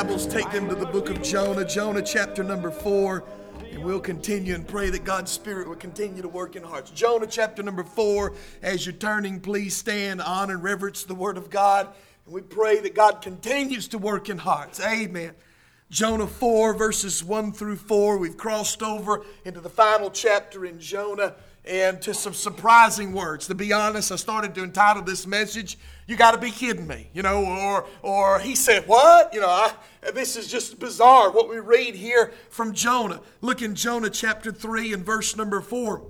Bibles, 0.00 0.26
take 0.26 0.50
them 0.50 0.66
to 0.66 0.74
the 0.74 0.86
book 0.86 1.10
of 1.10 1.20
Jonah, 1.20 1.62
Jonah 1.62 2.00
chapter 2.00 2.42
number 2.42 2.70
four, 2.70 3.22
and 3.70 3.84
we'll 3.84 4.00
continue 4.00 4.54
and 4.54 4.66
pray 4.66 4.88
that 4.88 5.04
God's 5.04 5.30
Spirit 5.30 5.68
will 5.68 5.76
continue 5.76 6.22
to 6.22 6.28
work 6.28 6.56
in 6.56 6.62
hearts. 6.62 6.90
Jonah 6.90 7.26
chapter 7.26 7.62
number 7.62 7.84
four, 7.84 8.32
as 8.62 8.86
you're 8.86 8.94
turning, 8.94 9.40
please 9.40 9.76
stand, 9.76 10.22
honor 10.22 10.54
and 10.54 10.62
reverence 10.62 11.04
the 11.04 11.14
Word 11.14 11.36
of 11.36 11.50
God, 11.50 11.86
and 12.24 12.34
we 12.34 12.40
pray 12.40 12.80
that 12.80 12.94
God 12.94 13.20
continues 13.20 13.88
to 13.88 13.98
work 13.98 14.30
in 14.30 14.38
hearts. 14.38 14.80
Amen. 14.80 15.32
Jonah 15.90 16.26
4, 16.26 16.72
verses 16.72 17.22
1 17.22 17.52
through 17.52 17.76
4. 17.76 18.16
We've 18.16 18.38
crossed 18.38 18.82
over 18.82 19.26
into 19.44 19.60
the 19.60 19.68
final 19.68 20.10
chapter 20.10 20.64
in 20.64 20.80
Jonah 20.80 21.34
and 21.66 22.00
to 22.00 22.14
some 22.14 22.32
surprising 22.32 23.12
words. 23.12 23.48
To 23.48 23.54
be 23.54 23.72
honest, 23.72 24.12
I 24.12 24.16
started 24.16 24.54
to 24.54 24.62
entitle 24.62 25.02
this 25.02 25.26
message, 25.26 25.78
You 26.10 26.16
Gotta 26.16 26.38
Be 26.38 26.50
Kidding 26.50 26.88
Me, 26.88 27.06
you 27.14 27.22
know, 27.22 27.44
or, 27.44 27.86
or 28.02 28.40
he 28.40 28.56
said, 28.56 28.88
What? 28.88 29.32
You 29.32 29.42
know, 29.42 29.48
I, 29.48 29.72
this 30.12 30.34
is 30.34 30.48
just 30.48 30.80
bizarre 30.80 31.30
what 31.30 31.48
we 31.48 31.60
read 31.60 31.94
here 31.94 32.32
from 32.48 32.74
Jonah. 32.74 33.20
Look 33.42 33.62
in 33.62 33.76
Jonah 33.76 34.10
chapter 34.10 34.50
3 34.50 34.92
and 34.92 35.06
verse 35.06 35.36
number 35.36 35.60
4. 35.60 36.02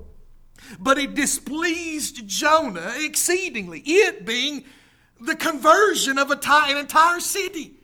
But 0.78 0.96
it 0.96 1.14
displeased 1.14 2.26
Jonah 2.26 2.94
exceedingly, 2.96 3.80
it 3.84 4.24
being 4.24 4.64
the 5.20 5.36
conversion 5.36 6.16
of 6.16 6.30
an 6.30 6.78
entire 6.78 7.20
city. 7.20 7.74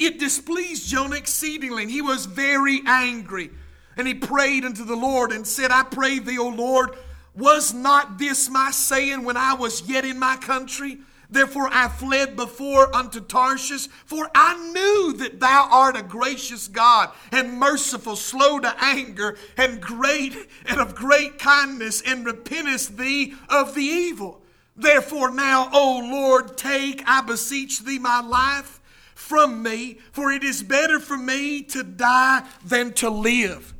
It 0.00 0.18
displeased 0.18 0.88
Jonah 0.88 1.14
exceedingly, 1.14 1.82
and 1.82 1.92
he 1.92 2.02
was 2.02 2.26
very 2.26 2.80
angry. 2.86 3.50
And 3.96 4.08
he 4.08 4.14
prayed 4.14 4.64
unto 4.64 4.84
the 4.84 4.96
Lord 4.96 5.30
and 5.30 5.46
said, 5.46 5.70
I 5.70 5.84
pray 5.84 6.18
thee, 6.18 6.38
O 6.38 6.48
Lord, 6.48 6.96
was 7.36 7.72
not 7.72 8.18
this 8.18 8.50
my 8.50 8.72
saying 8.72 9.22
when 9.22 9.36
I 9.36 9.54
was 9.54 9.88
yet 9.88 10.04
in 10.04 10.18
my 10.18 10.36
country? 10.38 10.98
Therefore 11.32 11.70
I 11.72 11.88
fled 11.88 12.36
before 12.36 12.94
unto 12.94 13.18
Tarshish, 13.18 13.86
for 14.04 14.30
I 14.34 14.54
knew 14.70 15.14
that 15.14 15.40
thou 15.40 15.66
art 15.70 15.96
a 15.96 16.02
gracious 16.02 16.68
God 16.68 17.10
and 17.30 17.58
merciful, 17.58 18.16
slow 18.16 18.60
to 18.60 18.74
anger, 18.78 19.38
and 19.56 19.80
great 19.80 20.36
and 20.66 20.78
of 20.78 20.94
great 20.94 21.38
kindness, 21.38 22.02
and 22.02 22.26
repentest 22.26 22.98
thee 22.98 23.34
of 23.48 23.74
the 23.74 23.82
evil. 23.82 24.42
Therefore 24.76 25.30
now, 25.30 25.70
O 25.72 26.06
Lord, 26.12 26.58
take, 26.58 27.02
I 27.06 27.22
beseech 27.22 27.80
thee, 27.80 27.98
my 27.98 28.20
life 28.20 28.80
from 29.14 29.62
me, 29.62 30.00
for 30.12 30.30
it 30.30 30.44
is 30.44 30.62
better 30.62 31.00
for 31.00 31.16
me 31.16 31.62
to 31.62 31.82
die 31.82 32.46
than 32.62 32.92
to 32.94 33.08
live. 33.08 33.72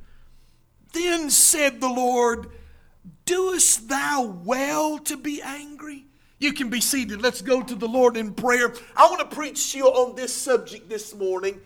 Then 0.95 1.29
said 1.29 1.83
the 1.83 1.89
Lord, 1.89 2.49
Doest 3.27 3.91
thou 3.91 4.23
well 4.43 4.99
to 5.01 5.19
be 5.19 5.43
angry? 5.43 6.07
You 6.43 6.53
can 6.53 6.71
be 6.71 6.81
seated. 6.81 7.23
Let's 7.23 7.41
go 7.41 7.63
to 7.63 7.75
the 7.77 7.87
Lord 7.87 8.17
in 8.17 8.35
prayer. 8.35 8.75
I 8.97 9.07
want 9.07 9.21
to 9.21 9.37
preach 9.37 9.71
to 9.73 9.79
you 9.79 9.87
on 9.87 10.17
this 10.17 10.35
subject 10.35 10.89
this 10.89 11.15
morning 11.15 11.61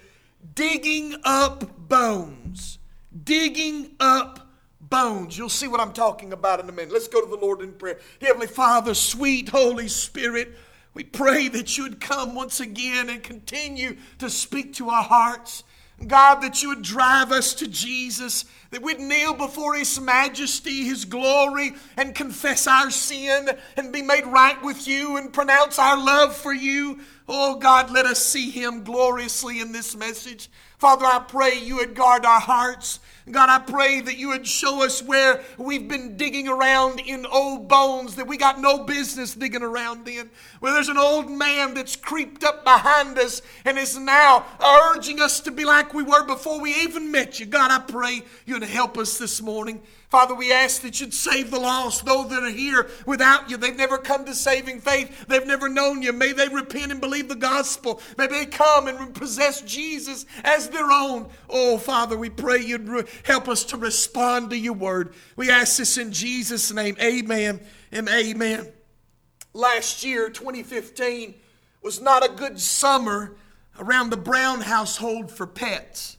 digging 0.54 1.14
up 1.24 1.88
bones. 1.88 2.78
Digging 3.24 3.92
up 3.98 4.50
bones. 4.78 5.38
You'll 5.38 5.48
see 5.48 5.66
what 5.66 5.80
I'm 5.80 5.94
talking 5.94 6.34
about 6.34 6.60
in 6.60 6.68
a 6.68 6.72
minute. 6.72 6.92
Let's 6.92 7.08
go 7.08 7.22
to 7.22 7.26
the 7.26 7.36
Lord 7.36 7.62
in 7.62 7.72
prayer. 7.72 7.98
Heavenly 8.20 8.48
Father, 8.48 8.92
sweet 8.92 9.48
Holy 9.48 9.88
Spirit, 9.88 10.54
we 10.92 11.04
pray 11.04 11.48
that 11.48 11.78
you 11.78 11.84
would 11.84 11.98
come 11.98 12.34
once 12.34 12.60
again 12.60 13.08
and 13.08 13.22
continue 13.22 13.96
to 14.18 14.28
speak 14.28 14.74
to 14.74 14.90
our 14.90 15.04
hearts. 15.04 15.64
God, 16.04 16.40
that 16.42 16.62
you 16.62 16.68
would 16.68 16.82
drive 16.82 17.32
us 17.32 17.54
to 17.54 17.66
Jesus, 17.66 18.44
that 18.70 18.82
we'd 18.82 19.00
kneel 19.00 19.32
before 19.32 19.74
His 19.74 19.98
majesty, 19.98 20.84
His 20.84 21.06
glory, 21.06 21.72
and 21.96 22.14
confess 22.14 22.66
our 22.66 22.90
sin 22.90 23.48
and 23.76 23.92
be 23.92 24.02
made 24.02 24.26
right 24.26 24.62
with 24.62 24.86
you 24.86 25.16
and 25.16 25.32
pronounce 25.32 25.78
our 25.78 25.96
love 25.96 26.36
for 26.36 26.52
you. 26.52 27.00
Oh 27.28 27.56
God, 27.56 27.90
let 27.90 28.04
us 28.04 28.22
see 28.22 28.50
Him 28.50 28.84
gloriously 28.84 29.60
in 29.60 29.72
this 29.72 29.96
message. 29.96 30.50
Father, 30.78 31.06
I 31.06 31.20
pray 31.20 31.58
you 31.58 31.76
would 31.76 31.94
guard 31.94 32.26
our 32.26 32.40
hearts. 32.40 33.00
God, 33.28 33.48
I 33.48 33.58
pray 33.58 34.00
that 34.00 34.16
you 34.16 34.28
would 34.28 34.46
show 34.46 34.84
us 34.84 35.02
where 35.02 35.42
we've 35.58 35.88
been 35.88 36.16
digging 36.16 36.46
around 36.46 37.00
in 37.00 37.26
old 37.26 37.66
bones 37.66 38.14
that 38.14 38.28
we 38.28 38.36
got 38.36 38.60
no 38.60 38.84
business 38.84 39.34
digging 39.34 39.64
around 39.64 40.06
in. 40.06 40.30
Where 40.60 40.72
there's 40.72 40.88
an 40.88 40.96
old 40.96 41.28
man 41.28 41.74
that's 41.74 41.96
creeped 41.96 42.44
up 42.44 42.62
behind 42.62 43.18
us 43.18 43.42
and 43.64 43.78
is 43.78 43.98
now 43.98 44.46
urging 44.64 45.20
us 45.20 45.40
to 45.40 45.50
be 45.50 45.64
like 45.64 45.92
we 45.92 46.04
were 46.04 46.24
before 46.24 46.60
we 46.60 46.72
even 46.82 47.10
met 47.10 47.40
you. 47.40 47.46
God, 47.46 47.72
I 47.72 47.80
pray 47.80 48.22
you'd 48.44 48.62
help 48.62 48.96
us 48.96 49.18
this 49.18 49.42
morning. 49.42 49.82
Father, 50.16 50.34
we 50.34 50.50
ask 50.50 50.80
that 50.80 50.98
you'd 50.98 51.12
save 51.12 51.50
the 51.50 51.60
lost, 51.60 52.06
those 52.06 52.30
that 52.30 52.42
are 52.42 52.48
here 52.48 52.88
without 53.04 53.50
you. 53.50 53.58
They've 53.58 53.76
never 53.76 53.98
come 53.98 54.24
to 54.24 54.34
saving 54.34 54.80
faith. 54.80 55.26
They've 55.26 55.46
never 55.46 55.68
known 55.68 56.00
you. 56.00 56.10
May 56.14 56.32
they 56.32 56.48
repent 56.48 56.90
and 56.90 57.02
believe 57.02 57.28
the 57.28 57.34
gospel. 57.34 58.00
May 58.16 58.26
they 58.26 58.46
come 58.46 58.88
and 58.88 59.14
possess 59.14 59.60
Jesus 59.60 60.24
as 60.42 60.70
their 60.70 60.90
own. 60.90 61.28
Oh, 61.50 61.76
Father, 61.76 62.16
we 62.16 62.30
pray 62.30 62.62
you'd 62.62 62.88
re- 62.88 63.04
help 63.24 63.46
us 63.46 63.62
to 63.64 63.76
respond 63.76 64.48
to 64.48 64.56
your 64.56 64.72
word. 64.72 65.12
We 65.36 65.50
ask 65.50 65.76
this 65.76 65.98
in 65.98 66.12
Jesus' 66.12 66.72
name. 66.72 66.96
Amen 66.98 67.60
and 67.92 68.08
amen. 68.08 68.72
Last 69.52 70.02
year, 70.02 70.30
2015, 70.30 71.34
was 71.82 72.00
not 72.00 72.24
a 72.24 72.32
good 72.32 72.58
summer 72.58 73.36
around 73.78 74.08
the 74.08 74.16
Brown 74.16 74.62
household 74.62 75.30
for 75.30 75.46
pets. 75.46 76.16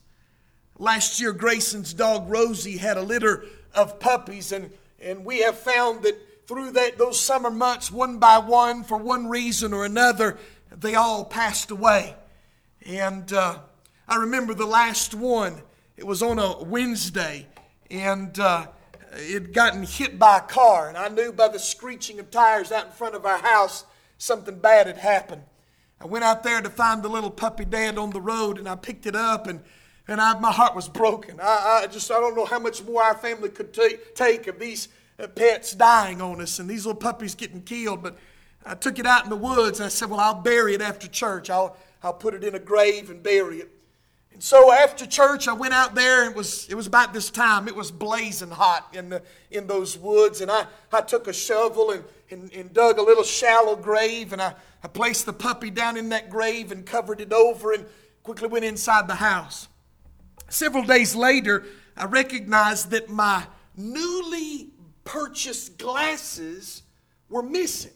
Last 0.78 1.20
year, 1.20 1.34
Grayson's 1.34 1.96
dog 1.96 2.30
Rosie 2.30 2.78
had 2.78 2.98
a 2.98 3.02
litter 3.02 3.44
of 3.74 4.00
puppies, 4.00 4.52
and, 4.52 4.72
and 5.02 5.26
we 5.26 5.40
have 5.40 5.58
found 5.58 6.04
that 6.04 6.48
through 6.48 6.72
that 6.72 6.98
those 6.98 7.20
summer 7.20 7.52
months, 7.52 7.92
one 7.92 8.20
by 8.20 8.38
one, 8.38 8.84
for 8.84 8.98
one 8.98 9.28
reason 9.28 9.74
or 9.74 9.86
another, 9.86 10.38
they 10.72 10.96
all 10.96 11.26
passed 11.26 11.72
away. 11.72 12.16
And 12.86 13.32
uh, 13.34 13.60
I 14.08 14.16
remember 14.16 14.54
the 14.54 14.66
last 14.66 15.14
one. 15.14 15.62
It 15.98 16.06
was 16.06 16.22
on 16.22 16.40
a 16.40 16.64
Wednesday, 16.64 17.48
and 17.90 18.38
uh, 18.40 18.68
it 19.14 19.52
gotten 19.52 19.84
hit 19.84 20.18
by 20.20 20.38
a 20.38 20.42
car, 20.42 20.88
and 20.88 20.98
I 20.98 21.10
knew 21.10 21.32
by 21.32 21.48
the 21.48 21.60
screeching 21.60 22.20
of 22.20 22.32
tires 22.32 22.72
out 22.72 22.86
in 22.86 22.92
front 22.92 23.16
of 23.16 23.26
our 23.26 23.40
house 23.40 23.86
something 24.18 24.60
bad 24.60 24.88
had 24.88 24.98
happened. 24.98 25.44
I 26.00 26.06
went 26.06 26.24
out 26.24 26.44
there 26.44 26.62
to 26.62 26.70
find 26.70 27.02
the 27.02 27.10
little 27.10 27.32
puppy 27.32 27.66
dead 27.66 27.98
on 27.98 28.12
the 28.12 28.22
road, 28.22 28.58
and 28.58 28.70
I 28.70 28.76
picked 28.76 29.06
it 29.06 29.16
up, 29.16 29.48
and 29.48 29.62
and 30.08 30.22
I, 30.22 30.40
my 30.40 30.52
heart 30.52 30.76
was 30.76 30.88
broken. 30.88 31.40
I, 31.42 31.82
I, 31.84 31.88
just 31.88 32.10
I 32.12 32.20
don't 32.20 32.36
know 32.36 32.46
how 32.46 32.60
much 32.60 32.84
more 32.84 33.04
our 33.04 33.16
family 33.16 33.50
could 33.50 33.74
take 33.74 34.16
take 34.16 34.48
of 34.48 34.60
these 34.60 34.88
uh, 35.20 35.28
pets 35.28 35.74
dying 35.74 36.22
on 36.22 36.42
us 36.42 36.60
and 36.60 36.70
these 36.70 36.86
little 36.86 37.00
puppies 37.00 37.36
getting 37.36 37.62
killed. 37.62 38.04
But 38.04 38.18
I 38.66 38.76
took 38.76 39.00
it 39.00 39.06
out 39.06 39.24
in 39.24 39.30
the 39.30 39.36
woods, 39.36 39.80
and 39.80 39.86
I 39.86 39.90
said, 39.90 40.10
"Well, 40.10 40.20
I'll 40.20 40.42
bury 40.42 40.76
it 40.76 40.82
after 40.82 41.08
church. 41.08 41.50
I'll 41.50 41.76
I'll 42.02 42.14
put 42.14 42.34
it 42.34 42.44
in 42.44 42.56
a 42.56 42.60
grave 42.60 43.10
and 43.10 43.22
bury 43.22 43.58
it." 43.58 43.72
And 44.32 44.44
so 44.44 44.72
after 44.72 45.06
church, 45.06 45.48
I 45.48 45.54
went 45.54 45.74
out 45.74 45.96
there. 45.96 46.30
It 46.30 46.36
was 46.36 46.70
it 46.70 46.76
was 46.76 46.88
about 46.88 47.14
this 47.14 47.30
time. 47.30 47.68
It 47.68 47.76
was 47.76 47.92
blazing 47.92 48.52
hot 48.52 48.88
in 48.94 49.10
the 49.10 49.22
in 49.52 49.68
those 49.68 49.98
woods, 49.98 50.42
and 50.42 50.50
I 50.50 50.68
I 50.94 51.02
took 51.02 51.28
a 51.28 51.34
shovel 51.34 51.92
and 51.92 52.04
and, 52.30 52.54
and 52.54 52.74
dug 52.74 52.98
a 52.98 53.02
little 53.02 53.24
shallow 53.24 53.76
grave, 53.76 54.32
and 54.32 54.42
I 54.42 54.54
I 54.84 54.88
placed 54.88 55.26
the 55.26 55.34
puppy 55.34 55.70
down 55.70 55.98
in 55.98 56.10
that 56.10 56.30
grave 56.30 56.72
and 56.72 56.86
covered 56.86 57.20
it 57.20 57.34
over, 57.34 57.74
and 57.74 57.86
quickly 58.24 58.48
went 58.48 58.64
inside 58.64 59.08
the 59.08 59.16
house. 59.16 59.68
Several 60.50 60.84
days 60.84 61.16
later, 61.16 61.66
I 61.96 62.06
recognized 62.06 62.92
that 62.92 63.10
my 63.10 63.46
newly 63.76 64.70
purchased 65.04 65.78
glasses 65.78 66.84
were 67.30 67.44
missing. 67.44 67.92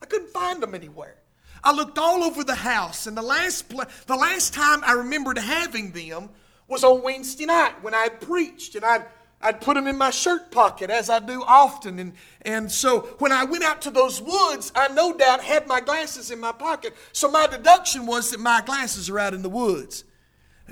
I 0.00 0.06
couldn't 0.06 0.30
find 0.30 0.62
them 0.62 0.74
anywhere. 0.74 1.16
I 1.64 1.72
looked 1.72 1.98
all 1.98 2.24
over 2.24 2.42
the 2.42 2.56
house, 2.56 3.06
and 3.06 3.16
the 3.16 3.22
last, 3.22 3.68
the 3.68 4.16
last 4.16 4.52
time 4.52 4.82
I 4.84 4.92
remembered 4.92 5.38
having 5.38 5.92
them 5.92 6.30
was 6.66 6.82
on 6.82 7.02
Wednesday 7.02 7.46
night 7.46 7.82
when 7.82 7.94
I 7.94 8.02
had 8.02 8.20
preached, 8.20 8.74
and 8.74 8.84
I'd, 8.84 9.04
I'd 9.40 9.60
put 9.60 9.74
them 9.74 9.86
in 9.86 9.96
my 9.96 10.10
shirt 10.10 10.50
pocket 10.50 10.90
as 10.90 11.08
I 11.08 11.20
do 11.20 11.44
often. 11.46 12.00
And, 12.00 12.14
and 12.42 12.70
so 12.70 13.00
when 13.18 13.30
I 13.30 13.44
went 13.44 13.62
out 13.62 13.82
to 13.82 13.90
those 13.90 14.20
woods, 14.20 14.72
I 14.74 14.88
no 14.88 15.16
doubt 15.16 15.44
had 15.44 15.68
my 15.68 15.80
glasses 15.80 16.32
in 16.32 16.40
my 16.40 16.52
pocket. 16.52 16.96
So 17.12 17.30
my 17.30 17.46
deduction 17.46 18.06
was 18.06 18.32
that 18.32 18.40
my 18.40 18.60
glasses 18.64 19.08
are 19.08 19.18
out 19.20 19.34
in 19.34 19.42
the 19.42 19.48
woods. 19.48 20.02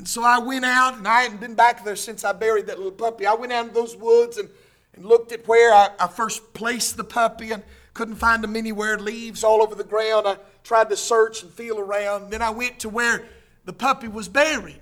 And 0.00 0.08
so 0.08 0.24
I 0.24 0.38
went 0.38 0.64
out, 0.64 0.96
and 0.96 1.06
I 1.06 1.20
hadn't 1.20 1.40
been 1.40 1.54
back 1.54 1.84
there 1.84 1.94
since 1.94 2.24
I 2.24 2.32
buried 2.32 2.68
that 2.68 2.78
little 2.78 2.90
puppy. 2.90 3.26
I 3.26 3.34
went 3.34 3.52
out 3.52 3.68
in 3.68 3.74
those 3.74 3.94
woods 3.94 4.38
and, 4.38 4.48
and 4.94 5.04
looked 5.04 5.30
at 5.30 5.46
where 5.46 5.74
I, 5.74 5.90
I 6.00 6.06
first 6.06 6.54
placed 6.54 6.96
the 6.96 7.04
puppy 7.04 7.50
and 7.50 7.62
couldn't 7.92 8.14
find 8.14 8.42
him 8.42 8.56
anywhere. 8.56 8.98
Leaves 8.98 9.44
all 9.44 9.60
over 9.60 9.74
the 9.74 9.84
ground. 9.84 10.26
I 10.26 10.38
tried 10.64 10.88
to 10.88 10.96
search 10.96 11.42
and 11.42 11.52
feel 11.52 11.78
around. 11.78 12.30
Then 12.30 12.40
I 12.40 12.48
went 12.48 12.78
to 12.78 12.88
where 12.88 13.26
the 13.66 13.74
puppy 13.74 14.08
was 14.08 14.26
buried. 14.26 14.80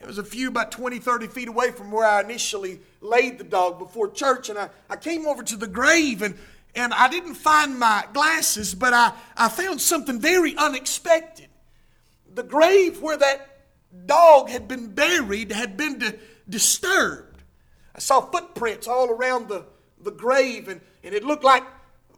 It 0.00 0.06
was 0.06 0.18
a 0.18 0.24
few, 0.24 0.50
about 0.50 0.70
20, 0.70 1.00
30 1.00 1.26
feet 1.26 1.48
away 1.48 1.72
from 1.72 1.90
where 1.90 2.06
I 2.06 2.20
initially 2.20 2.78
laid 3.00 3.38
the 3.38 3.44
dog 3.44 3.80
before 3.80 4.08
church. 4.08 4.50
And 4.50 4.56
I, 4.56 4.70
I 4.88 4.94
came 4.94 5.26
over 5.26 5.42
to 5.42 5.56
the 5.56 5.66
grave 5.66 6.22
and, 6.22 6.36
and 6.76 6.94
I 6.94 7.08
didn't 7.08 7.34
find 7.34 7.76
my 7.76 8.04
glasses, 8.12 8.72
but 8.72 8.92
I, 8.92 9.14
I 9.36 9.48
found 9.48 9.80
something 9.80 10.20
very 10.20 10.56
unexpected. 10.56 11.48
The 12.32 12.44
grave 12.44 13.02
where 13.02 13.16
that 13.16 13.53
dog 14.06 14.48
had 14.48 14.68
been 14.68 14.94
buried 14.94 15.52
had 15.52 15.76
been 15.76 15.98
di- 15.98 16.18
disturbed. 16.48 17.42
I 17.94 18.00
saw 18.00 18.20
footprints 18.20 18.88
all 18.88 19.08
around 19.08 19.48
the, 19.48 19.64
the 20.02 20.10
grave, 20.10 20.68
and, 20.68 20.80
and 21.02 21.14
it 21.14 21.24
looked 21.24 21.44
like 21.44 21.64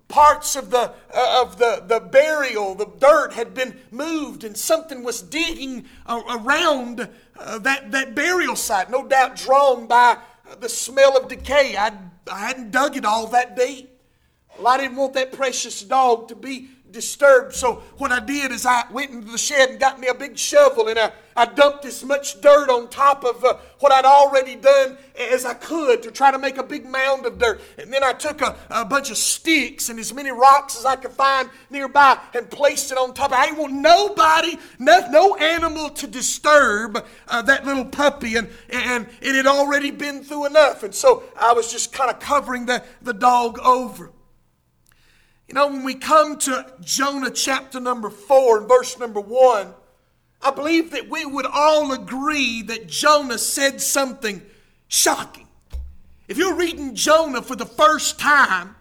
parts 0.09 0.57
of 0.57 0.71
the 0.71 0.93
uh, 1.13 1.43
of 1.43 1.59
the, 1.59 1.83
the 1.87 2.01
burial 2.01 2.75
the 2.75 2.87
dirt 2.99 3.33
had 3.33 3.55
been 3.55 3.77
moved 3.91 4.45
and 4.45 4.57
something 4.57 5.03
was 5.03 5.21
digging 5.21 5.85
around 6.09 7.09
uh, 7.39 7.59
that, 7.59 7.91
that 7.91 8.15
burial 8.15 8.55
site 8.55 8.89
no 8.89 9.07
doubt 9.07 9.35
drawn 9.35 9.87
by 9.87 10.17
the 10.61 10.69
smell 10.69 11.17
of 11.17 11.29
decay 11.29 11.77
I, 11.77 11.93
I 12.31 12.39
hadn't 12.39 12.71
dug 12.71 12.97
it 12.97 13.05
all 13.05 13.27
that 13.29 13.57
deep 13.57 14.01
well 14.59 14.69
i 14.69 14.77
didn't 14.77 14.97
want 14.97 15.15
that 15.15 15.33
precious 15.33 15.83
dog 15.83 16.29
to 16.29 16.37
be 16.37 16.69
disturbed. 16.91 17.55
So 17.55 17.83
what 17.99 18.13
I 18.13 18.21
did 18.21 18.53
is 18.53 18.65
I 18.65 18.85
went 18.91 19.11
into 19.11 19.31
the 19.31 19.39
shed 19.39 19.71
and 19.71 19.81
got 19.81 20.01
me 20.01 20.09
a 20.09 20.15
big 20.15 20.39
shovel 20.39 20.89
and 20.89 20.99
I, 20.99 21.13
I 21.37 21.45
dumped 21.47 21.85
as 21.85 22.03
much 22.03 22.41
dirt 22.41 22.71
on 22.71 22.89
top 22.89 23.25
of 23.25 23.45
uh, 23.45 23.59
what 23.81 23.93
I'd 23.93 24.05
already 24.05 24.57
done 24.57 24.97
as 25.19 25.45
I 25.45 25.55
could 25.55 26.03
to 26.05 26.11
try 26.11 26.31
to 26.31 26.39
make 26.39 26.57
a 26.57 26.63
big 26.63 26.87
mound 26.87 27.27
of 27.27 27.39
dirt. 27.39 27.61
And 27.79 27.93
then 27.93 28.03
I 28.03 28.13
took 28.13 28.41
a, 28.41 28.57
a 28.71 28.85
bunch 28.85 29.11
of 29.11 29.19
sticks 29.19 29.89
and 29.89 29.99
as 29.99 30.15
many 30.15 30.31
rocks 30.31 30.79
as 30.79 30.87
I 30.87 30.97
could 30.97 31.11
find 31.11 31.51
nearby 31.71 32.19
and 32.35 32.51
placed 32.51 32.91
it 32.93 32.99
on 32.99 33.13
top. 33.13 33.33
I 33.33 33.47
didn't 33.47 33.59
want 33.59 33.75
nobody, 33.75 34.59
no, 34.79 35.07
no 35.11 35.37
animal 35.37 35.91
to 35.91 36.07
disturb 36.07 37.05
uh, 37.29 37.43
that 37.43 37.67
little 37.67 37.85
puppy. 37.85 38.37
And, 38.37 38.49
and 38.71 39.07
it 39.21 39.35
had 39.35 39.47
already 39.47 39.91
been 39.91 40.25
through 40.25 40.47
enough. 40.47 40.83
And 40.83 40.95
so 40.95 41.25
I 41.39 41.53
was 41.53 41.71
just 41.71 41.93
kind 41.93 42.11
of 42.11 42.21
covering 42.21 42.67
the, 42.67 42.83
the 43.03 43.13
dog 43.13 43.59
over. 43.59 44.13
You 45.49 45.55
know, 45.55 45.69
when 45.69 45.85
we 45.85 45.95
come 45.95 46.39
to 46.39 46.67
Jonah 46.81 47.31
chapter 47.31 47.79
number 47.79 48.11
four 48.11 48.59
and 48.59 48.69
verse 48.69 48.99
number 48.99 49.21
one, 49.21 49.75
I 50.43 50.51
believe 50.51 50.91
that 50.91 51.09
we 51.09 51.25
would 51.25 51.47
all 51.47 51.93
agree 51.93 52.63
that 52.63 52.89
Jonah 52.89 53.39
said 53.39 53.81
something 53.81 54.43
shocking. 54.89 55.47
If 56.29 56.39
you're 56.39 56.55
reading 56.55 56.95
Jonah 56.95 57.43
for 57.43 57.55
the 57.55 57.67
first 57.67 58.19
time 58.19 58.75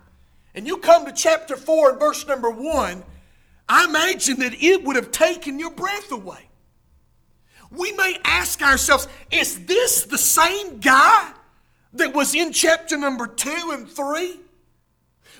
and 0.55 0.65
you 0.65 0.77
come 0.77 1.05
to 1.05 1.11
chapter 1.11 1.55
4 1.55 1.91
and 1.91 1.99
verse 1.99 2.25
number 2.27 2.49
1, 2.49 3.03
I 3.67 3.85
imagine 3.85 4.39
that 4.39 4.53
it 4.55 4.83
would 4.83 4.95
have 4.95 5.11
taken 5.11 5.59
your 5.59 5.71
breath 5.71 6.11
away. 6.11 6.49
We 7.71 7.91
may 7.93 8.17
ask 8.23 8.61
ourselves, 8.61 9.07
is 9.31 9.65
this 9.65 10.03
the 10.05 10.17
same 10.17 10.79
guy 10.79 11.31
that 11.93 12.13
was 12.13 12.33
in 12.33 12.51
chapter 12.51 12.97
number 12.97 13.27
2 13.27 13.71
and 13.73 13.87
3? 13.89 14.39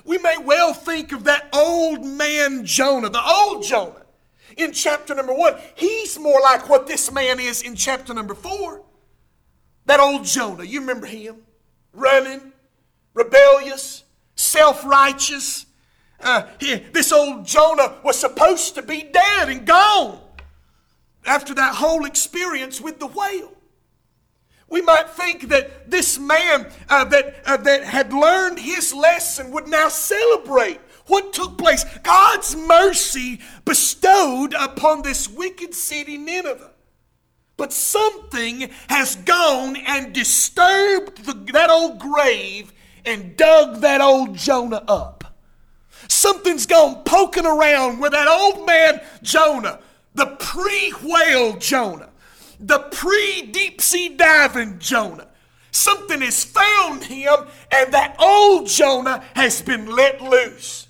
We 0.06 0.18
may 0.18 0.36
well 0.38 0.72
think 0.72 1.12
of 1.12 1.24
that 1.24 1.48
old 1.52 2.04
man 2.04 2.64
Jonah, 2.64 3.10
the 3.10 3.22
old 3.22 3.64
Jonah 3.64 4.06
in 4.56 4.72
chapter 4.72 5.14
number 5.14 5.34
one. 5.34 5.56
He's 5.74 6.18
more 6.18 6.40
like 6.40 6.68
what 6.68 6.86
this 6.86 7.10
man 7.12 7.40
is 7.40 7.62
in 7.62 7.74
chapter 7.74 8.14
number 8.14 8.34
four. 8.34 8.82
That 9.86 10.00
old 10.00 10.24
Jonah, 10.24 10.64
you 10.64 10.80
remember 10.80 11.06
him? 11.06 11.42
Running, 11.92 12.52
rebellious, 13.14 14.04
self 14.36 14.84
righteous. 14.84 15.66
Uh, 16.20 16.44
this 16.60 17.12
old 17.12 17.44
Jonah 17.44 17.96
was 18.04 18.18
supposed 18.18 18.76
to 18.76 18.82
be 18.82 19.02
dead 19.02 19.48
and 19.48 19.66
gone 19.66 20.20
after 21.26 21.52
that 21.54 21.74
whole 21.74 22.04
experience 22.04 22.80
with 22.80 23.00
the 23.00 23.06
whale. 23.06 23.55
We 24.68 24.82
might 24.82 25.08
think 25.10 25.48
that 25.48 25.90
this 25.90 26.18
man 26.18 26.70
uh, 26.88 27.04
that, 27.04 27.36
uh, 27.46 27.56
that 27.58 27.84
had 27.84 28.12
learned 28.12 28.58
his 28.58 28.92
lesson 28.92 29.52
would 29.52 29.68
now 29.68 29.88
celebrate 29.88 30.80
what 31.06 31.32
took 31.32 31.56
place. 31.56 31.84
God's 32.02 32.56
mercy 32.56 33.40
bestowed 33.64 34.54
upon 34.54 35.02
this 35.02 35.28
wicked 35.28 35.74
city, 35.74 36.18
Nineveh. 36.18 36.72
But 37.56 37.72
something 37.72 38.70
has 38.88 39.16
gone 39.16 39.76
and 39.76 40.12
disturbed 40.12 41.24
the, 41.24 41.32
that 41.52 41.70
old 41.70 41.98
grave 41.98 42.72
and 43.04 43.36
dug 43.36 43.80
that 43.80 44.00
old 44.00 44.34
Jonah 44.34 44.82
up. 44.88 45.24
Something's 46.08 46.66
gone 46.66 47.02
poking 47.04 47.46
around 47.46 47.98
where 47.98 48.10
that 48.10 48.28
old 48.28 48.66
man 48.66 49.00
Jonah, 49.22 49.80
the 50.14 50.26
pre 50.26 50.92
whale 51.02 51.56
Jonah, 51.56 52.10
the 52.60 52.78
pre 52.78 53.42
deep 53.42 53.80
sea 53.80 54.10
diving 54.10 54.78
Jonah. 54.78 55.28
Something 55.70 56.22
has 56.22 56.42
found 56.42 57.04
him, 57.04 57.34
and 57.70 57.92
that 57.92 58.16
old 58.18 58.66
Jonah 58.66 59.22
has 59.34 59.60
been 59.60 59.86
let 59.86 60.22
loose. 60.22 60.88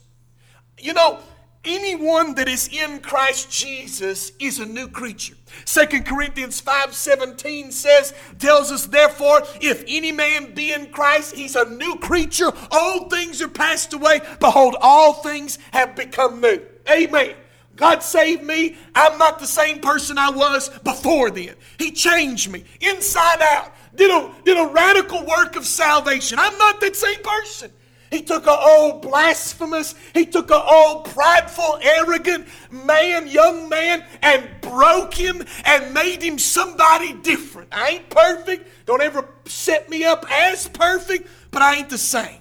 You 0.78 0.92
know, 0.92 1.18
anyone 1.64 2.34
that 2.36 2.48
is 2.48 2.68
in 2.68 3.00
Christ 3.00 3.50
Jesus 3.50 4.32
is 4.38 4.60
a 4.60 4.66
new 4.66 4.88
creature. 4.88 5.34
Second 5.64 6.06
Corinthians 6.06 6.60
5:17 6.62 7.72
says, 7.72 8.14
tells 8.38 8.70
us, 8.70 8.86
therefore, 8.86 9.42
if 9.60 9.82
any 9.88 10.12
man 10.12 10.54
be 10.54 10.72
in 10.72 10.86
Christ, 10.92 11.34
he's 11.34 11.56
a 11.56 11.68
new 11.68 11.96
creature. 11.96 12.52
All 12.70 13.08
things 13.08 13.42
are 13.42 13.48
passed 13.48 13.92
away. 13.92 14.20
Behold, 14.38 14.76
all 14.80 15.14
things 15.14 15.58
have 15.72 15.96
become 15.96 16.40
new. 16.40 16.62
Amen. 16.88 17.34
God 17.76 18.02
saved 18.02 18.42
me. 18.42 18.76
I'm 18.94 19.18
not 19.18 19.38
the 19.38 19.46
same 19.46 19.80
person 19.80 20.18
I 20.18 20.30
was 20.30 20.70
before 20.80 21.30
then. 21.30 21.54
He 21.78 21.92
changed 21.92 22.50
me 22.50 22.64
inside 22.80 23.42
out, 23.42 23.72
did 23.94 24.10
a, 24.10 24.32
did 24.44 24.58
a 24.58 24.72
radical 24.72 25.24
work 25.24 25.56
of 25.56 25.66
salvation. 25.66 26.38
I'm 26.38 26.56
not 26.58 26.80
that 26.80 26.96
same 26.96 27.22
person. 27.22 27.70
He 28.10 28.22
took 28.22 28.46
an 28.46 28.56
old 28.58 29.02
blasphemous, 29.02 29.94
he 30.14 30.26
took 30.26 30.50
an 30.50 30.62
old 30.64 31.06
prideful, 31.06 31.80
arrogant 31.82 32.46
man, 32.70 33.26
young 33.26 33.68
man, 33.68 34.04
and 34.22 34.48
broke 34.60 35.12
him 35.12 35.42
and 35.64 35.92
made 35.92 36.22
him 36.22 36.38
somebody 36.38 37.14
different. 37.14 37.68
I 37.72 37.88
ain't 37.90 38.08
perfect. 38.08 38.86
Don't 38.86 39.02
ever 39.02 39.28
set 39.44 39.90
me 39.90 40.04
up 40.04 40.24
as 40.30 40.68
perfect, 40.68 41.28
but 41.50 41.62
I 41.62 41.76
ain't 41.76 41.90
the 41.90 41.98
same. 41.98 42.40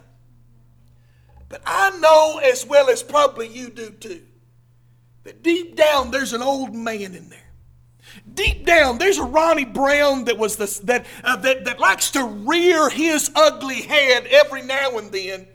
But 1.50 1.62
I 1.66 1.98
know 2.00 2.40
as 2.44 2.66
well 2.66 2.90
as 2.90 3.02
probably 3.02 3.48
you 3.48 3.70
do 3.70 3.90
too 3.90 4.22
that 5.26 5.44
deep 5.44 5.76
down 5.76 6.12
there's 6.12 6.32
an 6.32 6.42
old 6.42 6.74
man 6.74 7.14
in 7.14 7.30
there. 7.30 7.40
Deep 8.34 8.66
down, 8.66 8.98
there's 8.98 9.18
a 9.18 9.24
Ronnie 9.24 9.66
Brown 9.66 10.26
that 10.26 10.38
was 10.38 10.56
that, 10.56 11.06
uh, 11.24 11.36
that 11.38 11.66
that 11.66 11.80
likes 11.80 12.12
to 12.12 12.24
rear 12.24 12.90
his 12.90 13.30
ugly 13.36 13.82
head 13.82 14.26
every 14.28 14.62
now 14.62 14.98
and 14.98 15.12
then, 15.12 15.48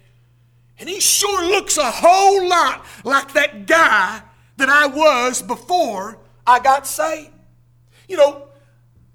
and 0.78 0.88
he 0.88 1.00
sure 1.00 1.46
looks 1.46 1.78
a 1.78 1.90
whole 1.90 2.46
lot 2.48 2.84
like 3.04 3.32
that 3.32 3.66
guy 3.66 4.22
that 4.58 4.68
I 4.68 4.88
was 4.88 5.40
before 5.40 6.18
I 6.46 6.60
got 6.60 6.86
saved. 6.86 7.30
You 8.08 8.18
know, 8.18 8.48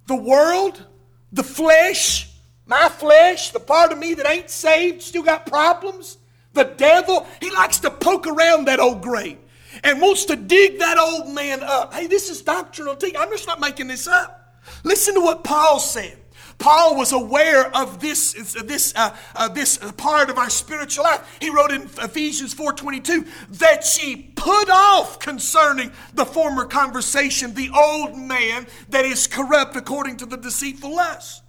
the 0.08 0.16
world, 0.16 0.84
the 1.32 1.44
flesh, 1.44 2.32
my 2.66 2.90
flesh, 2.90 3.52
the 3.52 3.60
part 3.60 3.92
of 3.92 4.00
me 4.00 4.16
that 4.16 4.28
ain't 4.28 4.50
saved, 4.50 5.04
still 5.04 5.24
got 5.24 5.46
problems. 5.46 6.18
The 6.54 6.64
devil, 6.64 7.28
he 7.42 7.52
likes 7.52 7.80
to 7.82 7.92
poke 7.92 8.26
around 8.26 8.66
that 8.66 8.80
old 8.80 9.02
grave 9.02 9.38
and 9.84 10.01
wants 10.01 10.25
to 10.25 10.36
dig 10.36 10.79
that 10.79 10.98
old 10.98 11.34
man 11.34 11.62
up. 11.63 11.94
Hey, 11.94 12.08
this 12.08 12.29
is 12.29 12.41
doctrinal 12.41 12.96
teaching. 12.96 13.17
I'm 13.17 13.29
just 13.29 13.48
not 13.48 13.60
making 13.60 13.88
this 13.88 14.08
up. 14.08 14.55
Listen 14.84 15.15
to 15.15 15.22
what 15.22 15.44
Paul 15.44 15.79
said. 15.79 16.17
Paul 16.58 16.96
was 16.96 17.12
aware 17.12 17.75
of 17.75 18.00
this, 18.00 18.34
this, 18.63 18.94
uh, 18.96 19.15
uh, 19.36 19.50
this 19.50 19.77
part 19.98 20.29
of 20.29 20.38
our 20.38 20.50
spiritual 20.50 21.03
life. 21.03 21.38
He 21.41 21.50
wrote 21.50 21.72
in 21.72 21.84
Ephesians 22.01 22.55
4.22 22.55 23.27
that 23.60 23.86
ye 24.01 24.32
put 24.36 24.70
off 24.70 25.20
concerning 25.20 25.91
the 26.13 26.25
former 26.25 26.65
conversation 26.65 27.53
the 27.53 27.70
old 27.75 28.17
man 28.17 28.67
that 28.89 29.05
is 29.05 29.27
corrupt 29.27 29.75
according 29.75 30.17
to 30.17 30.25
the 30.25 30.38
deceitful 30.38 30.96
lust. 30.96 31.44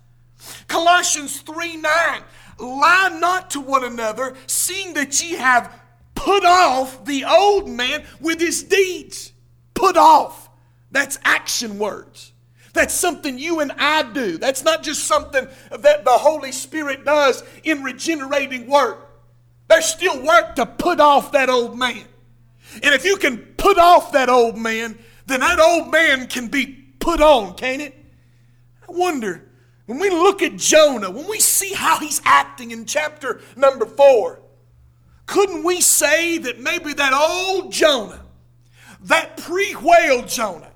Colossians 0.68 1.40
3 1.40 1.76
9, 1.76 2.22
lie 2.58 3.18
not 3.20 3.50
to 3.50 3.60
one 3.60 3.84
another, 3.84 4.34
seeing 4.46 4.94
that 4.94 5.22
ye 5.22 5.36
have 5.36 5.72
put 6.26 6.44
off 6.44 7.04
the 7.04 7.24
old 7.24 7.68
man 7.68 8.04
with 8.20 8.40
his 8.40 8.64
deeds. 8.64 9.32
Put 9.74 9.96
off. 9.96 10.50
That's 10.90 11.20
action 11.24 11.78
words. 11.78 12.32
That's 12.72 12.92
something 12.92 13.38
you 13.38 13.60
and 13.60 13.70
I 13.78 14.02
do. 14.12 14.36
That's 14.36 14.64
not 14.64 14.82
just 14.82 15.04
something 15.04 15.46
that 15.70 16.04
the 16.04 16.10
Holy 16.10 16.50
Spirit 16.50 17.04
does 17.04 17.44
in 17.62 17.84
regenerating 17.84 18.66
work. 18.66 19.08
There's 19.68 19.84
still 19.84 20.20
work 20.20 20.56
to 20.56 20.66
put 20.66 20.98
off 20.98 21.30
that 21.30 21.48
old 21.48 21.78
man. 21.78 22.04
And 22.82 22.92
if 22.92 23.04
you 23.04 23.18
can 23.18 23.38
put 23.56 23.78
off 23.78 24.10
that 24.10 24.28
old 24.28 24.58
man, 24.58 24.98
then 25.26 25.40
that 25.40 25.60
old 25.60 25.92
man 25.92 26.26
can 26.26 26.48
be 26.48 26.66
put 26.98 27.20
on, 27.20 27.54
can't 27.54 27.82
it? 27.82 27.94
I 28.82 28.92
wonder, 28.92 29.48
when 29.86 30.00
we 30.00 30.10
look 30.10 30.42
at 30.42 30.56
Jonah, 30.56 31.10
when 31.10 31.28
we 31.28 31.38
see 31.38 31.72
how 31.72 32.00
he's 32.00 32.20
acting 32.24 32.72
in 32.72 32.84
chapter 32.84 33.40
number 33.54 33.86
four, 33.86 34.40
couldn't 35.26 35.64
we 35.64 35.80
say 35.80 36.38
that 36.38 36.60
maybe 36.60 36.92
that 36.92 37.12
old 37.12 37.72
Jonah, 37.72 38.24
that 39.02 39.36
pre 39.36 39.72
whale 39.74 40.24
Jonah, 40.24 40.70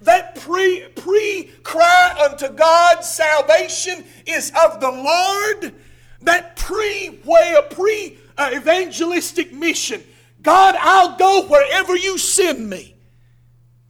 that 0.00 0.36
pre 0.36 0.86
pre 0.94 1.50
cry 1.62 2.28
unto 2.30 2.48
God, 2.48 3.04
salvation 3.04 4.04
is 4.26 4.52
of 4.64 4.80
the 4.80 4.90
Lord, 4.90 5.74
that 6.22 6.56
pre 6.56 7.20
whale, 7.24 7.62
pre 7.62 8.18
evangelistic 8.38 9.52
mission, 9.52 10.02
God, 10.42 10.76
I'll 10.78 11.16
go 11.16 11.46
wherever 11.48 11.96
you 11.96 12.18
send 12.18 12.70
me, 12.70 12.94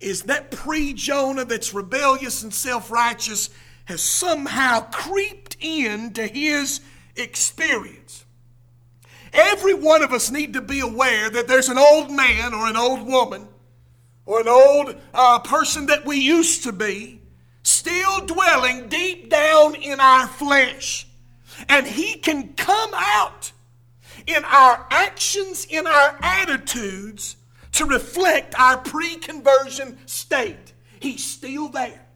is 0.00 0.22
that 0.24 0.50
pre 0.50 0.94
Jonah 0.94 1.44
that's 1.44 1.74
rebellious 1.74 2.42
and 2.42 2.52
self 2.54 2.90
righteous 2.90 3.50
has 3.84 4.00
somehow 4.00 4.80
creeped 4.90 5.56
into 5.60 6.26
his 6.26 6.80
experience. 7.14 8.25
Every 9.36 9.74
one 9.74 10.02
of 10.02 10.12
us 10.12 10.30
need 10.30 10.54
to 10.54 10.62
be 10.62 10.80
aware 10.80 11.28
that 11.28 11.46
there's 11.46 11.68
an 11.68 11.76
old 11.78 12.10
man 12.10 12.54
or 12.54 12.66
an 12.66 12.76
old 12.76 13.06
woman 13.06 13.46
or 14.24 14.40
an 14.40 14.48
old 14.48 14.96
uh, 15.12 15.38
person 15.40 15.86
that 15.86 16.06
we 16.06 16.16
used 16.16 16.64
to 16.64 16.72
be 16.72 17.20
still 17.62 18.24
dwelling 18.24 18.88
deep 18.88 19.28
down 19.28 19.74
in 19.74 20.00
our 20.00 20.26
flesh. 20.26 21.06
And 21.68 21.86
he 21.86 22.14
can 22.14 22.54
come 22.54 22.90
out 22.94 23.52
in 24.26 24.42
our 24.44 24.86
actions, 24.90 25.66
in 25.66 25.86
our 25.86 26.18
attitudes 26.22 27.36
to 27.72 27.84
reflect 27.84 28.58
our 28.58 28.78
pre 28.78 29.16
conversion 29.16 29.98
state. 30.06 30.72
He's 30.98 31.24
still 31.24 31.68
there. 31.68 32.06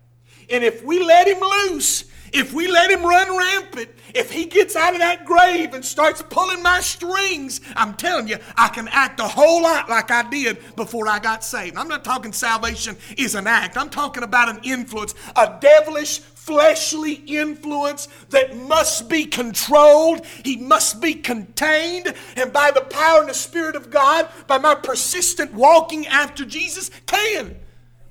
And 0.48 0.64
if 0.64 0.82
we 0.82 1.02
let 1.04 1.28
him 1.28 1.40
loose, 1.40 2.04
if 2.32 2.52
we 2.52 2.68
let 2.68 2.90
him 2.90 3.02
run 3.02 3.36
rampant, 3.36 3.90
if 4.14 4.30
he 4.30 4.46
gets 4.46 4.76
out 4.76 4.94
of 4.94 5.00
that 5.00 5.24
grave 5.24 5.74
and 5.74 5.84
starts 5.84 6.22
pulling 6.22 6.62
my 6.62 6.80
strings, 6.80 7.60
I'm 7.76 7.94
telling 7.94 8.28
you, 8.28 8.38
I 8.56 8.68
can 8.68 8.88
act 8.88 9.20
a 9.20 9.28
whole 9.28 9.62
lot 9.62 9.88
like 9.88 10.10
I 10.10 10.28
did 10.28 10.58
before 10.76 11.08
I 11.08 11.18
got 11.18 11.44
saved. 11.44 11.76
I'm 11.76 11.88
not 11.88 12.04
talking 12.04 12.32
salvation 12.32 12.96
is 13.16 13.34
an 13.34 13.46
act, 13.46 13.76
I'm 13.76 13.90
talking 13.90 14.22
about 14.22 14.48
an 14.48 14.60
influence, 14.64 15.14
a 15.36 15.58
devilish, 15.60 16.20
fleshly 16.50 17.22
influence 17.26 18.08
that 18.30 18.56
must 18.56 19.08
be 19.08 19.24
controlled. 19.24 20.24
He 20.44 20.56
must 20.56 21.00
be 21.00 21.14
contained. 21.14 22.12
And 22.34 22.52
by 22.52 22.70
the 22.70 22.80
power 22.80 23.20
and 23.20 23.28
the 23.28 23.34
Spirit 23.34 23.76
of 23.76 23.90
God, 23.90 24.28
by 24.46 24.58
my 24.58 24.74
persistent 24.74 25.52
walking 25.52 26.06
after 26.06 26.44
Jesus, 26.44 26.90
can. 27.06 27.56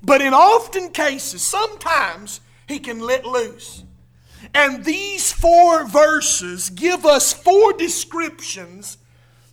But 0.02 0.22
in 0.22 0.32
often 0.32 0.90
cases, 0.90 1.42
sometimes 1.42 2.40
he 2.66 2.78
can 2.78 3.00
let 3.00 3.26
loose. 3.26 3.82
And 4.54 4.84
these 4.84 5.32
four 5.32 5.86
verses 5.86 6.70
give 6.70 7.04
us 7.04 7.32
four 7.32 7.72
descriptions 7.74 8.98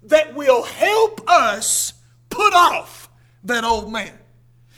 that 0.04 0.36
will 0.36 0.64
help 0.64 1.22
us 1.30 1.94
put 2.30 2.54
off 2.54 3.10
that 3.44 3.64
old 3.64 3.92
man. 3.92 4.18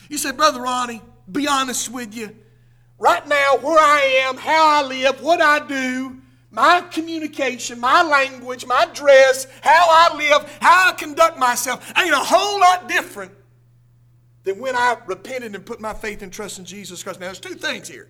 You 0.10 0.18
say, 0.18 0.32
Brother 0.32 0.62
Ronnie, 0.62 1.02
be 1.32 1.48
honest 1.48 1.92
with 1.92 2.16
you. 2.16 2.36
Right 2.98 3.26
now, 3.28 3.58
where 3.62 3.80
I 3.80 4.26
am, 4.26 4.38
how 4.38 4.84
I 4.84 4.88
live, 4.88 5.22
what 5.22 5.42
I 5.42 5.66
do, 5.66 6.18
my 6.52 6.82
communication, 6.92 7.80
my 7.80 8.02
language, 8.02 8.66
my 8.66 8.88
dress, 8.94 9.48
how 9.62 9.86
I 9.90 10.16
live, 10.18 10.58
how 10.62 10.90
I 10.90 10.94
conduct 10.94 11.38
myself 11.38 11.94
ain't 11.98 12.12
a 12.12 12.18
whole 12.18 12.60
lot 12.60 12.90
different 12.90 13.32
than 14.44 14.60
when 14.60 14.76
I 14.76 14.98
repented 15.06 15.54
and 15.54 15.66
put 15.66 15.80
my 15.80 15.94
faith 15.94 16.22
and 16.24 16.34
trust 16.34 16.60
in 16.60 16.66
Jesus 16.66 17.04
Christ. 17.04 17.20
Now, 17.20 17.28
there's 17.28 17.40
two 17.40 17.54
things 17.54 17.88
here. 17.88 18.10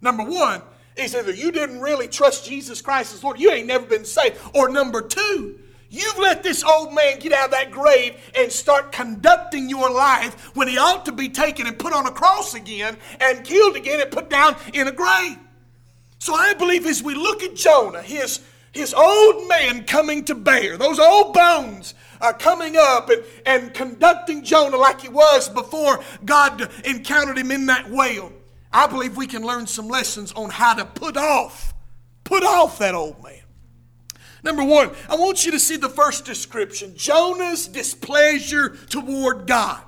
Number 0.00 0.22
one, 0.22 0.62
is 0.98 1.14
either 1.14 1.32
you 1.32 1.52
didn't 1.52 1.80
really 1.80 2.08
trust 2.08 2.44
Jesus 2.44 2.82
Christ 2.82 3.14
as 3.14 3.22
Lord, 3.22 3.38
you 3.38 3.50
ain't 3.50 3.66
never 3.66 3.86
been 3.86 4.04
saved. 4.04 4.38
Or 4.54 4.68
number 4.68 5.00
two, 5.02 5.58
You've 5.90 6.18
let 6.18 6.42
this 6.42 6.62
old 6.62 6.94
man 6.94 7.18
get 7.18 7.32
out 7.32 7.46
of 7.46 7.50
that 7.52 7.70
grave 7.70 8.14
and 8.36 8.52
start 8.52 8.92
conducting 8.92 9.70
your 9.70 9.90
life 9.90 10.54
when 10.54 10.68
he 10.68 10.76
ought 10.76 11.06
to 11.06 11.12
be 11.12 11.30
taken 11.30 11.66
and 11.66 11.78
put 11.78 11.94
on 11.94 12.06
a 12.06 12.10
cross 12.10 12.52
again 12.52 12.98
and 13.20 13.44
killed 13.44 13.74
again 13.74 14.00
and 14.00 14.10
put 14.10 14.28
down 14.28 14.56
in 14.74 14.86
a 14.86 14.92
grave. 14.92 15.38
So 16.18 16.34
I 16.34 16.52
believe 16.54 16.84
as 16.84 17.02
we 17.02 17.14
look 17.14 17.42
at 17.42 17.54
Jonah, 17.54 18.02
his, 18.02 18.40
his 18.72 18.92
old 18.92 19.48
man 19.48 19.84
coming 19.84 20.24
to 20.26 20.34
bear, 20.34 20.76
those 20.76 20.98
old 20.98 21.32
bones 21.32 21.94
coming 22.38 22.76
up 22.76 23.08
and, 23.08 23.24
and 23.46 23.72
conducting 23.72 24.44
Jonah 24.44 24.76
like 24.76 25.00
he 25.00 25.08
was 25.08 25.48
before 25.48 26.00
God 26.22 26.70
encountered 26.84 27.38
him 27.38 27.50
in 27.50 27.64
that 27.66 27.88
whale. 27.88 28.32
I 28.72 28.86
believe 28.86 29.16
we 29.16 29.26
can 29.26 29.42
learn 29.42 29.66
some 29.66 29.88
lessons 29.88 30.32
on 30.32 30.50
how 30.50 30.74
to 30.74 30.84
put 30.84 31.16
off, 31.16 31.74
put 32.24 32.42
off 32.42 32.78
that 32.78 32.94
old 32.94 33.22
man. 33.22 33.40
Number 34.42 34.62
one, 34.62 34.90
I 35.08 35.16
want 35.16 35.44
you 35.44 35.52
to 35.52 35.58
see 35.58 35.76
the 35.76 35.88
first 35.88 36.24
description 36.24 36.96
Jonah's 36.96 37.66
displeasure 37.66 38.76
toward 38.88 39.46
God. 39.46 39.82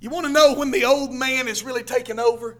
You 0.00 0.10
want 0.10 0.26
to 0.26 0.32
know 0.32 0.54
when 0.54 0.72
the 0.72 0.84
old 0.84 1.12
man 1.12 1.48
is 1.48 1.62
really 1.62 1.84
taking 1.84 2.18
over? 2.18 2.58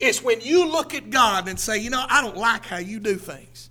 It's 0.00 0.22
when 0.22 0.40
you 0.40 0.66
look 0.66 0.94
at 0.94 1.10
God 1.10 1.48
and 1.48 1.60
say, 1.60 1.78
you 1.78 1.90
know, 1.90 2.04
I 2.08 2.22
don't 2.22 2.36
like 2.36 2.64
how 2.64 2.78
you 2.78 2.98
do 2.98 3.16
things. 3.16 3.70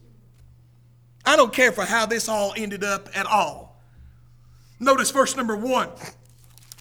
I 1.25 1.35
don't 1.35 1.51
care 1.51 1.71
for 1.71 1.83
how 1.83 2.05
this 2.05 2.29
all 2.29 2.53
ended 2.55 2.83
up 2.83 3.09
at 3.15 3.25
all. 3.25 3.81
Notice 4.79 5.11
verse 5.11 5.35
number 5.35 5.55
one, 5.55 5.89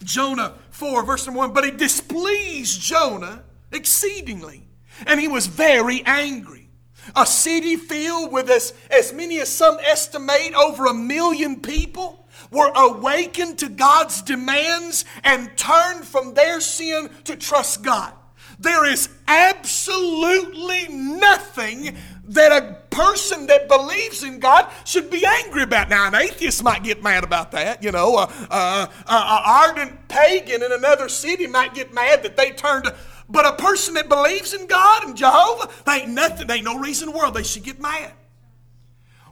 Jonah 0.03 0.53
4, 0.71 1.03
verse 1.03 1.25
number 1.27 1.39
1. 1.39 1.53
But 1.53 1.65
it 1.65 1.77
displeased 1.77 2.81
Jonah 2.81 3.43
exceedingly, 3.71 4.67
and 5.05 5.19
he 5.19 5.27
was 5.27 5.47
very 5.47 6.03
angry. 6.05 6.69
A 7.15 7.25
city 7.25 7.75
filled 7.75 8.31
with 8.31 8.49
as, 8.49 8.73
as 8.91 9.11
many 9.11 9.39
as 9.39 9.49
some 9.49 9.77
estimate 9.79 10.53
over 10.53 10.85
a 10.85 10.93
million 10.93 11.59
people 11.59 12.27
were 12.51 12.71
awakened 12.75 13.57
to 13.59 13.69
God's 13.69 14.21
demands 14.21 15.05
and 15.23 15.55
turned 15.57 16.05
from 16.05 16.33
their 16.33 16.61
sin 16.61 17.09
to 17.23 17.35
trust 17.35 17.83
God. 17.83 18.13
There 18.59 18.85
is 18.85 19.09
absolutely 19.27 20.87
nothing 20.89 21.97
that 22.25 22.51
a 22.51 22.77
person 22.95 23.47
that 23.47 23.67
believes 23.67 24.23
in 24.23 24.39
God 24.39 24.71
should 24.85 25.09
be 25.09 25.25
angry 25.25 25.63
about. 25.63 25.89
Now, 25.89 26.07
an 26.07 26.15
atheist 26.15 26.63
might 26.63 26.83
get 26.83 27.01
mad 27.01 27.23
about 27.23 27.51
that. 27.53 27.81
You 27.83 27.91
know, 27.91 28.19
an 28.19 28.87
ardent 29.07 30.07
pagan 30.07 30.61
in 30.61 30.71
another 30.71 31.09
city 31.09 31.47
might 31.47 31.73
get 31.73 31.93
mad 31.93 32.21
that 32.23 32.37
they 32.37 32.51
turned. 32.51 32.85
But 33.31 33.45
a 33.45 33.53
person 33.53 33.93
that 33.93 34.09
believes 34.09 34.53
in 34.53 34.67
God 34.67 35.05
and 35.05 35.15
Jehovah, 35.15 35.69
they 35.85 36.01
ain't 36.01 36.09
nothing. 36.09 36.47
They 36.47 36.55
ain't 36.55 36.65
no 36.65 36.77
reason 36.77 37.07
in 37.07 37.13
the 37.13 37.17
world 37.17 37.33
they 37.33 37.43
should 37.43 37.63
get 37.63 37.79
mad. 37.79 38.11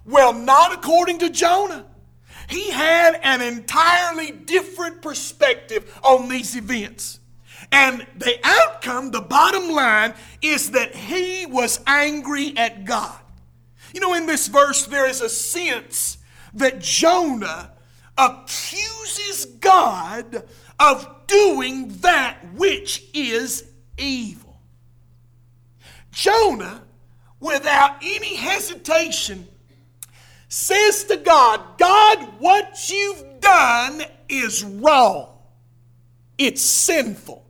Well, 0.05 0.31
not 0.31 0.73
according 0.73 1.19
to 1.19 1.29
Jonah. 1.29 1.85
He 2.47 2.71
had 2.71 3.19
an 3.21 3.41
entirely 3.41 4.31
different 4.31 5.01
perspective 5.01 5.99
on 6.01 6.29
these 6.29 6.55
events. 6.55 7.19
And 7.71 8.07
the 8.15 8.39
outcome, 8.43 9.11
the 9.11 9.21
bottom 9.21 9.69
line, 9.69 10.13
is 10.41 10.71
that 10.71 10.95
he 10.95 11.45
was 11.45 11.81
angry 11.85 12.57
at 12.57 12.85
God. 12.85 13.19
You 13.93 13.99
know, 13.99 14.13
in 14.13 14.25
this 14.25 14.47
verse, 14.47 14.85
there 14.85 15.07
is 15.07 15.21
a 15.21 15.29
sense 15.29 16.17
that 16.53 16.79
Jonah 16.79 17.73
accuses 18.17 19.45
God 19.45 20.43
of 20.79 21.27
doing 21.27 21.89
that 21.99 22.37
which 22.55 23.03
is 23.13 23.68
evil. 23.99 24.59
Jonah, 26.11 26.83
without 27.39 27.97
any 28.01 28.35
hesitation, 28.35 29.47
says 30.47 31.03
to 31.05 31.17
God, 31.17 31.77
God, 31.77 32.39
what 32.39 32.89
you've 32.89 33.39
done 33.39 34.03
is 34.27 34.63
wrong. 34.63 35.29
It's 36.37 36.61
sinful. 36.61 37.45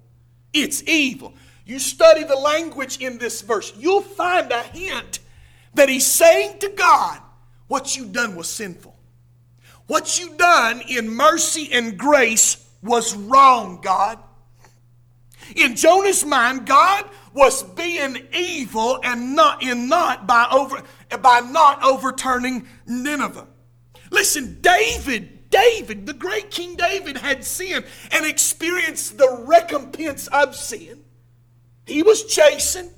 It's 0.53 0.84
evil. 0.84 1.34
You 1.65 1.79
study 1.79 2.24
the 2.24 2.36
language 2.36 2.98
in 3.00 3.20
this 3.20 3.41
verse, 3.41 3.74
you'll 3.77 4.01
find 4.01 4.51
a 4.51 4.63
hint 4.63 5.20
that 5.75 5.88
he's 5.88 6.06
saying 6.06 6.60
to 6.60 6.70
God, 6.70 7.20
What 7.68 7.96
you've 7.96 8.12
done 8.12 8.36
was 8.36 8.50
sinful. 8.50 8.98
What 9.86 10.20
you've 10.20 10.38
done 10.38 10.82
in 10.88 11.10
mercy 11.10 11.72
and 11.72 11.98
grace 11.98 12.68
was 12.82 13.15
wrong, 13.15 13.79
God. 13.82 14.20
In 15.56 15.75
Jonah's 15.75 16.25
mind, 16.25 16.65
God 16.65 17.06
was 17.34 17.63
being 17.63 18.27
evil 18.34 19.00
and 19.03 19.36
not 19.36 19.63
in 19.63 19.88
not 19.88 20.27
by 20.27 20.48
over 20.51 20.84
by 21.22 21.39
not 21.39 21.84
overturning 21.84 22.68
Nineveh. 22.86 23.48
Listen, 24.12 24.60
David 24.62 25.39
David, 25.50 26.06
the 26.06 26.13
great 26.13 26.51
King 26.51 26.75
David, 26.75 27.18
had 27.18 27.44
sinned 27.44 27.86
and 28.12 28.25
experienced 28.25 29.18
the 29.18 29.44
recompense 29.48 30.27
of 30.27 30.56
sin. 30.56 31.03
He 31.86 32.03
was 32.03 32.25
chastened. 32.25 32.91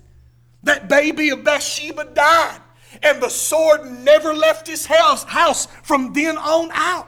That 0.63 0.88
baby 0.88 1.29
of 1.29 1.43
Bathsheba 1.43 2.05
died, 2.13 2.60
and 3.01 3.20
the 3.20 3.29
sword 3.29 3.84
never 4.03 4.31
left 4.31 4.67
his 4.67 4.86
house, 4.86 5.24
house 5.24 5.65
from 5.81 6.13
then 6.13 6.38
on 6.38 6.70
out. 6.74 7.08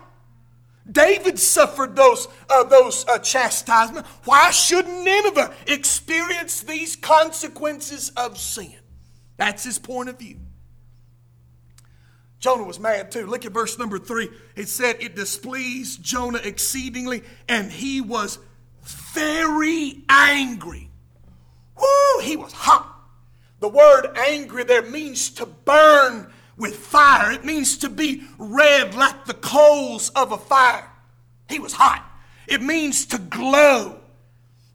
David 0.89 1.39
suffered 1.39 1.95
those, 1.95 2.27
uh, 2.49 2.63
those 2.65 3.05
uh, 3.07 3.17
chastisements. 3.19 4.09
Why 4.25 4.51
should 4.51 4.85
Nineveh 4.85 5.53
experience 5.67 6.61
these 6.61 6.95
consequences 6.95 8.11
of 8.17 8.37
sin? 8.37 8.75
That's 9.37 9.63
his 9.63 9.79
point 9.79 10.09
of 10.09 10.19
view. 10.19 10.39
Jonah 12.39 12.63
was 12.65 12.79
mad 12.79 13.09
too. 13.09 13.25
Look 13.25 13.45
at 13.45 13.53
verse 13.53 13.79
number 13.79 13.97
three. 13.97 14.27
It 14.57 14.67
said, 14.67 14.97
It 14.99 15.15
displeased 15.15 16.03
Jonah 16.03 16.41
exceedingly, 16.43 17.23
and 17.47 17.71
he 17.71 18.01
was 18.01 18.37
very 18.83 20.03
angry. 20.09 20.89
Woo, 21.77 22.21
he 22.21 22.35
was 22.35 22.51
hot. 22.51 22.89
The 23.61 23.69
word 23.69 24.07
angry 24.17 24.65
there 24.65 24.81
means 24.81 25.29
to 25.31 25.45
burn 25.45 26.33
with 26.63 26.77
fire, 26.77 27.29
it 27.33 27.43
means 27.43 27.77
to 27.79 27.89
be 27.89 28.23
red 28.37 28.95
like 28.95 29.25
the 29.25 29.33
coals 29.33 30.07
of 30.11 30.31
a 30.31 30.37
fire. 30.37 30.89
He 31.49 31.59
was 31.59 31.73
hot. 31.73 32.09
It 32.47 32.61
means 32.61 33.05
to 33.07 33.17
glow. 33.17 33.99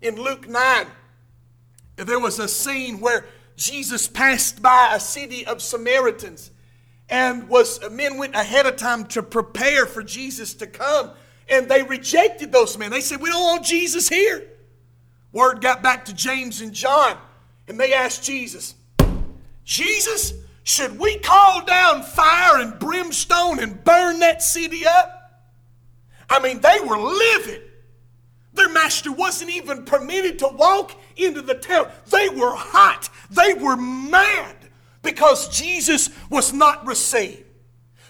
In 0.02 0.16
Luke 0.16 0.46
9, 0.46 0.86
there 1.96 2.20
was 2.20 2.38
a 2.38 2.46
scene 2.46 3.00
where 3.00 3.24
Jesus 3.56 4.06
passed 4.06 4.60
by 4.60 4.90
a 4.92 5.00
city 5.00 5.46
of 5.46 5.62
Samaritans 5.62 6.50
and 7.08 7.48
was 7.48 7.80
men 7.90 8.18
went 8.18 8.34
ahead 8.36 8.66
of 8.66 8.76
time 8.76 9.06
to 9.06 9.22
prepare 9.22 9.86
for 9.86 10.02
Jesus 10.02 10.52
to 10.54 10.66
come 10.66 11.12
and 11.48 11.70
they 11.70 11.82
rejected 11.82 12.52
those 12.52 12.76
men. 12.76 12.90
They 12.90 13.00
said, 13.00 13.22
"We 13.22 13.30
don't 13.30 13.42
want 13.42 13.64
Jesus 13.64 14.10
here." 14.10 14.46
Word 15.32 15.62
got 15.62 15.82
back 15.82 16.04
to 16.04 16.12
James 16.12 16.60
and 16.60 16.74
John 16.74 17.16
and 17.66 17.80
they 17.80 17.94
asked 17.94 18.22
Jesus, 18.24 18.74
"Jesus, 19.64 20.34
should 20.68 20.98
we 20.98 21.18
call 21.18 21.64
down 21.64 22.02
fire 22.02 22.60
and 22.60 22.78
brimstone 22.78 23.58
and 23.58 23.82
burn 23.84 24.18
that 24.18 24.42
city 24.42 24.86
up?" 24.86 25.14
I 26.28 26.40
mean, 26.40 26.60
they 26.60 26.78
were 26.80 26.98
livid. 26.98 27.62
Their 28.52 28.68
master 28.68 29.10
wasn't 29.10 29.50
even 29.50 29.84
permitted 29.84 30.38
to 30.40 30.48
walk 30.48 30.92
into 31.16 31.40
the 31.40 31.54
town. 31.54 31.90
They 32.08 32.28
were 32.28 32.54
hot. 32.54 33.08
They 33.30 33.54
were 33.54 33.76
mad 33.76 34.56
because 35.02 35.48
Jesus 35.48 36.10
was 36.28 36.52
not 36.52 36.86
received. 36.86 37.44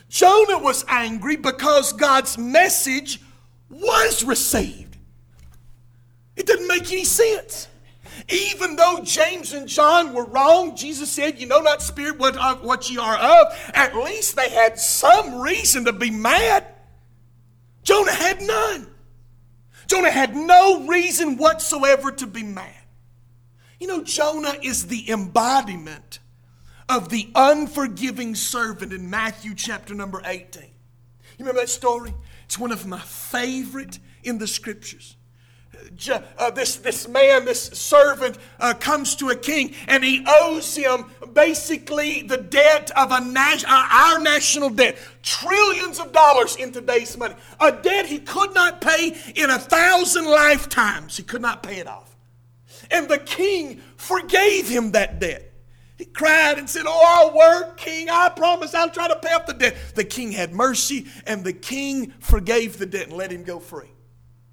Jonah 0.09 0.59
was 0.59 0.85
angry 0.88 1.37
because 1.37 1.93
God's 1.93 2.38
message 2.38 3.21
was 3.71 4.25
received. 4.25 4.97
It 6.35 6.47
didn't 6.47 6.67
make 6.67 6.91
any 6.91 7.05
sense. 7.05 7.69
Even 8.28 8.76
though 8.76 9.00
James 9.02 9.54
and 9.54 9.66
John 9.66 10.12
were 10.12 10.25
wrong, 10.25 10.76
Jesus 10.76 11.11
said, 11.11 11.40
You 11.40 11.47
know 11.47 11.61
not 11.61 11.80
spirit 11.80 12.18
what, 12.18 12.37
uh, 12.37 12.56
what 12.56 12.90
ye 12.90 12.99
are 12.99 13.16
of. 13.16 13.70
At 13.73 13.97
least 13.97 14.37
they 14.37 14.50
had 14.50 14.78
some 14.78 15.40
reason 15.40 15.87
to 15.87 15.92
be 15.92 16.11
mad. 16.11 16.66
Jonah 17.82 18.12
had 18.12 18.42
none. 18.42 18.87
Jonah 19.87 20.11
had 20.11 20.37
no 20.37 20.87
reason 20.87 21.38
whatsoever 21.38 22.12
to 22.12 22.26
be 22.26 22.42
mad. 22.42 22.75
You 23.80 23.87
know, 23.87 24.02
Jonah 24.02 24.56
is 24.62 24.88
the 24.88 25.11
embodiment 25.11 26.18
of 26.88 27.08
the 27.08 27.30
unforgiving 27.35 28.35
servant 28.35 28.92
in 28.92 29.08
Matthew 29.08 29.54
chapter 29.54 29.94
number 29.94 30.20
18. 30.25 30.62
You 30.62 30.70
remember 31.38 31.61
that 31.62 31.68
story? 31.68 32.12
It's 32.44 32.58
one 32.58 32.73
of 32.73 32.87
my 32.87 32.99
favorite 32.99 33.99
in 34.23 34.38
the 34.38 34.47
scriptures. 34.47 35.16
Uh, 36.38 36.50
this, 36.50 36.76
this 36.76 37.09
man, 37.09 37.45
this 37.45 37.62
servant, 37.62 38.38
uh, 38.61 38.75
comes 38.75 39.16
to 39.16 39.30
a 39.30 39.37
king 39.37 39.75
and 39.87 40.04
he 40.04 40.25
owes 40.26 40.76
him 40.76 41.07
basically 41.33 42.23
the 42.23 42.37
debt 42.37 42.90
of 42.97 43.11
a 43.11 43.14
uh, 43.14 43.88
our 43.90 44.21
national 44.21 44.71
debt, 44.71 44.97
trillions 45.23 45.99
of 45.99 46.12
dollars 46.12 46.57
in 46.57 46.73
today's 46.73 47.16
money. 47.16 47.35
A 47.61 47.73
debt 47.73 48.07
he 48.07 48.18
could 48.18 48.54
not 48.54 48.80
pay 48.80 49.16
in 49.35 49.50
a 49.50 49.59
thousand 49.59 50.26
lifetimes. 50.26 51.16
He 51.16 51.23
could 51.23 51.42
not 51.42 51.62
pay 51.62 51.76
it 51.78 51.87
off. 51.87 52.16
And 52.90 53.09
the 53.09 53.18
king 53.18 53.80
forgave 53.97 54.68
him 54.68 54.92
that 54.92 55.18
debt. 55.21 55.52
He 55.97 56.04
cried 56.04 56.59
and 56.59 56.71
said, 56.71 56.85
Oh, 56.87 57.04
I'll 57.04 57.37
work, 57.37 57.76
king. 57.76 58.09
I 58.09 58.28
promise 58.28 58.73
I'll 58.73 58.90
try 58.90 59.09
to 59.09 59.16
pay 59.16 59.33
off 59.33 59.47
the 59.47 59.52
debt. 59.52 59.76
The 59.97 60.04
king 60.04 60.30
had 60.30 60.52
mercy, 60.52 61.07
and 61.26 61.42
the 61.42 61.52
king 61.52 62.12
forgave 62.21 62.78
the 62.78 62.87
debt 62.87 63.09
and 63.09 63.16
let 63.16 63.33
him 63.33 63.42
go 63.42 63.59
free. 63.59 63.90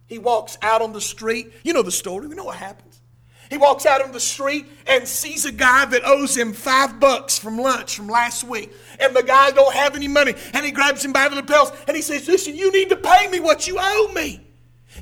He 0.07 0.19
walks 0.19 0.57
out 0.61 0.81
on 0.81 0.93
the 0.93 1.01
street. 1.01 1.51
You 1.63 1.73
know 1.73 1.81
the 1.81 1.91
story. 1.91 2.27
We 2.27 2.35
know 2.35 2.45
what 2.45 2.57
happens. 2.57 3.01
He 3.49 3.57
walks 3.57 3.85
out 3.85 4.01
on 4.01 4.11
the 4.11 4.19
street 4.19 4.65
and 4.87 5.07
sees 5.07 5.45
a 5.45 5.51
guy 5.51 5.85
that 5.85 6.03
owes 6.03 6.35
him 6.35 6.53
five 6.53 6.99
bucks 6.99 7.37
from 7.37 7.57
lunch 7.57 7.95
from 7.95 8.07
last 8.07 8.43
week. 8.43 8.73
And 8.99 9.15
the 9.15 9.23
guy 9.23 9.51
don't 9.51 9.73
have 9.73 9.95
any 9.95 10.07
money. 10.07 10.33
And 10.53 10.65
he 10.65 10.71
grabs 10.71 11.05
him 11.05 11.13
by 11.13 11.27
the 11.27 11.35
lapels 11.35 11.71
and 11.87 11.95
he 11.95 12.01
says, 12.01 12.27
Listen, 12.27 12.55
you 12.55 12.71
need 12.71 12.89
to 12.89 12.95
pay 12.95 13.27
me 13.27 13.39
what 13.39 13.67
you 13.67 13.77
owe 13.79 14.11
me. 14.13 14.41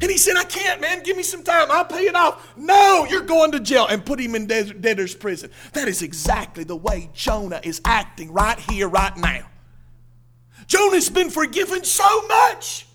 And 0.01 0.09
he 0.09 0.17
said, 0.17 0.35
I 0.35 0.43
can't, 0.43 0.81
man. 0.81 1.03
Give 1.03 1.15
me 1.15 1.23
some 1.23 1.43
time. 1.43 1.67
I'll 1.69 1.85
pay 1.85 2.07
it 2.07 2.15
off. 2.15 2.53
No, 2.57 3.05
you're 3.09 3.21
going 3.21 3.51
to 3.51 3.59
jail 3.59 3.85
and 3.87 4.03
put 4.03 4.19
him 4.19 4.33
in 4.33 4.47
debtor's 4.47 5.13
prison. 5.13 5.51
That 5.73 5.87
is 5.87 6.01
exactly 6.01 6.63
the 6.63 6.75
way 6.75 7.11
Jonah 7.13 7.61
is 7.63 7.79
acting 7.85 8.33
right 8.33 8.59
here, 8.59 8.87
right 8.87 9.15
now. 9.15 9.47
Jonah's 10.65 11.09
been 11.09 11.29
forgiven 11.29 11.83
so 11.83 12.27
much. 12.27 12.87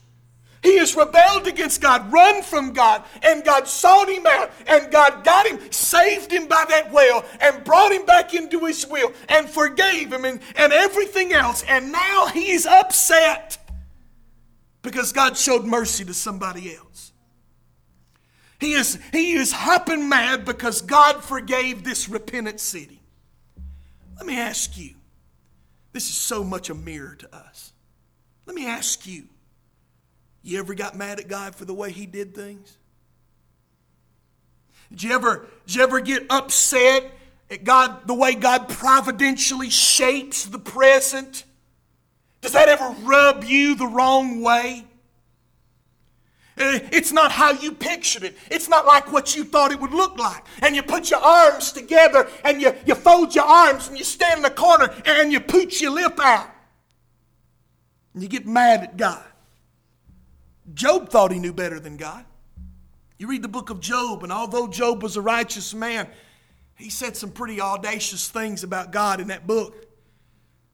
He 0.62 0.78
has 0.78 0.96
rebelled 0.96 1.46
against 1.46 1.80
God, 1.80 2.12
run 2.12 2.42
from 2.42 2.72
God, 2.72 3.04
and 3.22 3.44
God 3.44 3.68
sought 3.68 4.08
him 4.08 4.26
out, 4.26 4.50
and 4.66 4.90
God 4.90 5.22
got 5.24 5.46
him, 5.46 5.60
saved 5.70 6.32
him 6.32 6.48
by 6.48 6.64
that 6.68 6.90
well, 6.90 7.24
and 7.40 7.62
brought 7.64 7.92
him 7.92 8.04
back 8.04 8.34
into 8.34 8.64
his 8.64 8.86
will, 8.86 9.12
and 9.28 9.48
forgave 9.48 10.12
him, 10.12 10.24
and, 10.24 10.40
and 10.56 10.72
everything 10.72 11.32
else. 11.32 11.62
And 11.68 11.92
now 11.92 12.26
he's 12.26 12.66
upset 12.66 13.58
because 14.82 15.12
God 15.12 15.36
showed 15.36 15.64
mercy 15.64 16.04
to 16.04 16.14
somebody 16.14 16.74
else. 16.74 17.12
He 18.60 18.72
is, 18.72 18.98
he 19.12 19.34
is 19.34 19.52
hopping 19.52 20.08
mad 20.08 20.44
because 20.44 20.82
God 20.82 21.22
forgave 21.22 21.84
this 21.84 22.08
repentant 22.08 22.58
city. 22.58 23.00
Let 24.16 24.26
me 24.26 24.36
ask 24.36 24.76
you 24.76 24.94
this 25.92 26.08
is 26.08 26.16
so 26.16 26.42
much 26.42 26.68
a 26.68 26.74
mirror 26.74 27.14
to 27.14 27.34
us. 27.34 27.72
Let 28.46 28.56
me 28.56 28.66
ask 28.66 29.06
you 29.06 29.24
you 30.42 30.59
ever 30.59 30.74
got 30.74 30.96
mad 30.96 31.20
at 31.20 31.29
God 31.29 31.55
for 31.55 31.64
the 31.64 31.74
way 31.74 31.92
He 31.92 32.07
did 32.07 32.35
things? 32.35 32.77
Did 34.90 35.03
you 35.03 35.12
ever, 35.12 35.46
did 35.66 35.77
you 35.77 35.83
ever 35.83 36.01
get 36.01 36.27
upset 36.31 37.11
at 37.51 37.64
God, 37.64 38.07
the 38.07 38.14
way 38.14 38.35
God 38.35 38.68
providentially 38.68 39.70
shapes 39.70 40.44
the 40.44 40.59
present? 40.59 41.44
Does 42.40 42.53
that 42.53 42.68
ever 42.68 42.94
rub 43.03 43.44
you 43.44 43.74
the 43.74 43.87
wrong 43.87 44.42
way? 44.42 44.85
Eh, 46.57 46.81
it's 46.92 47.12
not 47.12 47.31
how 47.31 47.53
you 47.53 47.72
pictured 47.72 48.24
it. 48.24 48.37
It's 48.51 48.68
not 48.68 48.87
like 48.87 49.12
what 49.12 49.37
you 49.37 49.44
thought 49.44 49.72
it 49.72 49.81
would 49.81 49.92
look 49.92 50.18
like. 50.18 50.44
And 50.62 50.74
you 50.74 50.83
put 50.83 51.11
your 51.11 51.20
arms 51.20 51.72
together 51.72 52.29
and 52.44 52.61
you, 52.61 52.74
you 52.85 52.94
fold 52.94 53.35
your 53.35 53.44
arms 53.44 53.88
and 53.88 53.98
you 53.98 54.05
stand 54.05 54.38
in 54.38 54.42
the 54.42 54.51
corner 54.51 54.92
and 55.05 55.33
you 55.33 55.40
pooch 55.40 55.81
your 55.81 55.92
lip 55.92 56.18
out. 56.20 56.51
And 58.14 58.22
you 58.22 58.29
get 58.29 58.46
mad 58.46 58.83
at 58.83 58.96
God. 58.96 59.24
Job 60.74 61.09
thought 61.09 61.33
he 61.33 61.38
knew 61.38 61.52
better 61.52 61.81
than 61.81 61.96
God. 61.96 62.24
You 63.18 63.28
read 63.28 63.42
the 63.42 63.48
book 63.48 63.70
of 63.70 63.81
Job, 63.81 64.22
and 64.22 64.33
although 64.33 64.68
Job 64.68 65.02
was 65.02 65.16
a 65.16 65.20
righteous 65.20 65.74
man, 65.74 66.09
he 66.76 66.90
said 66.90 67.16
some 67.16 67.31
pretty 67.31 67.61
audacious 67.61 68.28
things 68.28 68.62
about 68.62 68.92
God 68.92 69.20
in 69.20 69.28
that 69.28 69.46
book 69.46 69.88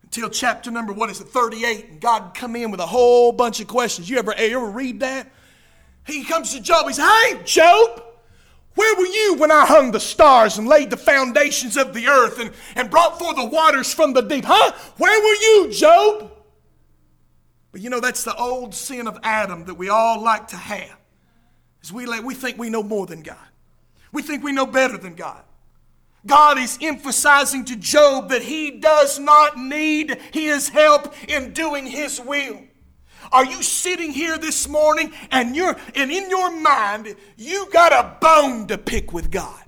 until 0.03 0.29
chapter 0.29 0.71
number, 0.71 0.93
what 0.93 1.11
is 1.11 1.21
it, 1.21 1.29
38. 1.29 1.89
And 1.89 2.01
God 2.01 2.35
come 2.35 2.55
in 2.55 2.71
with 2.71 2.81
a 2.81 2.87
whole 2.87 3.33
bunch 3.33 3.61
of 3.61 3.67
questions. 3.67 4.09
You 4.09 4.19
ever, 4.19 4.35
you 4.39 4.57
ever 4.57 4.71
read 4.71 5.01
that? 5.01 5.29
He 6.07 6.23
comes 6.25 6.53
to 6.53 6.61
Job. 6.61 6.87
He 6.87 6.93
says, 6.93 7.09
Hey, 7.09 7.41
Job, 7.45 8.03
where 8.75 8.95
were 8.97 9.07
you 9.07 9.37
when 9.39 9.51
I 9.51 9.65
hung 9.67 9.91
the 9.91 10.01
stars 10.01 10.59
and 10.59 10.69
laid 10.69 10.91
the 10.91 10.97
foundations 10.97 11.77
of 11.77 11.95
the 11.95 12.07
earth 12.07 12.39
and, 12.39 12.53
and 12.77 12.91
brought 12.91 13.19
forth 13.19 13.37
the 13.37 13.47
waters 13.47 13.95
from 13.95 14.13
the 14.13 14.21
deep? 14.21 14.45
Huh? 14.47 14.73
Where 14.99 15.21
were 15.21 15.41
you, 15.41 15.73
Job? 15.73 16.31
But 17.75 17.81
you 17.81 17.91
know, 17.91 17.99
that's 17.99 18.23
the 18.23 18.37
old 18.37 18.73
sin 18.73 19.09
of 19.09 19.19
Adam 19.25 19.65
that 19.65 19.75
we 19.75 19.89
all 19.89 20.23
like 20.23 20.47
to 20.49 20.57
have. 20.57 20.97
Is 21.83 21.93
we, 21.93 22.07
like, 22.07 22.23
we 22.23 22.33
think 22.33 22.57
we 22.57 22.71
know 22.71 22.85
more 22.85 23.05
than 23.05 23.21
God. 23.21 23.49
We 24.13 24.23
think 24.23 24.45
we 24.45 24.53
know 24.53 24.65
better 24.65 24.97
than 24.97 25.17
God. 25.17 25.43
God 26.25 26.57
is 26.57 26.79
emphasizing 26.81 27.65
to 27.65 27.75
Job 27.75 28.29
that 28.29 28.43
he 28.43 28.71
does 28.71 29.19
not 29.19 29.59
need 29.59 30.21
his 30.33 30.69
help 30.69 31.17
in 31.29 31.53
doing 31.53 31.85
his 31.85 32.21
will. 32.21 32.61
Are 33.33 33.45
you 33.45 33.61
sitting 33.61 34.13
here 34.13 34.39
this 34.39 34.69
morning 34.69 35.13
and 35.33 35.57
you're 35.57 35.77
and 35.97 36.13
in 36.13 36.31
your 36.31 36.57
mind 36.57 37.17
you 37.37 37.69
got 37.73 37.93
a 37.93 38.19
bone 38.21 38.69
to 38.69 38.79
pick 38.79 39.13
with 39.13 39.33
God? 39.33 39.64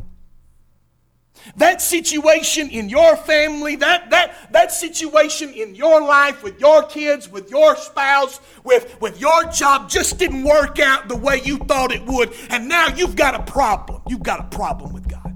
That 1.57 1.81
situation 1.81 2.69
in 2.71 2.89
your 2.89 3.17
family, 3.17 3.77
that, 3.77 4.11
that, 4.11 4.53
that 4.53 4.73
situation 4.73 5.53
in 5.53 5.75
your 5.75 6.01
life 6.03 6.43
with 6.43 6.61
your 6.61 6.83
kids, 6.83 7.29
with 7.29 7.51
your 7.51 7.77
spouse, 7.77 8.41
with, 8.65 9.01
with 9.01 9.21
your 9.21 9.45
job 9.45 9.89
just 9.89 10.19
didn't 10.19 10.45
work 10.45 10.79
out 10.79 11.09
the 11.09 11.17
way 11.17 11.41
you 11.45 11.59
thought 11.59 11.93
it 11.93 12.05
would, 12.05 12.33
and 12.51 12.69
now 12.69 12.89
you've 12.89 13.17
got 13.17 13.35
a 13.35 13.43
problem. 13.51 14.03
You've 14.09 14.23
got 14.23 14.41
a 14.41 14.57
problem 14.57 14.93
with 14.93 15.09
God. 15.09 15.35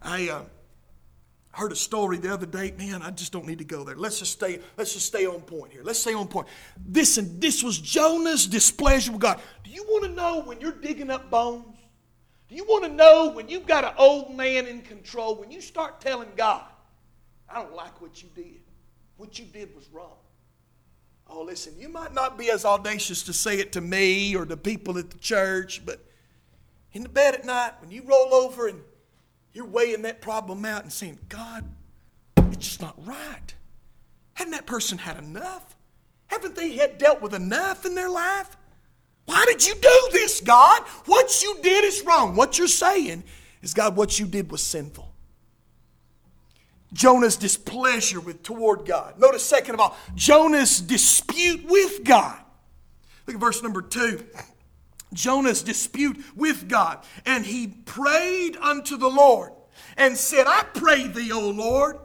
I 0.00 0.28
uh, 0.28 0.42
heard 1.52 1.72
a 1.72 1.76
story 1.76 2.18
the 2.18 2.32
other 2.32 2.46
day. 2.46 2.72
Man, 2.76 3.02
I 3.02 3.10
just 3.10 3.32
don't 3.32 3.46
need 3.46 3.58
to 3.58 3.64
go 3.64 3.84
there. 3.84 3.96
Let's 3.96 4.18
just 4.18 4.32
stay. 4.32 4.60
Let's 4.76 4.94
just 4.94 5.06
stay 5.06 5.26
on 5.26 5.40
point 5.42 5.72
here. 5.72 5.82
Let's 5.84 6.00
stay 6.00 6.14
on 6.14 6.28
point. 6.28 6.48
This 6.84 7.18
and 7.18 7.40
this 7.40 7.62
was 7.62 7.78
Jonah's 7.78 8.46
displeasure 8.46 9.12
with 9.12 9.20
God. 9.20 9.40
Do 9.62 9.70
you 9.70 9.84
want 9.84 10.04
to 10.04 10.10
know 10.10 10.42
when 10.42 10.60
you're 10.60 10.72
digging 10.72 11.10
up 11.10 11.30
bones? 11.30 11.64
Do 12.52 12.58
you 12.58 12.64
want 12.64 12.84
to 12.84 12.90
know 12.90 13.30
when 13.30 13.48
you've 13.48 13.66
got 13.66 13.82
an 13.82 13.94
old 13.96 14.36
man 14.36 14.66
in 14.66 14.82
control? 14.82 15.36
When 15.36 15.50
you 15.50 15.62
start 15.62 16.02
telling 16.02 16.28
God, 16.36 16.66
"I 17.48 17.54
don't 17.54 17.74
like 17.74 18.02
what 18.02 18.22
you 18.22 18.28
did. 18.34 18.60
What 19.16 19.38
you 19.38 19.46
did 19.46 19.74
was 19.74 19.88
wrong." 19.88 20.18
Oh, 21.26 21.40
listen, 21.40 21.80
you 21.80 21.88
might 21.88 22.12
not 22.12 22.36
be 22.36 22.50
as 22.50 22.66
audacious 22.66 23.22
to 23.22 23.32
say 23.32 23.58
it 23.58 23.72
to 23.72 23.80
me 23.80 24.36
or 24.36 24.44
to 24.44 24.58
people 24.58 24.98
at 24.98 25.08
the 25.08 25.16
church, 25.16 25.86
but 25.86 26.04
in 26.92 27.04
the 27.04 27.08
bed 27.08 27.32
at 27.32 27.46
night, 27.46 27.80
when 27.80 27.90
you 27.90 28.02
roll 28.02 28.34
over 28.34 28.68
and 28.68 28.84
you're 29.54 29.64
weighing 29.64 30.02
that 30.02 30.20
problem 30.20 30.66
out 30.66 30.82
and 30.82 30.92
saying, 30.92 31.20
God, 31.30 31.64
it's 32.36 32.68
just 32.68 32.82
not 32.82 33.02
right. 33.06 33.54
Hadn't 34.34 34.52
that 34.52 34.66
person 34.66 34.98
had 34.98 35.16
enough? 35.16 35.74
Haven't 36.26 36.54
they 36.54 36.72
had 36.72 36.98
dealt 36.98 37.22
with 37.22 37.32
enough 37.32 37.86
in 37.86 37.94
their 37.94 38.10
life? 38.10 38.58
Why 39.32 39.46
did 39.46 39.66
you 39.66 39.74
do 39.74 40.08
this, 40.12 40.42
God? 40.42 40.82
What 41.06 41.42
you 41.42 41.56
did 41.62 41.84
is 41.84 42.04
wrong. 42.04 42.36
What 42.36 42.58
you're 42.58 42.68
saying 42.68 43.24
is, 43.62 43.72
God, 43.72 43.96
what 43.96 44.20
you 44.20 44.26
did 44.26 44.50
was 44.50 44.62
sinful. 44.62 45.10
Jonah's 46.92 47.36
displeasure 47.36 48.20
with 48.20 48.42
toward 48.42 48.84
God. 48.84 49.18
Notice, 49.18 49.42
second 49.42 49.76
of 49.76 49.80
all, 49.80 49.96
Jonah's 50.14 50.82
dispute 50.82 51.64
with 51.64 52.04
God. 52.04 52.38
Look 53.26 53.36
at 53.36 53.40
verse 53.40 53.62
number 53.62 53.80
two. 53.80 54.22
Jonah's 55.14 55.62
dispute 55.62 56.22
with 56.36 56.68
God. 56.68 56.98
And 57.24 57.46
he 57.46 57.68
prayed 57.68 58.58
unto 58.58 58.98
the 58.98 59.08
Lord 59.08 59.52
and 59.96 60.14
said, 60.14 60.44
I 60.46 60.62
pray 60.74 61.06
thee, 61.06 61.32
O 61.32 61.48
Lord, 61.48 61.96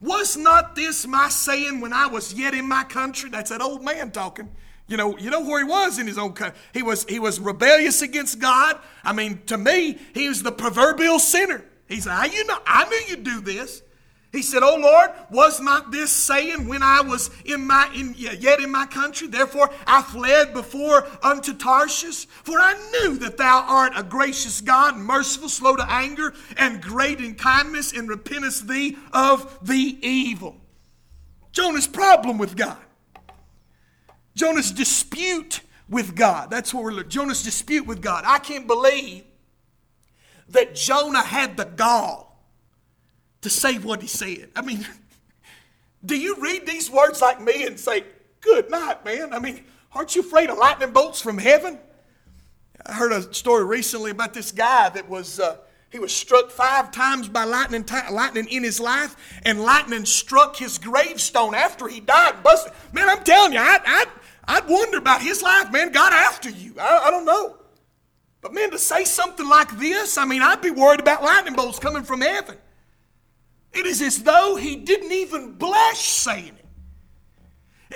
was 0.00 0.36
not 0.36 0.74
this 0.74 1.06
my 1.06 1.28
saying 1.28 1.80
when 1.80 1.92
I 1.92 2.08
was 2.08 2.34
yet 2.34 2.52
in 2.52 2.68
my 2.68 2.82
country? 2.82 3.30
That's 3.30 3.50
that 3.50 3.62
old 3.62 3.84
man 3.84 4.10
talking. 4.10 4.50
You 4.86 4.98
know, 4.98 5.16
you 5.16 5.30
know 5.30 5.40
where 5.40 5.64
he 5.64 5.70
was 5.70 5.98
in 5.98 6.06
his 6.06 6.18
own 6.18 6.34
country. 6.34 6.58
He 6.72 6.82
was 6.82 7.04
he 7.04 7.18
was 7.18 7.40
rebellious 7.40 8.02
against 8.02 8.38
God. 8.38 8.78
I 9.02 9.12
mean, 9.12 9.42
to 9.46 9.56
me, 9.56 9.98
he 10.12 10.28
was 10.28 10.42
the 10.42 10.52
proverbial 10.52 11.18
sinner. 11.18 11.64
He 11.88 12.00
said, 12.00 12.26
you 12.26 12.46
know, 12.46 12.58
I 12.66 12.88
knew 12.88 13.00
you'd 13.08 13.24
do 13.24 13.40
this. 13.40 13.82
He 14.34 14.42
said, 14.42 14.64
Oh 14.64 14.76
Lord, 14.76 15.10
was 15.30 15.60
not 15.60 15.92
this 15.92 16.10
saying 16.10 16.66
when 16.66 16.82
I 16.82 17.02
was 17.02 17.30
in 17.44 17.64
my 17.68 17.88
in, 17.94 18.14
yet 18.16 18.58
in 18.58 18.68
my 18.68 18.84
country? 18.84 19.28
Therefore 19.28 19.70
I 19.86 20.02
fled 20.02 20.52
before 20.52 21.06
unto 21.22 21.54
Tarshish, 21.54 22.26
for 22.26 22.58
I 22.58 22.74
knew 22.90 23.16
that 23.18 23.36
thou 23.36 23.64
art 23.66 23.92
a 23.94 24.02
gracious 24.02 24.60
God, 24.60 24.96
merciful, 24.96 25.48
slow 25.48 25.76
to 25.76 25.86
anger, 25.88 26.34
and 26.56 26.82
great 26.82 27.20
in 27.20 27.36
kindness, 27.36 27.92
and 27.92 28.08
repentest 28.08 28.66
thee 28.66 28.96
of 29.12 29.56
the 29.62 29.98
evil. 30.02 30.56
Jonah's 31.52 31.86
problem 31.86 32.36
with 32.36 32.56
God. 32.56 32.83
Jonah's 34.34 34.72
dispute 34.72 35.60
with 35.88 36.14
God. 36.16 36.50
That's 36.50 36.72
what 36.74 36.84
we're 36.84 36.92
looking. 36.92 37.10
Jonah's 37.10 37.42
dispute 37.42 37.86
with 37.86 38.00
God. 38.00 38.24
I 38.26 38.38
can't 38.38 38.66
believe 38.66 39.24
that 40.48 40.74
Jonah 40.74 41.22
had 41.22 41.56
the 41.56 41.64
gall 41.64 42.42
to 43.42 43.50
say 43.50 43.78
what 43.78 44.02
he 44.02 44.08
said. 44.08 44.50
I 44.56 44.62
mean, 44.62 44.86
do 46.04 46.18
you 46.18 46.36
read 46.40 46.66
these 46.66 46.90
words 46.90 47.20
like 47.20 47.40
me 47.40 47.66
and 47.66 47.78
say, 47.78 48.04
Good 48.40 48.70
night, 48.70 49.06
man? 49.06 49.32
I 49.32 49.38
mean, 49.38 49.64
aren't 49.94 50.14
you 50.14 50.20
afraid 50.20 50.50
of 50.50 50.58
lightning 50.58 50.92
bolts 50.92 51.18
from 51.18 51.38
heaven? 51.38 51.78
I 52.84 52.92
heard 52.92 53.10
a 53.10 53.32
story 53.32 53.64
recently 53.64 54.10
about 54.10 54.34
this 54.34 54.52
guy 54.52 54.90
that 54.90 55.08
was. 55.08 55.40
Uh, 55.40 55.56
he 55.88 56.00
was 56.00 56.12
struck 56.12 56.50
five 56.50 56.90
times 56.90 57.28
by 57.28 57.44
lightning, 57.44 57.86
lightning 58.10 58.48
in 58.48 58.64
his 58.64 58.80
life, 58.80 59.14
and 59.44 59.62
lightning 59.62 60.04
struck 60.04 60.56
his 60.56 60.76
gravestone 60.76 61.54
after 61.54 61.86
he 61.86 62.00
died. 62.00 62.42
Busted. 62.42 62.72
Man, 62.92 63.08
I'm 63.08 63.22
telling 63.22 63.52
you, 63.52 63.60
I, 63.60 63.78
I, 63.86 64.06
I'd 64.46 64.68
wonder 64.68 64.98
about 64.98 65.22
his 65.22 65.42
life, 65.42 65.72
man. 65.72 65.92
God 65.92 66.12
after 66.12 66.50
you. 66.50 66.74
I, 66.78 67.04
I 67.06 67.10
don't 67.10 67.24
know. 67.24 67.56
But 68.40 68.52
man, 68.52 68.70
to 68.72 68.78
say 68.78 69.04
something 69.04 69.48
like 69.48 69.78
this, 69.78 70.18
I 70.18 70.26
mean, 70.26 70.42
I'd 70.42 70.60
be 70.60 70.70
worried 70.70 71.00
about 71.00 71.22
lightning 71.22 71.54
bolts 71.54 71.78
coming 71.78 72.02
from 72.02 72.20
heaven. 72.20 72.58
It 73.72 73.86
is 73.86 74.02
as 74.02 74.22
though 74.22 74.56
he 74.56 74.76
didn't 74.76 75.12
even 75.12 75.52
blush 75.54 75.98
saying 75.98 76.56
it 76.58 76.66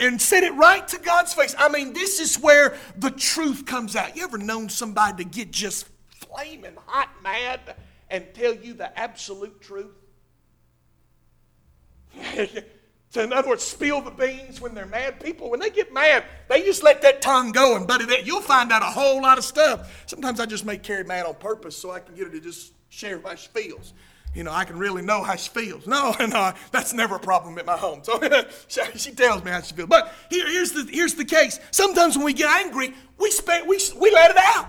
and 0.00 0.20
said 0.20 0.42
it 0.42 0.54
right 0.54 0.86
to 0.88 0.98
God's 0.98 1.34
face. 1.34 1.54
I 1.58 1.68
mean, 1.68 1.92
this 1.92 2.18
is 2.18 2.40
where 2.40 2.76
the 2.96 3.10
truth 3.10 3.66
comes 3.66 3.94
out. 3.94 4.16
You 4.16 4.24
ever 4.24 4.38
known 4.38 4.68
somebody 4.68 5.22
to 5.24 5.28
get 5.28 5.50
just 5.50 5.86
flaming 6.08 6.76
hot 6.86 7.10
mad 7.22 7.76
and 8.08 8.26
tell 8.34 8.54
you 8.54 8.74
the 8.74 8.98
absolute 8.98 9.60
truth? 9.60 9.94
so 13.10 13.22
in 13.22 13.32
other 13.32 13.48
words, 13.48 13.64
spill 13.64 14.02
the 14.02 14.10
beans 14.10 14.60
when 14.60 14.74
they're 14.74 14.86
mad. 14.86 15.20
People, 15.20 15.50
when 15.50 15.60
they 15.60 15.70
get 15.70 15.92
mad, 15.92 16.24
they 16.48 16.62
just 16.62 16.82
let 16.82 17.02
that 17.02 17.22
tongue 17.22 17.52
go, 17.52 17.76
and 17.76 17.86
buddy, 17.86 18.04
that 18.06 18.26
you'll 18.26 18.40
find 18.40 18.70
out 18.70 18.82
a 18.82 18.86
whole 18.86 19.22
lot 19.22 19.38
of 19.38 19.44
stuff. 19.44 20.04
Sometimes 20.06 20.40
I 20.40 20.46
just 20.46 20.64
make 20.64 20.82
Carrie 20.82 21.04
mad 21.04 21.26
on 21.26 21.34
purpose 21.36 21.76
so 21.76 21.90
I 21.90 22.00
can 22.00 22.14
get 22.14 22.26
her 22.26 22.32
to 22.32 22.40
just 22.40 22.72
share 22.90 23.20
how 23.20 23.34
she 23.34 23.48
feels 23.48 23.94
you 24.34 24.44
know, 24.44 24.52
I 24.52 24.64
can 24.64 24.78
really 24.78 25.02
know 25.02 25.22
how 25.22 25.36
she 25.36 25.50
feels. 25.50 25.86
No, 25.86 26.14
no, 26.20 26.52
that's 26.70 26.92
never 26.92 27.16
a 27.16 27.20
problem 27.20 27.58
at 27.58 27.66
my 27.66 27.76
home. 27.76 28.00
So 28.02 28.20
she 28.96 29.12
tells 29.12 29.44
me 29.44 29.50
how 29.50 29.60
she 29.60 29.74
feels. 29.74 29.88
But 29.88 30.14
here, 30.30 30.48
here's, 30.48 30.72
the, 30.72 30.88
here's 30.90 31.14
the 31.14 31.24
case. 31.24 31.58
Sometimes 31.70 32.16
when 32.16 32.24
we 32.24 32.32
get 32.32 32.50
angry, 32.50 32.94
we, 33.18 33.30
spe- 33.30 33.66
we, 33.66 33.80
we 33.98 34.10
let 34.10 34.30
it 34.30 34.36
out. 34.38 34.68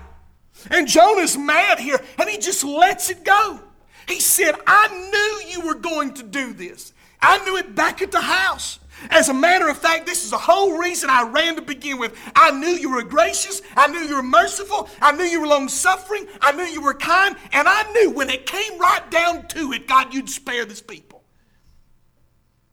And 0.70 0.86
Jonah's 0.86 1.38
mad 1.38 1.78
here, 1.78 2.00
and 2.18 2.28
he 2.28 2.38
just 2.38 2.64
lets 2.64 3.10
it 3.10 3.24
go. 3.24 3.60
He 4.08 4.20
said, 4.20 4.56
I 4.66 4.88
knew 4.88 5.52
you 5.52 5.66
were 5.66 5.74
going 5.74 6.14
to 6.14 6.22
do 6.22 6.52
this. 6.52 6.92
I 7.22 7.44
knew 7.44 7.56
it 7.56 7.74
back 7.74 8.02
at 8.02 8.12
the 8.12 8.20
house. 8.20 8.78
As 9.08 9.28
a 9.28 9.34
matter 9.34 9.68
of 9.68 9.78
fact, 9.78 10.06
this 10.06 10.24
is 10.24 10.30
the 10.30 10.38
whole 10.38 10.76
reason 10.76 11.08
I 11.08 11.22
ran 11.22 11.56
to 11.56 11.62
begin 11.62 11.98
with. 11.98 12.14
I 12.34 12.50
knew 12.50 12.68
you 12.68 12.90
were 12.90 13.02
gracious. 13.02 13.62
I 13.74 13.88
knew 13.88 14.00
you 14.00 14.16
were 14.16 14.22
merciful. 14.22 14.90
I 15.00 15.12
knew 15.12 15.24
you 15.24 15.40
were 15.40 15.46
long 15.46 15.68
suffering. 15.68 16.26
I 16.40 16.52
knew 16.52 16.64
you 16.64 16.82
were 16.82 16.94
kind. 16.94 17.36
And 17.52 17.66
I 17.66 17.90
knew 17.92 18.10
when 18.10 18.28
it 18.28 18.44
came 18.44 18.78
right 18.78 19.10
down 19.10 19.48
to 19.48 19.72
it, 19.72 19.86
God, 19.86 20.12
you'd 20.12 20.28
spare 20.28 20.66
this 20.66 20.82
people. 20.82 21.22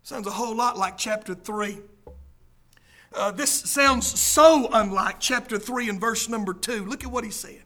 Sounds 0.04 0.28
a 0.28 0.32
whole 0.32 0.56
lot 0.56 0.78
like 0.78 0.98
chapter 0.98 1.34
3. 1.34 1.80
Uh, 3.14 3.32
this 3.32 3.52
sounds 3.52 4.08
so 4.20 4.70
unlike 4.74 5.20
chapter 5.20 5.58
3 5.58 5.90
and 5.90 6.02
verse 6.02 6.28
number 6.28 6.54
2. 6.54 6.86
Look 6.86 7.06
at 7.06 7.12
what 7.12 7.24
he 7.24 7.32
said 7.32 7.64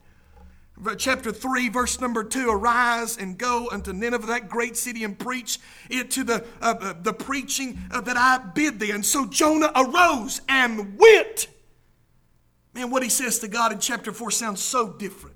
chapter 0.97 1.31
3, 1.31 1.69
verse 1.69 2.01
number 2.01 2.23
2 2.23 2.49
Arise 2.49 3.17
and 3.17 3.37
go 3.37 3.69
unto 3.71 3.93
Nineveh, 3.93 4.27
that 4.27 4.49
great 4.49 4.75
city, 4.75 5.03
and 5.03 5.17
preach 5.17 5.59
it 5.89 6.11
to 6.11 6.23
the, 6.23 6.45
uh, 6.61 6.75
uh, 6.79 6.93
the 7.01 7.13
preaching 7.13 7.79
uh, 7.91 8.01
that 8.01 8.17
I 8.17 8.37
bid 8.37 8.79
thee. 8.79 8.91
And 8.91 9.05
so 9.05 9.25
Jonah 9.25 9.71
arose 9.75 10.41
and 10.49 10.97
went. 10.97 11.47
Man, 12.73 12.89
what 12.89 13.03
he 13.03 13.09
says 13.09 13.39
to 13.39 13.47
God 13.47 13.71
in 13.71 13.79
chapter 13.79 14.11
4 14.11 14.31
sounds 14.31 14.61
so 14.61 14.89
different. 14.89 15.35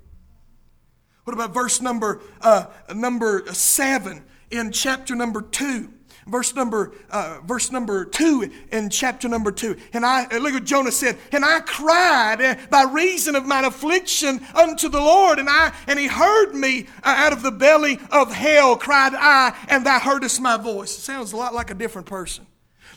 What 1.24 1.34
about 1.34 1.52
verse 1.52 1.80
number, 1.80 2.20
uh, 2.40 2.66
number 2.94 3.44
7 3.52 4.24
in 4.50 4.72
chapter 4.72 5.14
number 5.14 5.42
2? 5.42 5.92
Verse 6.26 6.54
number 6.54 6.92
uh, 7.10 7.38
verse 7.44 7.70
number 7.70 8.04
two 8.04 8.50
in 8.72 8.90
chapter 8.90 9.28
number 9.28 9.50
two. 9.52 9.76
And 9.92 10.04
I 10.04 10.26
uh, 10.26 10.38
look 10.38 10.54
what 10.54 10.64
Jonah 10.64 10.92
said. 10.92 11.16
And 11.32 11.44
I 11.44 11.60
cried 11.60 12.40
uh, 12.40 12.56
by 12.70 12.84
reason 12.84 13.36
of 13.36 13.46
mine 13.46 13.64
affliction 13.64 14.40
unto 14.54 14.88
the 14.88 15.00
Lord, 15.00 15.38
and 15.38 15.48
I 15.48 15.72
and 15.86 15.98
He 15.98 16.06
heard 16.06 16.52
me 16.52 16.86
uh, 17.02 17.14
out 17.16 17.32
of 17.32 17.42
the 17.42 17.52
belly 17.52 17.98
of 18.10 18.32
hell. 18.32 18.76
Cried 18.76 19.14
I, 19.14 19.56
and 19.68 19.86
Thou 19.86 19.98
heardest 19.98 20.40
my 20.40 20.56
voice. 20.56 20.96
It 20.98 21.02
sounds 21.02 21.32
a 21.32 21.36
lot 21.36 21.54
like 21.54 21.70
a 21.70 21.74
different 21.74 22.06
person. 22.06 22.46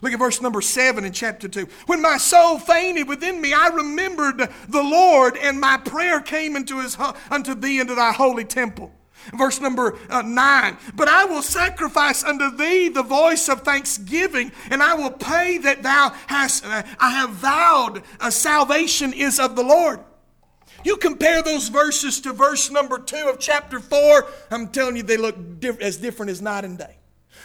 Look 0.02 0.13
at 0.13 0.20
verse 0.20 0.42
number 0.42 0.62
seven 0.62 1.04
in 1.04 1.12
chapter 1.12 1.48
two. 1.48 1.68
When 1.86 2.02
my 2.02 2.18
soul 2.18 2.58
fainted 2.58 3.08
within 3.08 3.42
me, 3.42 3.54
I 3.54 3.68
remembered 3.68 4.38
the 4.70 4.84
Lord, 4.84 5.36
and 5.38 5.60
my 5.60 5.78
prayer 5.78 6.22
came 6.22 6.56
into 6.56 6.80
his 6.80 6.98
unto 7.30 7.54
thee 7.54 7.80
into 7.80 7.96
thy 7.96 8.13
holy 8.13 8.46
temple. 8.46 8.94
Verse 9.34 9.60
number 9.60 9.97
uh, 10.10 10.21
9 10.21 10.77
But 10.95 11.08
I 11.08 11.25
will 11.25 11.41
sacrifice 11.41 12.23
unto 12.23 12.55
thee 12.55 12.89
the 12.89 13.03
voice 13.03 13.49
of 13.49 13.62
thanksgiving, 13.62 14.51
and 14.69 14.82
I 14.82 14.95
will 14.95 15.12
pay 15.12 15.58
that 15.60 15.84
thou 15.84 16.13
hast, 16.27 16.65
uh, 16.65 16.84
I 16.99 17.12
have 17.12 17.32
vowed, 17.32 18.03
uh, 18.19 18.29
salvation 18.29 19.13
is 19.13 19.39
of 19.39 19.55
the 19.55 19.63
Lord. 19.63 19.99
You 20.84 20.97
compare 20.97 21.41
those 21.41 21.67
verses 21.67 22.21
to 22.21 22.34
verse 22.34 22.71
number 22.71 22.99
2 22.99 23.27
of 23.27 23.39
chapter 23.39 23.79
4, 23.79 24.27
I'm 24.51 24.69
telling 24.69 24.95
you, 24.95 25.03
they 25.03 25.17
look 25.17 25.60
diff- 25.60 25.82
as 25.82 25.97
different 25.97 26.32
as 26.32 26.41
night 26.41 26.63
and 26.63 26.77
day. 26.77 26.95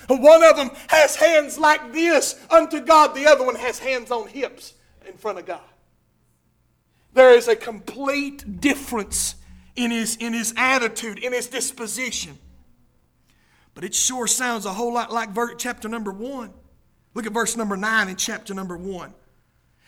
One 0.09 0.45
of 0.45 0.57
them 0.57 0.71
has 0.89 1.17
hands 1.17 1.59
like 1.59 1.93
this 1.93 2.39
unto 2.51 2.81
God, 2.81 3.15
the 3.15 3.27
other 3.27 3.45
one 3.45 3.57
has 3.57 3.79
hands 3.79 4.11
on 4.11 4.29
hips 4.29 4.75
in 5.07 5.15
front 5.15 5.39
of 5.39 5.47
God. 5.47 5.61
There 7.15 7.31
is 7.31 7.49
a 7.49 7.57
complete 7.57 8.61
difference 8.61 9.37
in 9.77 9.91
his, 9.91 10.17
in 10.17 10.33
his 10.33 10.55
attitude, 10.57 11.19
in 11.19 11.33
his 11.33 11.47
disposition. 11.47 12.39
But 13.75 13.85
it 13.85 13.95
sure 13.95 14.27
sounds 14.27 14.67
a 14.67 14.73
whole 14.73 14.95
lot 14.95 15.13
like 15.13 15.31
verse, 15.31 15.55
chapter 15.59 15.89
number 15.89 16.13
one. 16.13 16.53
Look 17.15 17.27
at 17.27 17.33
verse 17.33 17.57
number 17.57 17.77
nine 17.77 18.09
in 18.09 18.17
chapter 18.17 18.55
number 18.55 18.77
one. 18.77 19.15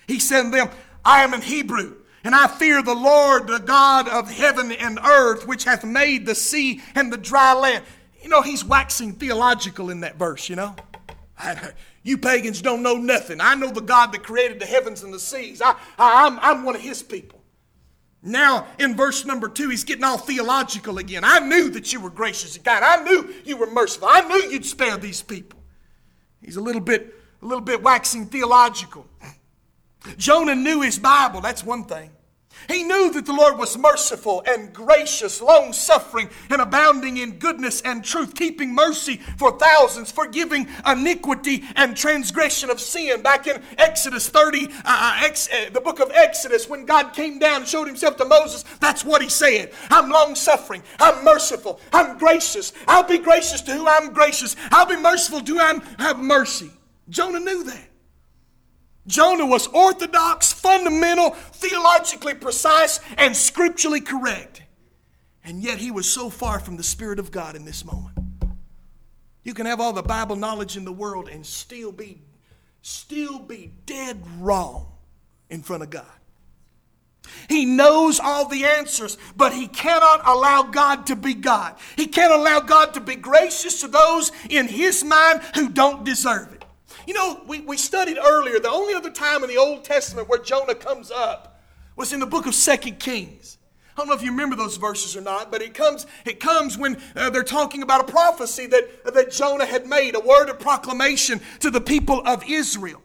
He 0.07 0.19
said 0.19 0.45
to 0.45 0.51
them, 0.51 0.69
I 1.05 1.23
am 1.23 1.35
an 1.35 1.43
Hebrew, 1.43 1.97
and 2.25 2.35
I 2.35 2.49
fear 2.49 2.83
the 2.83 2.95
Lord, 2.95 3.47
the 3.47 3.59
God 3.59 4.09
of 4.09 4.31
heaven 4.31 4.73
and 4.73 4.99
earth, 4.99 5.47
which 5.47 5.65
hath 5.65 5.85
made 5.85 6.27
the 6.27 6.35
sea 6.35 6.81
and 6.95 7.13
the 7.13 7.17
dry 7.17 7.55
land. 7.55 7.85
You 8.23 8.29
know, 8.29 8.43
he's 8.43 8.65
waxing 8.65 9.13
theological 9.13 9.91
in 9.91 10.01
that 10.01 10.17
verse, 10.17 10.49
you 10.49 10.57
know. 10.57 10.75
You 12.03 12.19
pagans 12.19 12.63
don't 12.63 12.83
know 12.83 12.97
nothing. 12.97 13.41
I 13.41 13.57
know 13.57 13.71
the 13.71 13.81
God 13.81 14.13
that 14.13 14.23
created 14.23 14.61
the 14.61 14.67
heavens 14.67 15.03
and 15.03 15.13
the 15.13 15.19
seas. 15.19 15.61
I, 15.61 15.73
I, 15.99 16.27
I'm, 16.27 16.39
I'm 16.41 16.65
one 16.65 16.77
of 16.77 16.81
his 16.81 17.03
people. 17.03 17.36
Now, 18.27 18.67
in 18.81 18.97
verse 18.97 19.25
number 19.25 19.49
two, 19.49 19.71
he's 19.71 19.85
getting 19.85 20.03
all 20.03 20.19
theological 20.19 20.99
again. 20.99 21.23
I 21.25 21.39
knew 21.39 21.71
that 21.71 21.93
you 21.93 22.01
were 22.01 22.11
gracious 22.11 22.57
and 22.57 22.65
kind. 22.65 22.85
I 22.85 23.05
knew 23.05 23.33
you 23.45 23.57
were 23.57 23.71
merciful. 23.71 24.09
I 24.11 24.23
knew 24.23 24.51
you'd 24.51 24.67
spare 24.67 24.97
these 24.97 25.23
people. 25.23 25.61
He's 26.43 26.57
a 26.57 26.61
little 26.61 26.81
bit, 26.81 27.15
a 27.41 27.47
little 27.47 27.63
bit 27.63 27.83
waxing 27.83 28.27
theological. 28.27 29.07
Jonah 30.17 30.57
knew 30.57 30.83
his 30.83 30.99
Bible, 30.99 31.41
that's 31.41 31.63
one 31.63 31.85
thing. 31.85 32.11
He 32.69 32.83
knew 32.83 33.13
that 33.13 33.27
the 33.27 33.33
Lord 33.33 33.59
was 33.59 33.77
merciful 33.79 34.43
and 34.47 34.73
gracious, 34.73 35.41
long 35.41 35.73
suffering, 35.73 36.29
and 36.51 36.61
abounding 36.61 37.19
in 37.19 37.39
goodness 37.39 37.81
and 37.83 38.05
truth, 38.05 38.35
keeping 38.35 38.75
mercy 38.75 39.17
for 39.37 39.59
thousands, 39.59 40.11
forgiving 40.11 40.69
iniquity 40.87 41.65
and 41.77 41.97
transgression 41.97 42.71
of 42.71 42.81
sin. 42.81 43.23
Back 43.23 43.47
in 43.47 43.63
Exodus 43.79 44.29
30, 44.29 44.67
uh, 44.67 44.71
uh 44.85 45.21
ex, 45.25 45.49
uh, 45.53 45.71
the 45.73 45.81
book 45.81 46.01
of 46.01 46.11
Exodus, 46.13 46.69
when 46.69 46.85
God 46.85 47.11
came 47.13 47.39
down 47.39 47.63
and 47.63 47.69
showed 47.69 47.87
himself 47.87 48.17
to 48.17 48.25
Moses, 48.25 48.65
that's 48.81 49.05
what 49.05 49.23
he 49.23 49.29
said. 49.29 49.73
I'm 49.91 50.11
long 50.11 50.35
suffering, 50.35 50.83
I'm 50.99 51.25
merciful, 51.25 51.81
I'm 51.93 52.19
gracious. 52.19 52.73
I'll 52.89 53.07
be 53.07 53.19
gracious 53.19 53.61
to 53.63 53.73
who 53.73 53.87
I'm 53.87 54.13
gracious, 54.13 54.57
I'll 54.71 54.87
be 54.87 54.97
merciful 54.97 55.41
to 55.41 55.53
who 55.53 55.61
I 55.61 55.79
have 55.99 56.19
mercy. 56.19 56.71
Jonah 57.09 57.41
knew 57.41 57.65
that. 57.65 57.89
Jonah 59.07 59.47
was 59.47 59.67
orthodox, 59.69 60.53
fundamental, 60.53 61.31
theologically 61.31 62.35
precise, 62.35 63.01
and 63.17 63.37
scripturally 63.37 64.01
correct. 64.01 64.63
And 65.45 65.63
yet 65.63 65.79
he 65.79 65.91
was 65.91 66.11
so 66.11 66.29
far 66.29 66.59
from 66.59 66.77
the 66.77 66.83
Spirit 66.83 67.19
of 67.19 67.31
God 67.31 67.55
in 67.55 67.65
this 67.65 67.85
moment. 67.85 68.19
You 69.45 69.55
can 69.55 69.67
have 69.67 69.81
all 69.81 69.93
the 69.93 70.03
Bible 70.03 70.35
knowledge 70.35 70.77
in 70.77 70.85
the 70.85 70.93
world 70.93 71.29
and 71.29 71.47
still 71.47 71.93
be, 71.93 72.21
still 72.83 73.39
be 73.39 73.71
dead 73.87 74.21
wrong 74.41 74.89
in 75.49 75.63
front 75.63 75.85
of 75.85 75.91
God. 75.91 76.05
He 77.49 77.65
knows 77.65 78.19
all 78.19 78.49
the 78.49 78.65
answers, 78.65 79.19
but 79.37 79.53
he 79.53 79.69
cannot 79.69 80.27
allow 80.27 80.65
God 80.65 81.07
to 81.07 81.17
be 81.17 81.35
God. 81.35 81.77
He 81.97 82.07
can't 82.07 82.33
allow 82.33 82.61
God 82.61 82.95
to 82.95 83.01
be 83.01 83.15
gracious 83.15 83.81
to 83.83 83.89
those 83.89 84.33
in 84.49 84.67
his 84.67 85.05
mind 85.05 85.43
who 85.55 85.69
don't 85.69 86.05
deserve 86.05 86.53
it. 86.53 86.56
You 87.07 87.15
know, 87.15 87.41
we, 87.47 87.61
we 87.61 87.77
studied 87.77 88.19
earlier, 88.19 88.59
the 88.59 88.71
only 88.71 88.95
other 88.95 89.11
time 89.11 89.43
in 89.43 89.49
the 89.49 89.57
Old 89.57 89.85
Testament 89.85 90.29
where 90.29 90.41
Jonah 90.41 90.75
comes 90.75 91.11
up 91.11 91.61
was 91.95 92.13
in 92.13 92.21
the 92.21 92.27
book 92.27 92.47
of 92.47 92.55
Second 92.55 92.99
Kings. 92.99 93.59
I 93.97 94.01
don't 94.01 94.09
know 94.09 94.15
if 94.15 94.23
you 94.23 94.31
remember 94.31 94.57
those 94.57 94.77
verses 94.77 95.17
or 95.17 95.23
not, 95.23 95.51
but 95.51 95.63
it 95.63 95.73
comes, 95.73 96.07
it 96.27 96.39
comes 96.39 96.77
when 96.77 97.01
uh, 97.15 97.31
they're 97.31 97.43
talking 97.43 97.83
about 97.83 98.07
a 98.07 98.13
prophecy 98.13 98.67
that, 98.67 99.15
that 99.15 99.31
Jonah 99.31 99.65
had 99.65 99.87
made, 99.87 100.15
a 100.15 100.21
word 100.21 100.51
of 100.51 100.61
proclamation 100.61 101.41
to 101.61 101.71
the 101.71 101.81
people 101.81 102.21
of 102.27 102.45
Israel. 102.47 103.01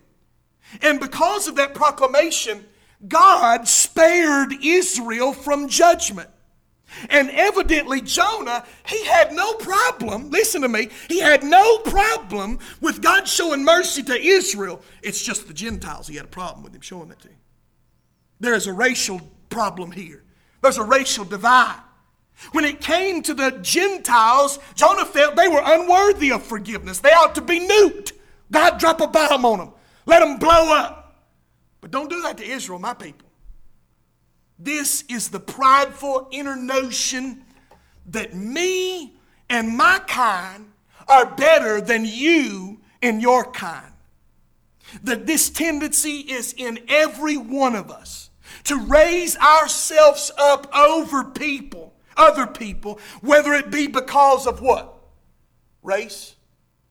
And 0.82 1.00
because 1.00 1.48
of 1.48 1.56
that 1.56 1.74
proclamation, 1.74 2.66
God 3.08 3.68
spared 3.68 4.54
Israel 4.62 5.32
from 5.32 5.70
judgment. 5.70 6.30
And 7.10 7.30
evidently, 7.32 8.02
Jonah, 8.02 8.66
he 8.86 9.06
had 9.06 9.34
no 9.34 9.54
problem, 9.54 10.30
listen 10.30 10.62
to 10.62 10.70
me, 10.70 10.90
he 11.08 11.20
had 11.20 11.44
no 11.44 11.80
problem 11.80 12.60
with 12.82 13.02
God 13.02 13.28
showing 13.28 13.64
mercy 13.64 14.04
to 14.04 14.14
Israel. 14.14 14.82
It's 15.02 15.24
just 15.24 15.48
the 15.48 15.54
Gentiles 15.54 16.08
he 16.08 16.16
had 16.16 16.26
a 16.26 16.30
problem 16.30 16.64
with 16.64 16.76
him 16.76 16.82
showing 16.82 17.10
that 17.10 17.20
to 17.22 17.30
him. 17.30 17.38
There 18.40 18.54
is 18.54 18.68
a 18.68 18.74
racial 18.74 19.22
problem 19.50 19.92
here, 19.92 20.24
there's 20.62 20.78
a 20.78 20.84
racial 20.84 21.26
divide. 21.26 21.80
When 22.54 22.66
it 22.66 22.82
came 22.82 23.22
to 23.24 23.36
the 23.36 23.52
Gentiles, 23.62 24.58
Jonah 24.74 25.06
felt 25.06 25.36
they 25.36 25.48
were 25.48 25.62
unworthy 25.64 26.32
of 26.32 26.42
forgiveness. 26.42 27.00
They 27.00 27.12
ought 27.12 27.36
to 27.36 27.42
be 27.42 27.60
nuked. 27.60 28.14
God 28.52 28.80
drop 28.80 29.00
a 29.00 29.06
bomb 29.06 29.46
on 29.46 29.60
them, 29.60 29.74
let 30.06 30.20
them 30.20 30.38
blow 30.38 30.74
up. 30.74 31.24
But 31.82 31.92
don't 31.92 32.10
do 32.10 32.22
that 32.24 32.38
to 32.38 32.44
Israel, 32.44 32.80
my 32.80 32.94
people. 32.94 33.31
This 34.64 35.04
is 35.10 35.30
the 35.30 35.40
prideful 35.40 36.28
inner 36.32 36.56
notion 36.56 37.44
that 38.08 38.36
me 38.36 39.16
and 39.50 39.76
my 39.76 40.00
kind 40.08 40.72
are 41.08 41.26
better 41.36 41.82
than 41.82 42.06
you 42.06 42.80
and 43.02 43.22
your 43.24 43.52
kind. 43.52 43.94
That 45.04 45.26
this 45.26 45.50
tendency 45.50 46.20
is 46.20 46.54
in 46.56 46.80
every 46.88 47.38
one 47.38 47.76
of 47.76 47.90
us 47.90 48.30
to 48.66 48.78
raise 48.78 49.36
ourselves 49.38 50.32
up 50.38 50.68
over 50.76 51.24
people, 51.24 51.96
other 52.16 52.46
people, 52.46 53.00
whether 53.22 53.54
it 53.54 53.72
be 53.72 53.88
because 53.88 54.46
of 54.46 54.62
what? 54.62 54.96
Race, 55.82 56.36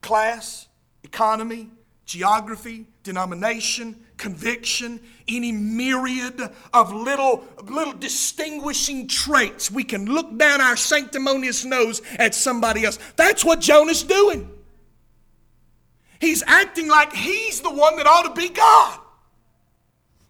class, 0.00 0.66
economy, 1.04 1.70
geography, 2.10 2.86
denomination, 3.04 3.94
conviction, 4.16 4.98
any 5.28 5.52
myriad 5.52 6.40
of 6.74 6.92
little, 6.92 7.44
little 7.62 7.92
distinguishing 7.92 9.06
traits. 9.06 9.70
We 9.70 9.84
can 9.84 10.06
look 10.06 10.36
down 10.36 10.60
our 10.60 10.76
sanctimonious 10.76 11.64
nose 11.64 12.02
at 12.18 12.34
somebody 12.34 12.84
else. 12.84 12.98
That's 13.14 13.44
what 13.44 13.60
Jonah's 13.60 14.02
doing. 14.02 14.50
He's 16.20 16.42
acting 16.48 16.88
like 16.88 17.12
he's 17.12 17.60
the 17.60 17.72
one 17.72 17.96
that 17.96 18.06
ought 18.06 18.34
to 18.34 18.40
be 18.40 18.48
God. 18.48 18.98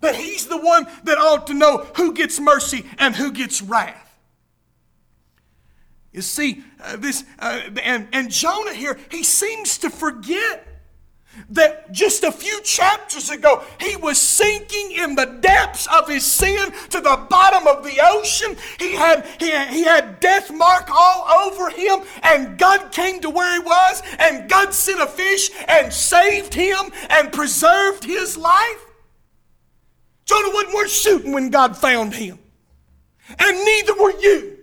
That 0.03 0.15
he's 0.15 0.47
the 0.47 0.59
one 0.59 0.87
that 1.05 1.17
ought 1.17 1.47
to 1.47 1.55
know 1.55 1.79
who 1.97 2.13
gets 2.13 2.39
mercy 2.39 2.85
and 2.99 3.17
who 3.17 3.33
gets 3.33 3.63
wrath. 3.63 4.07
You 6.13 6.21
see, 6.21 6.63
uh, 6.83 6.97
this, 6.97 7.25
uh, 7.39 7.61
and, 7.83 8.07
and 8.13 8.31
Jonah 8.31 8.75
here, 8.75 8.99
he 9.11 9.23
seems 9.23 9.79
to 9.79 9.89
forget 9.89 10.67
that 11.51 11.91
just 11.93 12.23
a 12.23 12.33
few 12.33 12.61
chapters 12.63 13.31
ago 13.31 13.65
he 13.81 13.97
was 13.97 14.19
sinking 14.19 14.93
in 14.93 15.15
the 15.15 15.27
depths 15.41 15.87
of 15.87 16.09
his 16.09 16.25
sin 16.25 16.71
to 16.91 17.01
the 17.01 17.27
bottom 17.29 17.67
of 17.67 17.85
the 17.85 17.99
ocean. 18.03 18.57
He 18.79 18.95
had 18.95 19.27
he, 19.39 19.51
he 19.75 19.85
had 19.85 20.21
death 20.21 20.51
mark 20.53 20.89
all 20.91 21.47
over 21.47 21.71
him 21.71 22.01
and 22.23 22.59
god 22.59 22.93
came 22.93 23.21
to 23.21 23.31
where 23.31 23.53
he 23.53 23.61
was 23.61 24.03
and 24.19 24.49
god 24.49 24.73
sent 24.75 25.01
a 25.01 25.07
fish 25.07 25.51
and 25.69 25.93
saved 25.93 26.55
him 26.55 26.91
and 27.09 27.33
preserved 27.33 28.05
his 28.05 28.37
life. 28.37 28.87
Jonah 30.25 30.51
wasn't 30.53 30.75
worth 30.75 30.93
shooting 30.93 31.33
when 31.33 31.51
god 31.51 31.77
found 31.77 32.15
him 32.15 32.39
and 33.39 33.65
neither 33.65 33.95
were 33.95 34.19
you. 34.21 34.57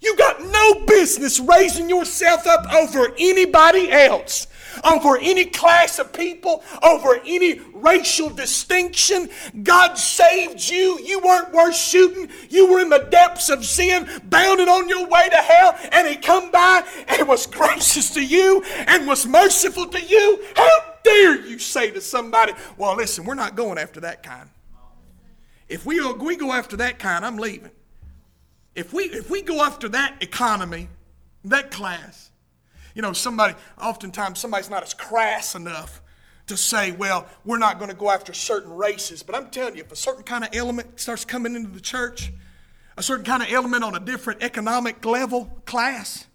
You 0.00 0.16
got 0.16 0.40
no 0.40 0.86
business 0.86 1.38
raising 1.38 1.90
yourself 1.90 2.46
up 2.46 2.72
over 2.72 3.12
anybody 3.18 3.92
else 3.92 4.46
over 4.84 5.18
any 5.18 5.44
class 5.44 5.98
of 5.98 6.12
people, 6.12 6.62
over 6.82 7.20
any 7.24 7.60
racial 7.74 8.30
distinction. 8.30 9.28
God 9.62 9.94
saved 9.94 10.68
you. 10.68 10.98
You 11.00 11.20
weren't 11.20 11.52
worth 11.52 11.76
shooting. 11.76 12.28
You 12.48 12.70
were 12.70 12.80
in 12.80 12.88
the 12.88 13.06
depths 13.10 13.48
of 13.48 13.64
sin, 13.64 14.08
bounding 14.24 14.68
on 14.68 14.88
your 14.88 15.06
way 15.06 15.28
to 15.28 15.36
hell, 15.36 15.78
and 15.92 16.08
He 16.08 16.16
come 16.16 16.50
by 16.50 16.84
and 17.08 17.28
was 17.28 17.46
gracious 17.60 18.10
to 18.14 18.24
you 18.24 18.62
and 18.86 19.06
was 19.06 19.26
merciful 19.26 19.86
to 19.86 20.00
you. 20.00 20.44
How 20.56 20.94
dare 21.02 21.46
you 21.46 21.58
say 21.58 21.90
to 21.90 22.00
somebody, 22.00 22.52
Well, 22.76 22.96
listen, 22.96 23.24
we're 23.24 23.34
not 23.34 23.56
going 23.56 23.78
after 23.78 24.00
that 24.00 24.22
kind. 24.22 24.48
If 25.68 25.86
we, 25.86 26.00
we 26.12 26.36
go 26.36 26.52
after 26.52 26.76
that 26.78 26.98
kind, 26.98 27.24
I'm 27.24 27.36
leaving. 27.36 27.70
If 28.74 28.92
we, 28.92 29.04
if 29.04 29.30
we 29.30 29.42
go 29.42 29.62
after 29.62 29.88
that 29.90 30.16
economy, 30.20 30.88
that 31.44 31.70
class, 31.70 32.29
you 32.94 33.02
know, 33.02 33.12
somebody, 33.12 33.54
oftentimes, 33.80 34.38
somebody's 34.38 34.70
not 34.70 34.82
as 34.82 34.94
crass 34.94 35.54
enough 35.54 36.00
to 36.46 36.56
say, 36.56 36.92
well, 36.92 37.28
we're 37.44 37.58
not 37.58 37.78
going 37.78 37.90
to 37.90 37.96
go 37.96 38.10
after 38.10 38.32
certain 38.32 38.72
races. 38.72 39.22
But 39.22 39.36
I'm 39.36 39.50
telling 39.50 39.76
you, 39.76 39.82
if 39.82 39.92
a 39.92 39.96
certain 39.96 40.24
kind 40.24 40.44
of 40.44 40.50
element 40.52 40.98
starts 40.98 41.24
coming 41.24 41.54
into 41.54 41.70
the 41.70 41.80
church, 41.80 42.32
a 42.96 43.02
certain 43.02 43.24
kind 43.24 43.42
of 43.42 43.52
element 43.52 43.84
on 43.84 43.94
a 43.94 44.00
different 44.00 44.42
economic 44.42 45.04
level, 45.04 45.46
class, 45.64 46.26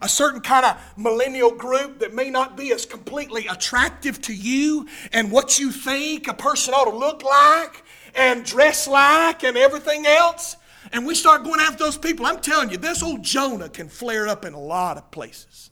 a 0.00 0.08
certain 0.08 0.40
kind 0.40 0.64
of 0.64 0.76
millennial 0.96 1.50
group 1.50 1.98
that 1.98 2.14
may 2.14 2.30
not 2.30 2.56
be 2.56 2.72
as 2.72 2.86
completely 2.86 3.46
attractive 3.46 4.20
to 4.22 4.34
you 4.34 4.88
and 5.12 5.30
what 5.30 5.58
you 5.58 5.70
think 5.70 6.28
a 6.28 6.34
person 6.34 6.72
ought 6.74 6.90
to 6.90 6.96
look 6.96 7.22
like 7.22 7.82
and 8.14 8.44
dress 8.44 8.86
like 8.88 9.44
and 9.44 9.56
everything 9.56 10.06
else, 10.06 10.56
and 10.92 11.06
we 11.06 11.14
start 11.14 11.44
going 11.44 11.60
after 11.60 11.84
those 11.84 11.98
people, 11.98 12.26
I'm 12.26 12.40
telling 12.40 12.70
you, 12.70 12.76
this 12.76 13.02
old 13.02 13.22
Jonah 13.22 13.68
can 13.68 13.88
flare 13.88 14.28
up 14.28 14.44
in 14.44 14.54
a 14.54 14.60
lot 14.60 14.96
of 14.96 15.10
places. 15.10 15.70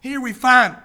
Here 0.00 0.20
we 0.20 0.32
find 0.32 0.76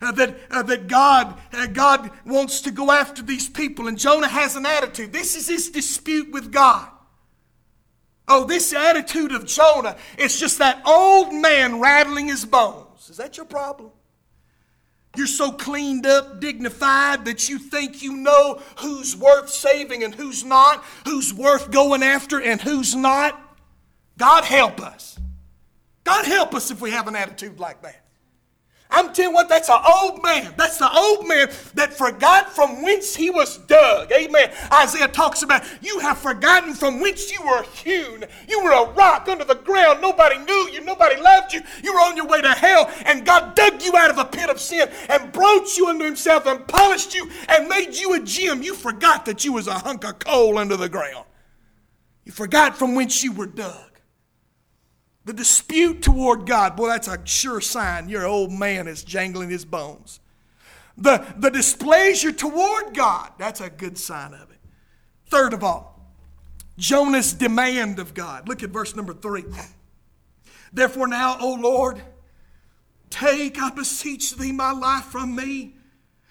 uh, 0.00 0.12
that, 0.12 0.36
uh, 0.50 0.62
that 0.62 0.86
God, 0.86 1.38
uh, 1.52 1.66
God 1.66 2.10
wants 2.24 2.60
to 2.62 2.70
go 2.70 2.90
after 2.90 3.22
these 3.22 3.48
people, 3.48 3.88
and 3.88 3.98
Jonah 3.98 4.28
has 4.28 4.56
an 4.56 4.66
attitude. 4.66 5.12
This 5.12 5.36
is 5.36 5.48
his 5.48 5.70
dispute 5.70 6.30
with 6.30 6.52
God. 6.52 6.88
Oh, 8.28 8.44
this 8.44 8.72
attitude 8.72 9.32
of 9.32 9.46
Jonah 9.46 9.96
is 10.18 10.38
just 10.38 10.58
that 10.58 10.82
old 10.86 11.32
man 11.32 11.80
rattling 11.80 12.28
his 12.28 12.44
bones. 12.44 13.08
Is 13.08 13.16
that 13.16 13.36
your 13.36 13.46
problem? 13.46 13.90
You're 15.16 15.26
so 15.26 15.50
cleaned 15.50 16.06
up, 16.06 16.38
dignified 16.38 17.24
that 17.24 17.48
you 17.48 17.58
think 17.58 18.02
you 18.02 18.16
know 18.16 18.60
who's 18.80 19.16
worth 19.16 19.48
saving 19.48 20.04
and 20.04 20.14
who's 20.14 20.44
not, 20.44 20.84
who's 21.06 21.32
worth 21.32 21.70
going 21.70 22.02
after 22.02 22.40
and 22.40 22.60
who's 22.60 22.94
not. 22.94 23.40
God 24.18 24.44
help 24.44 24.80
us. 24.80 25.18
God 26.08 26.24
help 26.24 26.54
us 26.54 26.70
if 26.70 26.80
we 26.80 26.90
have 26.90 27.06
an 27.06 27.14
attitude 27.14 27.60
like 27.60 27.82
that. 27.82 28.00
I'm 28.90 29.12
telling 29.12 29.32
you 29.32 29.34
what, 29.34 29.50
that's 29.50 29.68
an 29.68 29.78
old 29.86 30.22
man. 30.22 30.54
That's 30.56 30.78
the 30.78 30.90
old 30.90 31.28
man 31.28 31.50
that 31.74 31.92
forgot 31.92 32.48
from 32.50 32.82
whence 32.82 33.14
he 33.14 33.28
was 33.28 33.58
dug. 33.58 34.10
Amen. 34.10 34.50
Isaiah 34.72 35.08
talks 35.08 35.42
about 35.42 35.66
you 35.82 35.98
have 35.98 36.16
forgotten 36.16 36.72
from 36.72 37.00
whence 37.02 37.30
you 37.30 37.44
were 37.44 37.62
hewn. 37.74 38.24
You 38.48 38.64
were 38.64 38.70
a 38.70 38.90
rock 38.92 39.28
under 39.28 39.44
the 39.44 39.56
ground. 39.56 40.00
Nobody 40.00 40.38
knew 40.38 40.70
you. 40.72 40.82
Nobody 40.82 41.20
loved 41.20 41.52
you. 41.52 41.60
You 41.82 41.92
were 41.92 42.00
on 42.00 42.16
your 42.16 42.26
way 42.26 42.40
to 42.40 42.52
hell, 42.52 42.90
and 43.04 43.26
God 43.26 43.54
dug 43.54 43.82
you 43.82 43.94
out 43.94 44.10
of 44.10 44.16
a 44.16 44.24
pit 44.24 44.48
of 44.48 44.58
sin 44.58 44.88
and 45.10 45.30
brought 45.30 45.76
you 45.76 45.88
unto 45.88 46.06
himself 46.06 46.46
and 46.46 46.66
polished 46.66 47.14
you 47.14 47.28
and 47.50 47.68
made 47.68 47.94
you 47.94 48.14
a 48.14 48.20
gem. 48.20 48.62
You 48.62 48.74
forgot 48.74 49.26
that 49.26 49.44
you 49.44 49.52
was 49.52 49.66
a 49.66 49.74
hunk 49.74 50.06
of 50.06 50.20
coal 50.20 50.56
under 50.56 50.78
the 50.78 50.88
ground. 50.88 51.26
You 52.24 52.32
forgot 52.32 52.78
from 52.78 52.94
whence 52.94 53.22
you 53.22 53.32
were 53.32 53.44
dug. 53.46 53.87
The 55.28 55.34
dispute 55.34 56.00
toward 56.00 56.46
God, 56.46 56.74
boy, 56.74 56.88
that's 56.88 57.06
a 57.06 57.20
sure 57.26 57.60
sign 57.60 58.08
your 58.08 58.24
old 58.24 58.50
man 58.50 58.88
is 58.88 59.04
jangling 59.04 59.50
his 59.50 59.62
bones. 59.62 60.20
The, 60.96 61.22
the 61.36 61.50
displeasure 61.50 62.32
toward 62.32 62.96
God, 62.96 63.32
that's 63.36 63.60
a 63.60 63.68
good 63.68 63.98
sign 63.98 64.32
of 64.32 64.50
it. 64.50 64.56
Third 65.26 65.52
of 65.52 65.62
all, 65.62 66.00
Jonah's 66.78 67.34
demand 67.34 67.98
of 67.98 68.14
God. 68.14 68.48
Look 68.48 68.62
at 68.62 68.70
verse 68.70 68.96
number 68.96 69.12
three. 69.12 69.44
Therefore, 70.72 71.06
now, 71.06 71.36
O 71.42 71.58
Lord, 71.60 72.00
take, 73.10 73.60
I 73.60 73.68
beseech 73.68 74.34
thee, 74.34 74.50
my 74.50 74.72
life 74.72 75.04
from 75.04 75.36
me, 75.36 75.74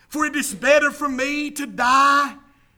for 0.10 0.26
it 0.26 0.36
is 0.36 0.56
better 0.56 0.90
for 0.90 1.08
me 1.08 1.52
to 1.52 1.68
die 1.68 2.36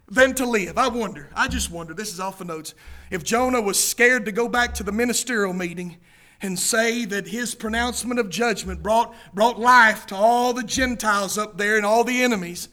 than 0.10 0.36
to 0.36 0.46
live. 0.46 0.78
I 0.78 0.90
wonder, 0.90 1.30
I 1.34 1.48
just 1.48 1.72
wonder, 1.72 1.94
this 1.94 2.12
is 2.12 2.20
off 2.20 2.40
the 2.40 2.44
notes, 2.44 2.74
if 3.10 3.24
Jonah 3.24 3.62
was 3.62 3.82
scared 3.82 4.26
to 4.26 4.34
go 4.34 4.50
back 4.50 4.74
to 4.74 4.84
the 4.84 4.92
ministerial 4.92 5.54
meeting 5.54 5.96
and 6.42 6.58
say 6.58 7.06
that 7.06 7.28
his 7.28 7.54
pronouncement 7.54 8.20
of 8.20 8.30
judgment 8.30 8.82
brought, 8.82 9.14
brought 9.34 9.60
life 9.60 10.06
to 10.08 10.16
all 10.16 10.54
the 10.54 10.64
Gentiles 10.64 11.38
up 11.38 11.58
there 11.58 11.76
and 11.76 11.86
all 11.86 12.04
the 12.04 12.24
enemies. 12.24 12.70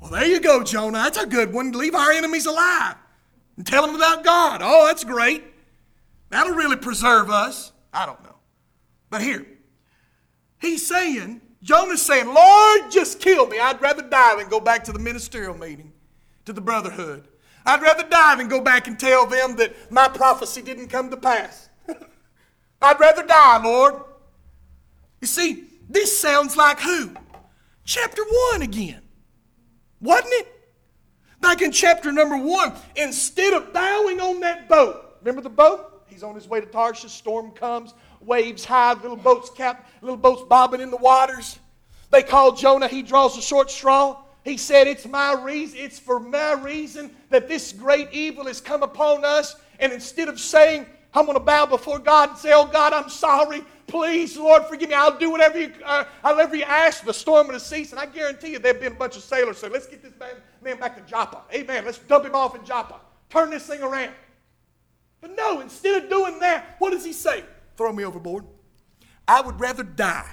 Well, 0.00 0.10
there 0.10 0.26
you 0.26 0.40
go, 0.40 0.62
Jonah. 0.62 0.98
That's 0.98 1.18
a 1.18 1.26
good 1.26 1.52
one. 1.52 1.72
Leave 1.72 1.94
our 1.94 2.12
enemies 2.12 2.46
alive 2.46 2.96
and 3.56 3.66
tell 3.66 3.86
them 3.86 3.96
about 3.96 4.24
God. 4.24 4.60
Oh, 4.62 4.86
that's 4.86 5.04
great. 5.04 5.44
That'll 6.30 6.54
really 6.54 6.76
preserve 6.76 7.30
us. 7.30 7.72
I 7.92 8.06
don't 8.06 8.22
know. 8.22 8.36
But 9.10 9.22
here, 9.22 9.46
he's 10.60 10.86
saying, 10.86 11.40
Jonah's 11.62 12.02
saying, 12.02 12.32
Lord, 12.32 12.90
just 12.90 13.20
kill 13.20 13.46
me. 13.46 13.58
I'd 13.58 13.80
rather 13.80 14.02
die 14.02 14.36
than 14.36 14.48
go 14.48 14.60
back 14.60 14.84
to 14.84 14.92
the 14.92 14.98
ministerial 14.98 15.56
meeting, 15.56 15.92
to 16.44 16.52
the 16.52 16.60
brotherhood. 16.60 17.26
I'd 17.66 17.82
rather 17.82 18.04
die 18.08 18.36
than 18.36 18.48
go 18.48 18.60
back 18.60 18.86
and 18.86 18.98
tell 18.98 19.26
them 19.26 19.56
that 19.56 19.90
my 19.90 20.08
prophecy 20.08 20.62
didn't 20.62 20.88
come 20.88 21.10
to 21.10 21.16
pass. 21.16 21.67
I'd 22.80 23.00
rather 23.00 23.24
die, 23.24 23.62
Lord. 23.62 23.94
You 25.20 25.26
see, 25.26 25.64
this 25.88 26.16
sounds 26.18 26.56
like 26.56 26.80
who? 26.80 27.10
Chapter 27.84 28.22
1 28.52 28.62
again. 28.62 29.02
Wasn't 30.00 30.32
it? 30.32 30.46
Back 31.40 31.62
in 31.62 31.72
chapter 31.72 32.12
number 32.12 32.36
1, 32.36 32.72
instead 32.96 33.54
of 33.54 33.72
bowing 33.72 34.20
on 34.20 34.40
that 34.40 34.68
boat, 34.68 35.18
remember 35.20 35.40
the 35.40 35.48
boat? 35.48 36.04
He's 36.06 36.22
on 36.22 36.34
his 36.34 36.48
way 36.48 36.60
to 36.60 36.66
Tarshish, 36.66 37.12
storm 37.12 37.52
comes, 37.52 37.94
waves 38.20 38.64
high, 38.64 38.94
little 38.94 39.16
boats 39.16 39.50
cap, 39.50 39.88
little 40.02 40.16
boats 40.16 40.42
bobbing 40.48 40.80
in 40.80 40.90
the 40.90 40.96
waters. 40.96 41.58
They 42.10 42.22
call 42.22 42.52
Jonah, 42.52 42.88
he 42.88 43.02
draws 43.02 43.36
a 43.38 43.42
short 43.42 43.70
straw. 43.70 44.22
He 44.42 44.56
said, 44.56 44.86
It's 44.86 45.06
my 45.06 45.34
reason, 45.34 45.78
it's 45.78 45.98
for 45.98 46.18
my 46.18 46.54
reason 46.54 47.14
that 47.30 47.48
this 47.48 47.72
great 47.72 48.08
evil 48.12 48.46
has 48.46 48.60
come 48.60 48.82
upon 48.82 49.24
us. 49.24 49.56
And 49.78 49.92
instead 49.92 50.28
of 50.28 50.40
saying, 50.40 50.86
I'm 51.14 51.24
going 51.24 51.38
to 51.38 51.44
bow 51.44 51.66
before 51.66 51.98
God 51.98 52.30
and 52.30 52.38
say, 52.38 52.52
Oh 52.52 52.66
God, 52.66 52.92
I'm 52.92 53.08
sorry. 53.08 53.62
Please, 53.86 54.36
Lord, 54.36 54.66
forgive 54.66 54.90
me. 54.90 54.94
I'll 54.94 55.18
do 55.18 55.30
whatever 55.30 55.58
you, 55.58 55.72
uh, 55.84 56.04
whatever 56.20 56.54
you 56.54 56.64
ask. 56.64 57.04
The 57.04 57.14
storm 57.14 57.48
will 57.48 57.58
cease. 57.58 57.92
And 57.92 58.00
I 58.00 58.06
guarantee 58.06 58.52
you, 58.52 58.58
there've 58.58 58.78
been 58.78 58.92
a 58.92 58.96
bunch 58.96 59.16
of 59.16 59.22
sailors 59.22 59.58
say, 59.58 59.68
Let's 59.68 59.86
get 59.86 60.02
this 60.02 60.12
man, 60.20 60.34
man 60.62 60.78
back 60.78 60.96
to 60.96 61.10
Joppa. 61.10 61.42
Amen. 61.54 61.84
Let's 61.84 61.98
dump 61.98 62.26
him 62.26 62.34
off 62.34 62.54
in 62.54 62.64
Joppa. 62.64 63.00
Turn 63.30 63.50
this 63.50 63.66
thing 63.66 63.82
around. 63.82 64.12
But 65.20 65.36
no, 65.36 65.60
instead 65.60 66.04
of 66.04 66.10
doing 66.10 66.38
that, 66.40 66.76
what 66.78 66.90
does 66.90 67.04
he 67.04 67.12
say? 67.12 67.44
Throw 67.76 67.92
me 67.92 68.04
overboard. 68.04 68.44
I 69.26 69.40
would 69.40 69.60
rather 69.60 69.82
die. 69.82 70.30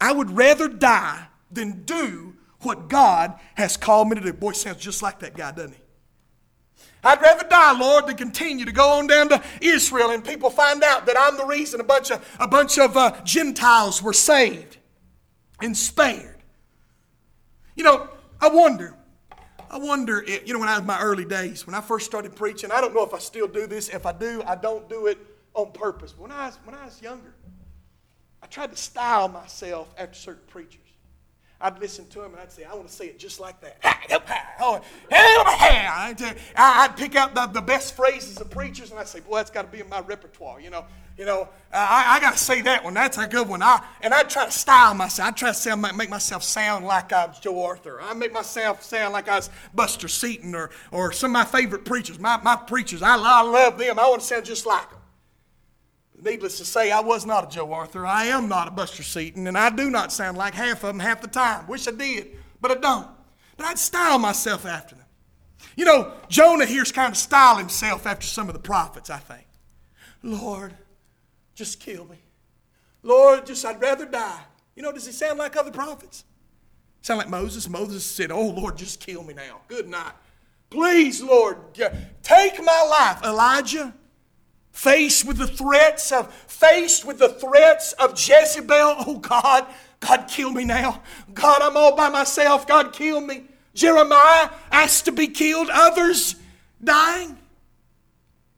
I 0.00 0.12
would 0.12 0.30
rather 0.30 0.68
die 0.68 1.26
than 1.50 1.84
do 1.84 2.34
what 2.60 2.88
God 2.88 3.38
has 3.54 3.76
called 3.76 4.08
me 4.08 4.16
to 4.16 4.20
do. 4.20 4.32
Boy, 4.32 4.52
sounds 4.52 4.78
just 4.78 5.02
like 5.02 5.18
that 5.20 5.36
guy, 5.36 5.52
doesn't 5.52 5.72
he? 5.72 5.80
I'd 7.04 7.20
rather 7.20 7.46
die, 7.48 7.78
Lord, 7.78 8.08
than 8.08 8.16
continue 8.16 8.64
to 8.64 8.72
go 8.72 8.98
on 8.98 9.06
down 9.06 9.28
to 9.28 9.42
Israel 9.60 10.10
and 10.10 10.24
people 10.24 10.50
find 10.50 10.82
out 10.82 11.06
that 11.06 11.16
I'm 11.18 11.36
the 11.36 11.44
reason 11.44 11.80
a 11.80 11.84
bunch 11.84 12.10
of, 12.10 12.36
a 12.40 12.48
bunch 12.48 12.78
of 12.78 12.96
uh, 12.96 13.12
Gentiles 13.22 14.02
were 14.02 14.12
saved 14.12 14.76
and 15.62 15.76
spared. 15.76 16.42
You 17.76 17.84
know, 17.84 18.08
I 18.40 18.48
wonder, 18.48 18.94
I 19.70 19.78
wonder, 19.78 20.22
if, 20.26 20.48
you 20.48 20.54
know, 20.54 20.60
when 20.60 20.68
I 20.68 20.78
was 20.78 20.86
my 20.86 21.00
early 21.00 21.24
days, 21.24 21.66
when 21.66 21.74
I 21.74 21.80
first 21.80 22.06
started 22.06 22.34
preaching, 22.34 22.72
I 22.72 22.80
don't 22.80 22.94
know 22.94 23.04
if 23.04 23.14
I 23.14 23.18
still 23.18 23.46
do 23.46 23.66
this. 23.66 23.88
If 23.88 24.04
I 24.04 24.12
do, 24.12 24.42
I 24.46 24.56
don't 24.56 24.88
do 24.88 25.06
it 25.06 25.18
on 25.54 25.72
purpose. 25.72 26.14
When 26.18 26.32
I 26.32 26.46
was, 26.46 26.58
when 26.64 26.74
I 26.74 26.84
was 26.84 27.00
younger, 27.00 27.34
I 28.42 28.46
tried 28.46 28.70
to 28.70 28.76
style 28.76 29.28
myself 29.28 29.94
after 29.98 30.18
certain 30.18 30.46
preachers. 30.48 30.85
I'd 31.60 31.78
listen 31.78 32.06
to 32.08 32.22
him 32.22 32.32
and 32.32 32.40
I'd 32.40 32.52
say, 32.52 32.64
I 32.64 32.74
want 32.74 32.88
to 32.88 32.92
say 32.92 33.06
it 33.06 33.18
just 33.18 33.40
like 33.40 33.60
that. 33.62 33.78
I'd 36.56 36.96
pick 36.96 37.16
out 37.16 37.34
the, 37.34 37.46
the 37.46 37.62
best 37.62 37.96
phrases 37.96 38.38
of 38.38 38.50
preachers 38.50 38.90
and 38.90 39.00
I'd 39.00 39.08
say, 39.08 39.20
boy, 39.20 39.36
that's 39.36 39.50
got 39.50 39.62
to 39.62 39.68
be 39.68 39.80
in 39.80 39.88
my 39.88 40.00
repertoire, 40.00 40.60
you 40.60 40.70
know. 40.70 40.84
You 41.18 41.24
know, 41.24 41.48
I, 41.72 42.16
I 42.16 42.20
got 42.20 42.34
to 42.34 42.38
say 42.38 42.60
that 42.60 42.84
one. 42.84 42.92
That's 42.92 43.16
a 43.16 43.26
good 43.26 43.48
one. 43.48 43.62
I, 43.62 43.82
and 44.02 44.12
I'd 44.12 44.28
try 44.28 44.44
to 44.44 44.50
style 44.50 44.92
myself. 44.92 45.28
I'd 45.28 45.36
try 45.36 45.48
to 45.48 45.54
sound, 45.54 45.80
make 45.96 46.10
myself 46.10 46.42
sound 46.42 46.84
like 46.84 47.10
I 47.10 47.24
was 47.24 47.40
Joe 47.40 47.64
Arthur. 47.64 48.02
I'd 48.02 48.18
make 48.18 48.34
myself 48.34 48.82
sound 48.82 49.14
like 49.14 49.26
I 49.26 49.36
was 49.36 49.48
Buster 49.74 50.08
Seaton 50.08 50.54
or, 50.54 50.68
or 50.90 51.12
some 51.12 51.30
of 51.30 51.32
my 51.32 51.44
favorite 51.46 51.86
preachers. 51.86 52.18
My, 52.18 52.38
my 52.42 52.56
preachers, 52.56 53.00
I, 53.00 53.16
I 53.16 53.40
love 53.40 53.78
them. 53.78 53.98
I 53.98 54.06
want 54.10 54.20
to 54.20 54.26
sound 54.26 54.44
just 54.44 54.66
like 54.66 54.90
them. 54.90 54.95
Needless 56.22 56.58
to 56.58 56.64
say, 56.64 56.90
I 56.90 57.00
was 57.00 57.26
not 57.26 57.44
a 57.44 57.54
Joe 57.54 57.72
Arthur. 57.72 58.06
I 58.06 58.26
am 58.26 58.48
not 58.48 58.68
a 58.68 58.70
Buster 58.70 59.02
Seaton, 59.02 59.46
and 59.46 59.56
I 59.56 59.70
do 59.70 59.90
not 59.90 60.12
sound 60.12 60.38
like 60.38 60.54
half 60.54 60.82
of 60.82 60.88
them 60.88 60.98
half 60.98 61.20
the 61.20 61.28
time. 61.28 61.66
Wish 61.66 61.86
I 61.86 61.90
did, 61.90 62.36
but 62.60 62.70
I 62.70 62.74
don't. 62.74 63.08
But 63.56 63.66
I'd 63.66 63.78
style 63.78 64.18
myself 64.18 64.64
after 64.66 64.94
them. 64.94 65.04
You 65.76 65.84
know, 65.84 66.12
Jonah 66.28 66.64
here's 66.64 66.90
kind 66.90 67.12
of 67.12 67.18
style 67.18 67.56
himself 67.56 68.06
after 68.06 68.26
some 68.26 68.48
of 68.48 68.54
the 68.54 68.60
prophets, 68.60 69.10
I 69.10 69.18
think. 69.18 69.46
Lord, 70.22 70.74
just 71.54 71.80
kill 71.80 72.06
me. 72.06 72.16
Lord, 73.02 73.46
just 73.46 73.64
I'd 73.64 73.80
rather 73.80 74.06
die. 74.06 74.40
You 74.74 74.82
know, 74.82 74.92
does 74.92 75.06
he 75.06 75.12
sound 75.12 75.38
like 75.38 75.56
other 75.56 75.70
prophets? 75.70 76.24
Sound 77.02 77.18
like 77.18 77.30
Moses? 77.30 77.68
Moses 77.68 78.04
said, 78.04 78.32
Oh, 78.32 78.48
Lord, 78.48 78.76
just 78.76 79.00
kill 79.00 79.22
me 79.22 79.32
now. 79.32 79.60
Good 79.68 79.88
night. 79.88 80.12
Please, 80.70 81.22
Lord, 81.22 81.58
take 82.22 82.62
my 82.62 82.86
life. 82.90 83.22
Elijah, 83.24 83.94
faced 84.76 85.24
with 85.24 85.38
the 85.38 85.46
threats 85.46 86.12
of 86.12 86.32
faced 86.32 87.06
with 87.06 87.18
the 87.18 87.30
threats 87.30 87.92
of 87.94 88.10
Jezebel. 88.12 88.96
Oh 89.06 89.18
God, 89.18 89.66
God 90.00 90.26
kill 90.28 90.52
me 90.52 90.66
now. 90.66 91.02
God, 91.32 91.62
I'm 91.62 91.78
all 91.78 91.96
by 91.96 92.10
myself. 92.10 92.66
God 92.66 92.92
kill 92.92 93.22
me. 93.22 93.44
Jeremiah 93.72 94.50
asked 94.70 95.06
to 95.06 95.12
be 95.12 95.28
killed, 95.28 95.70
others 95.72 96.36
dying. 96.84 97.38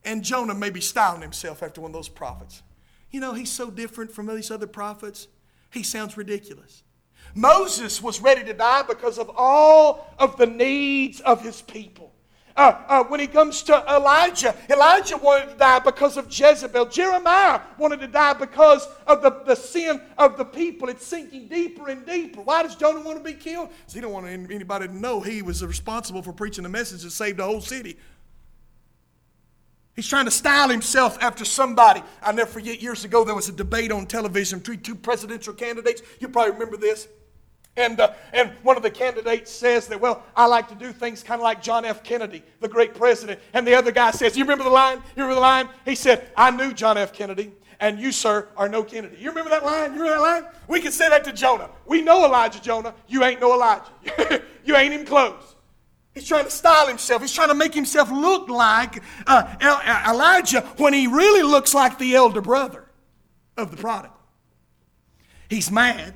And 0.04 0.24
Jonah 0.24 0.54
maybe 0.54 0.80
styling 0.80 1.22
himself 1.22 1.62
after 1.62 1.80
one 1.80 1.90
of 1.90 1.94
those 1.94 2.08
prophets. 2.08 2.62
You 3.12 3.20
know, 3.20 3.32
he's 3.32 3.50
so 3.50 3.70
different 3.70 4.10
from 4.10 4.26
these 4.26 4.50
other 4.50 4.66
prophets. 4.66 5.28
He 5.70 5.84
sounds 5.84 6.16
ridiculous. 6.16 6.82
Moses 7.34 8.02
was 8.02 8.20
ready 8.20 8.42
to 8.42 8.54
die 8.54 8.82
because 8.82 9.18
of 9.18 9.30
all 9.36 10.12
of 10.18 10.36
the 10.36 10.46
needs 10.46 11.20
of 11.20 11.42
his 11.42 11.62
people. 11.62 12.12
Uh, 12.58 12.76
uh, 12.88 13.04
when 13.04 13.20
he 13.20 13.28
comes 13.28 13.62
to 13.62 13.84
Elijah, 13.88 14.52
Elijah 14.68 15.16
wanted 15.16 15.48
to 15.48 15.54
die 15.54 15.78
because 15.78 16.16
of 16.16 16.26
Jezebel. 16.26 16.86
Jeremiah 16.86 17.60
wanted 17.78 18.00
to 18.00 18.08
die 18.08 18.32
because 18.32 18.88
of 19.06 19.22
the, 19.22 19.30
the 19.46 19.54
sin 19.54 20.02
of 20.18 20.36
the 20.36 20.44
people. 20.44 20.88
It's 20.88 21.06
sinking 21.06 21.46
deeper 21.46 21.88
and 21.88 22.04
deeper. 22.04 22.40
Why 22.40 22.64
does 22.64 22.74
Jonah 22.74 23.00
want 23.00 23.16
to 23.16 23.22
be 23.22 23.34
killed? 23.34 23.68
Because 23.68 23.94
he 23.94 24.00
don't 24.00 24.12
want 24.12 24.26
anybody 24.26 24.88
to 24.88 24.92
know 24.92 25.20
he 25.20 25.40
was 25.40 25.64
responsible 25.64 26.20
for 26.20 26.32
preaching 26.32 26.64
the 26.64 26.68
message 26.68 27.02
that 27.02 27.12
saved 27.12 27.38
the 27.38 27.44
whole 27.44 27.60
city. 27.60 27.96
He's 29.94 30.08
trying 30.08 30.24
to 30.24 30.32
style 30.32 30.68
himself 30.68 31.16
after 31.22 31.44
somebody. 31.44 32.02
i 32.20 32.32
never 32.32 32.50
forget 32.50 32.82
years 32.82 33.04
ago 33.04 33.22
there 33.22 33.36
was 33.36 33.48
a 33.48 33.52
debate 33.52 33.92
on 33.92 34.04
television 34.06 34.58
between 34.58 34.80
two 34.80 34.96
presidential 34.96 35.54
candidates. 35.54 36.02
You 36.18 36.28
probably 36.28 36.54
remember 36.54 36.76
this. 36.76 37.06
And, 37.78 38.00
uh, 38.00 38.12
and 38.32 38.50
one 38.64 38.76
of 38.76 38.82
the 38.82 38.90
candidates 38.90 39.52
says 39.52 39.86
that, 39.86 40.00
well, 40.00 40.24
I 40.34 40.46
like 40.46 40.66
to 40.68 40.74
do 40.74 40.92
things 40.92 41.22
kind 41.22 41.40
of 41.40 41.44
like 41.44 41.62
John 41.62 41.84
F. 41.84 42.02
Kennedy, 42.02 42.42
the 42.58 42.66
great 42.66 42.92
president. 42.92 43.38
And 43.52 43.64
the 43.64 43.76
other 43.76 43.92
guy 43.92 44.10
says, 44.10 44.36
You 44.36 44.42
remember 44.42 44.64
the 44.64 44.70
line? 44.70 44.96
You 45.14 45.22
remember 45.22 45.36
the 45.36 45.40
line? 45.40 45.68
He 45.84 45.94
said, 45.94 46.32
I 46.36 46.50
knew 46.50 46.72
John 46.72 46.98
F. 46.98 47.12
Kennedy, 47.12 47.52
and 47.78 48.00
you, 48.00 48.10
sir, 48.10 48.48
are 48.56 48.68
no 48.68 48.82
Kennedy. 48.82 49.16
You 49.20 49.28
remember 49.28 49.50
that 49.50 49.64
line? 49.64 49.94
You 49.94 50.02
remember 50.02 50.24
that 50.24 50.42
line? 50.42 50.52
We 50.66 50.80
can 50.80 50.90
say 50.90 51.08
that 51.08 51.22
to 51.24 51.32
Jonah. 51.32 51.70
We 51.86 52.02
know 52.02 52.24
Elijah, 52.24 52.60
Jonah. 52.60 52.94
You 53.06 53.22
ain't 53.22 53.40
no 53.40 53.54
Elijah. 53.54 54.42
you 54.64 54.74
ain't 54.76 54.92
even 54.92 55.06
close. 55.06 55.54
He's 56.14 56.26
trying 56.26 56.46
to 56.46 56.50
style 56.50 56.88
himself. 56.88 57.22
He's 57.22 57.32
trying 57.32 57.48
to 57.48 57.54
make 57.54 57.74
himself 57.74 58.10
look 58.10 58.48
like 58.48 59.00
uh, 59.24 59.54
uh 59.60 60.04
Elijah 60.08 60.62
when 60.78 60.92
he 60.92 61.06
really 61.06 61.44
looks 61.44 61.74
like 61.74 61.96
the 61.98 62.16
elder 62.16 62.40
brother 62.40 62.86
of 63.56 63.70
the 63.70 63.76
prodigal. 63.76 64.16
He's 65.48 65.70
mad. 65.70 66.14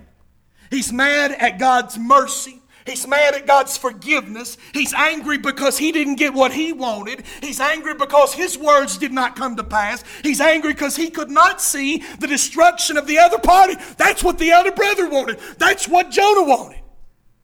He's 0.72 0.90
mad 0.90 1.32
at 1.32 1.58
God's 1.58 1.98
mercy. 1.98 2.62
He's 2.86 3.06
mad 3.06 3.34
at 3.34 3.46
God's 3.46 3.76
forgiveness. 3.76 4.56
He's 4.72 4.94
angry 4.94 5.36
because 5.36 5.76
he 5.76 5.92
didn't 5.92 6.14
get 6.16 6.32
what 6.32 6.50
he 6.50 6.72
wanted. 6.72 7.24
He's 7.42 7.60
angry 7.60 7.92
because 7.94 8.32
his 8.32 8.56
words 8.56 8.96
did 8.96 9.12
not 9.12 9.36
come 9.36 9.54
to 9.56 9.64
pass. 9.64 10.02
He's 10.22 10.40
angry 10.40 10.72
because 10.72 10.96
he 10.96 11.10
could 11.10 11.30
not 11.30 11.60
see 11.60 11.98
the 12.18 12.26
destruction 12.26 12.96
of 12.96 13.06
the 13.06 13.18
other 13.18 13.38
party. 13.38 13.74
That's 13.98 14.24
what 14.24 14.38
the 14.38 14.50
elder 14.50 14.72
brother 14.72 15.10
wanted. 15.10 15.38
That's 15.58 15.86
what 15.86 16.10
Jonah 16.10 16.48
wanted. 16.48 16.80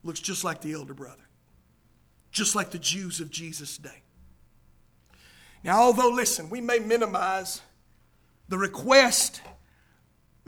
Looks 0.02 0.20
just 0.20 0.42
like 0.42 0.62
the 0.62 0.72
elder 0.72 0.94
brother, 0.94 1.28
just 2.32 2.56
like 2.56 2.70
the 2.70 2.78
Jews 2.78 3.20
of 3.20 3.30
Jesus' 3.30 3.76
day. 3.76 4.02
Now, 5.62 5.82
although, 5.82 6.10
listen, 6.10 6.48
we 6.48 6.62
may 6.62 6.78
minimize 6.78 7.60
the 8.48 8.56
request 8.56 9.42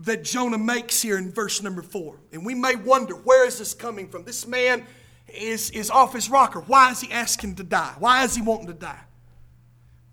that 0.01 0.24
Jonah 0.24 0.59
makes 0.59 1.03
here 1.03 1.18
in 1.18 1.30
verse 1.30 1.62
number 1.62 1.82
four. 1.82 2.16
And 2.32 2.44
we 2.44 2.55
may 2.55 2.74
wonder, 2.74 3.14
where 3.14 3.46
is 3.46 3.59
this 3.59 3.74
coming 3.74 4.09
from? 4.09 4.24
This 4.24 4.46
man 4.46 4.86
is, 5.28 5.70
is 5.70 5.90
off 5.90 6.14
his 6.14 6.30
rocker. 6.30 6.61
Why 6.61 6.90
is 6.90 7.01
he 7.01 7.12
asking 7.12 7.57
to 7.57 7.62
die? 7.62 7.94
Why 7.98 8.24
is 8.24 8.34
he 8.34 8.42
wanting 8.42 8.68
to 8.68 8.72
die? 8.72 9.01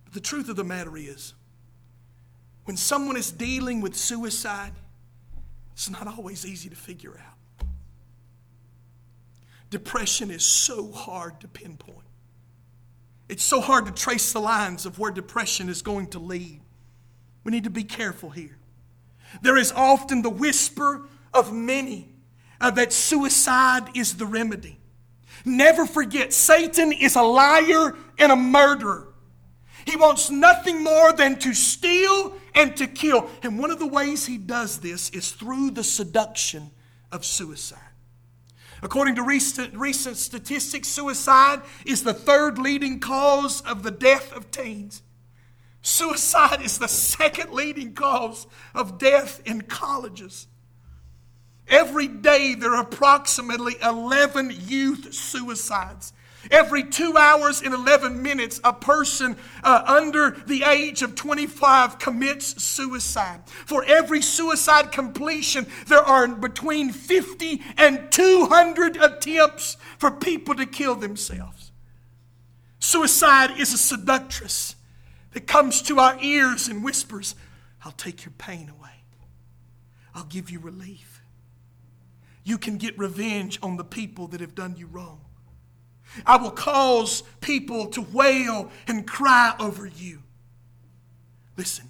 But 0.03 0.13
the 0.13 0.19
truth 0.19 0.49
of 0.49 0.55
the 0.55 0.63
matter 0.63 0.97
is, 0.97 1.33
when 2.65 2.75
someone 2.75 3.15
is 3.15 3.31
dealing 3.31 3.79
with 3.79 3.95
suicide, 3.95 4.73
it's 5.71 5.89
not 5.89 6.07
always 6.07 6.45
easy 6.45 6.69
to 6.69 6.75
figure 6.75 7.17
out. 7.17 7.67
Depression 9.69 10.31
is 10.31 10.43
so 10.43 10.91
hard 10.91 11.39
to 11.41 11.47
pinpoint. 11.47 12.03
It's 13.29 13.43
so 13.43 13.61
hard 13.61 13.85
to 13.85 13.91
trace 13.91 14.33
the 14.33 14.39
lines 14.39 14.85
of 14.85 14.99
where 14.99 15.11
depression 15.11 15.69
is 15.69 15.81
going 15.81 16.07
to 16.07 16.19
lead. 16.19 16.61
We 17.43 17.51
need 17.51 17.65
to 17.65 17.69
be 17.69 17.83
careful 17.83 18.29
here. 18.29 18.56
There 19.41 19.57
is 19.57 19.71
often 19.71 20.21
the 20.21 20.29
whisper 20.29 21.07
of 21.33 21.53
many 21.53 22.09
uh, 22.59 22.71
that 22.71 22.93
suicide 22.93 23.95
is 23.95 24.15
the 24.17 24.25
remedy. 24.25 24.79
Never 25.45 25.85
forget, 25.85 26.33
Satan 26.33 26.91
is 26.91 27.15
a 27.15 27.21
liar 27.21 27.95
and 28.17 28.31
a 28.31 28.35
murderer. 28.35 29.13
He 29.85 29.95
wants 29.95 30.29
nothing 30.29 30.83
more 30.83 31.13
than 31.13 31.37
to 31.39 31.53
steal 31.53 32.35
and 32.53 32.75
to 32.75 32.87
kill. 32.87 33.29
And 33.41 33.57
one 33.57 33.71
of 33.71 33.79
the 33.79 33.87
ways 33.87 34.25
he 34.25 34.37
does 34.37 34.79
this 34.79 35.09
is 35.11 35.31
through 35.31 35.71
the 35.71 35.83
seduction 35.83 36.71
of 37.11 37.23
suicide. 37.23 37.79
According 38.83 39.15
to 39.15 39.23
recent, 39.23 39.73
recent 39.75 40.17
statistics, 40.17 40.87
suicide 40.87 41.61
is 41.85 42.03
the 42.03 42.13
third 42.13 42.59
leading 42.59 42.99
cause 42.99 43.61
of 43.61 43.83
the 43.83 43.91
death 43.91 44.31
of 44.33 44.51
teens. 44.51 45.01
Suicide 45.81 46.61
is 46.61 46.79
the 46.79 46.87
second 46.87 47.51
leading 47.51 47.93
cause 47.93 48.47
of 48.73 48.97
death 48.97 49.41
in 49.45 49.61
colleges. 49.61 50.47
Every 51.67 52.07
day, 52.07 52.55
there 52.55 52.73
are 52.73 52.81
approximately 52.81 53.75
11 53.81 54.53
youth 54.67 55.13
suicides. 55.13 56.13
Every 56.49 56.83
two 56.83 57.17
hours 57.17 57.61
and 57.61 57.73
11 57.73 58.21
minutes, 58.21 58.61
a 58.63 58.71
person 58.71 59.35
uh, 59.63 59.83
under 59.85 60.31
the 60.45 60.63
age 60.63 61.01
of 61.01 61.15
25 61.15 61.99
commits 61.99 62.63
suicide. 62.63 63.41
For 63.47 63.83
every 63.83 64.21
suicide 64.21 64.93
completion, 64.93 65.67
there 65.87 65.99
are 65.99 66.27
between 66.27 66.91
50 66.91 67.61
and 67.77 68.09
200 68.11 68.95
attempts 68.95 69.75
for 69.97 70.09
people 70.09 70.55
to 70.55 70.65
kill 70.65 70.95
themselves. 70.95 71.71
Suicide 72.79 73.59
is 73.59 73.73
a 73.73 73.77
seductress 73.77 74.76
that 75.33 75.47
comes 75.47 75.81
to 75.83 75.99
our 75.99 76.17
ears 76.21 76.67
and 76.67 76.83
whispers, 76.83 77.35
I'll 77.83 77.91
take 77.91 78.25
your 78.25 78.33
pain 78.37 78.69
away. 78.69 78.89
I'll 80.15 80.25
give 80.25 80.49
you 80.49 80.59
relief. 80.59 81.21
You 82.43 82.57
can 82.57 82.77
get 82.77 82.97
revenge 82.97 83.59
on 83.61 83.77
the 83.77 83.83
people 83.83 84.27
that 84.27 84.41
have 84.41 84.55
done 84.55 84.75
you 84.77 84.87
wrong. 84.87 85.21
I 86.25 86.37
will 86.37 86.51
cause 86.51 87.23
people 87.41 87.87
to 87.87 88.01
wail 88.01 88.71
and 88.87 89.05
cry 89.05 89.53
over 89.59 89.85
you. 89.85 90.23
Listen, 91.57 91.89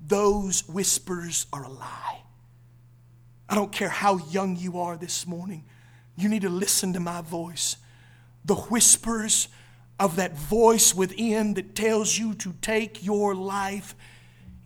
those 0.00 0.66
whispers 0.68 1.46
are 1.52 1.64
a 1.64 1.68
lie. 1.68 2.22
I 3.48 3.54
don't 3.54 3.72
care 3.72 3.88
how 3.88 4.18
young 4.28 4.56
you 4.56 4.78
are 4.78 4.96
this 4.96 5.26
morning, 5.26 5.64
you 6.16 6.28
need 6.28 6.42
to 6.42 6.48
listen 6.48 6.92
to 6.92 7.00
my 7.00 7.20
voice. 7.20 7.76
The 8.44 8.54
whispers 8.54 9.48
of 10.00 10.16
that 10.16 10.34
voice 10.36 10.94
within 10.94 11.54
that 11.54 11.74
tells 11.74 12.18
you 12.18 12.32
to 12.34 12.54
take 12.62 13.04
your 13.04 13.34
life 13.34 13.94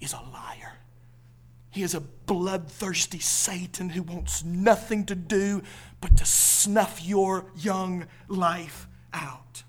is 0.01 0.12
a 0.12 0.30
liar. 0.32 0.78
He 1.70 1.82
is 1.82 1.95
a 1.95 2.01
bloodthirsty 2.01 3.18
Satan 3.18 3.89
who 3.89 4.05
wants 4.05 4.45
nothing 4.45 5.05
to 5.07 5.16
do 5.16 5.62
but 6.01 6.16
to 6.18 6.24
snuff 6.24 7.05
your 7.05 7.47
young 7.57 8.07
life 8.28 8.87
out. 9.12 9.64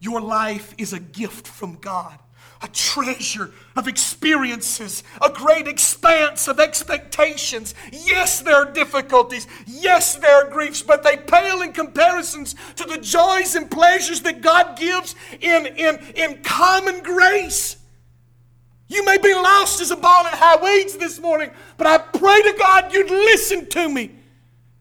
Your 0.00 0.22
life 0.22 0.74
is 0.78 0.94
a 0.94 1.00
gift 1.00 1.46
from 1.46 1.76
God 1.76 2.18
a 2.64 2.68
treasure 2.68 3.50
of 3.76 3.86
experiences, 3.86 5.04
a 5.20 5.28
great 5.28 5.68
expanse 5.68 6.48
of 6.48 6.58
expectations. 6.58 7.74
Yes, 7.92 8.40
there 8.40 8.56
are 8.56 8.72
difficulties. 8.72 9.46
Yes, 9.66 10.14
there 10.14 10.34
are 10.34 10.48
griefs, 10.48 10.80
but 10.80 11.02
they 11.02 11.18
pale 11.18 11.60
in 11.60 11.74
comparisons 11.74 12.54
to 12.76 12.84
the 12.84 12.96
joys 12.96 13.54
and 13.54 13.70
pleasures 13.70 14.22
that 14.22 14.40
God 14.40 14.78
gives 14.78 15.14
in, 15.42 15.66
in, 15.66 15.98
in 16.16 16.42
common 16.42 17.02
grace. 17.02 17.76
You 18.88 19.04
may 19.04 19.18
be 19.18 19.34
lost 19.34 19.82
as 19.82 19.90
a 19.90 19.96
ball 19.96 20.26
in 20.26 20.32
high 20.32 20.62
weeds 20.62 20.96
this 20.96 21.20
morning, 21.20 21.50
but 21.76 21.86
I 21.86 21.98
pray 21.98 22.40
to 22.42 22.54
God 22.58 22.94
you'd 22.94 23.10
listen 23.10 23.66
to 23.66 23.88
me. 23.90 24.10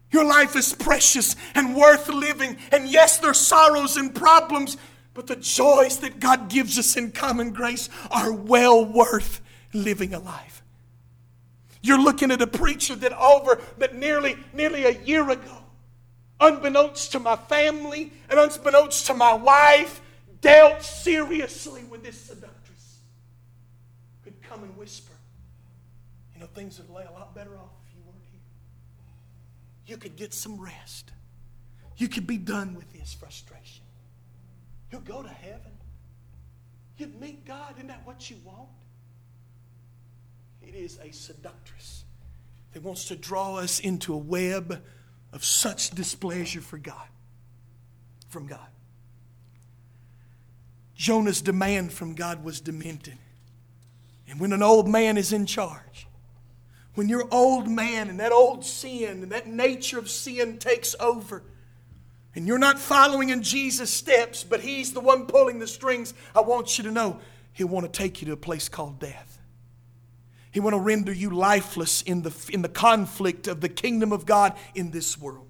Your 0.10 0.24
life 0.24 0.56
is 0.56 0.74
precious 0.74 1.36
and 1.54 1.76
worth 1.76 2.08
living. 2.08 2.56
And 2.72 2.88
yes, 2.88 3.18
there's 3.18 3.40
sorrows 3.40 3.98
and 3.98 4.16
problems, 4.16 4.78
but 5.14 5.28
the 5.28 5.36
joys 5.36 6.00
that 6.00 6.20
God 6.20 6.50
gives 6.50 6.80
us 6.80 6.96
in 6.98 7.12
common 7.12 7.52
grace 7.52 7.90
are 8.10 8.32
well 8.32 8.84
worth 8.84 9.42
living 9.74 10.14
a 10.14 10.20
life. 10.20 10.64
You're 11.82 12.02
looking 12.02 12.32
at 12.32 12.42
a 12.42 12.48
preacher 12.48 12.96
that 12.96 13.18
over 13.18 13.62
that 13.78 13.96
nearly 13.96 14.38
nearly 14.54 14.86
a 14.86 14.92
year 15.02 15.30
ago, 15.30 15.58
unbeknownst 16.40 17.12
to 17.12 17.20
my 17.20 17.36
family 17.36 18.14
and 18.30 18.40
unbeknownst 18.40 19.06
to 19.08 19.14
my 19.14 19.34
wife, 19.34 20.02
dealt 20.42 20.82
seriously 20.82 21.84
with 21.84 22.04
this 22.04 22.20
seductress. 22.20 23.00
Could 24.24 24.42
come 24.42 24.64
and 24.64 24.78
whisper, 24.78 25.14
you 26.34 26.40
know, 26.40 26.48
things 26.48 26.80
would 26.80 26.90
lay 26.90 27.04
a 27.04 27.12
lot 27.12 27.36
better 27.36 27.52
off 27.52 27.72
if 27.86 27.94
you 27.94 28.02
weren't 28.06 28.24
here. 28.32 28.42
You 29.88 29.98
could 29.98 30.16
get 30.16 30.34
some 30.34 30.60
rest. 30.60 31.12
You 31.98 32.08
could 32.08 32.26
be 32.26 32.38
done 32.38 32.76
with 32.76 32.92
this 32.94 33.14
frustration. 33.14 33.63
You'll 34.94 35.02
go 35.02 35.24
to 35.24 35.30
heaven. 35.30 35.72
You'd 36.98 37.20
meet 37.20 37.46
God. 37.46 37.74
Isn't 37.78 37.88
that 37.88 38.06
what 38.06 38.30
you 38.30 38.38
want? 38.46 38.70
It 40.62 40.76
is 40.76 41.00
a 41.02 41.12
seductress 41.12 42.04
that 42.74 42.84
wants 42.84 43.06
to 43.06 43.16
draw 43.16 43.56
us 43.56 43.80
into 43.80 44.14
a 44.14 44.18
web 44.18 44.84
of 45.32 45.44
such 45.44 45.90
displeasure 45.90 46.62
for 46.62 46.78
God, 46.78 47.08
from 48.30 48.46
God. 48.46 48.68
Jonah's 50.96 51.42
demand 51.42 51.92
from 51.92 52.14
God 52.14 52.44
was 52.44 52.62
demented. 52.62 53.18
And 54.30 54.40
when 54.40 54.54
an 54.54 54.62
old 54.62 54.88
man 54.88 55.18
is 55.18 55.34
in 55.34 55.48
charge, 55.48 56.06
when 56.94 57.10
your 57.10 57.28
old 57.32 57.68
man 57.68 58.12
and 58.12 58.20
that 58.20 58.32
old 58.32 58.64
sin 58.64 59.24
and 59.24 59.32
that 59.32 59.48
nature 59.48 59.98
of 59.98 60.08
sin 60.08 60.60
takes 60.60 60.96
over, 61.00 61.42
and 62.36 62.48
you're 62.48 62.58
not 62.58 62.80
following 62.80 63.30
in 63.30 63.44
Jesus' 63.44 63.92
steps, 63.92 64.44
but 64.44 64.62
He's 64.62 64.94
the 64.94 65.00
one 65.00 65.26
pulling 65.26 65.60
the 65.60 65.68
strings, 65.68 66.14
I 66.36 66.42
want 66.42 66.78
you 66.78 66.84
to 66.86 66.92
know 66.92 67.20
He'll 67.54 67.68
want 67.68 67.92
to 67.92 67.92
take 67.92 68.22
you 68.22 68.28
to 68.28 68.34
a 68.34 68.38
place 68.38 68.70
called 68.70 69.00
death. 69.00 69.40
He 70.52 70.60
want 70.60 70.76
to 70.76 70.80
render 70.80 71.12
you 71.12 71.32
lifeless 71.32 72.02
in 72.04 72.22
the, 72.22 72.34
in 72.52 72.62
the 72.62 72.70
conflict 72.70 73.48
of 73.48 73.62
the 73.62 73.70
kingdom 73.70 74.12
of 74.12 74.26
God 74.26 74.56
in 74.76 74.92
this 74.92 75.18
world. 75.18 75.48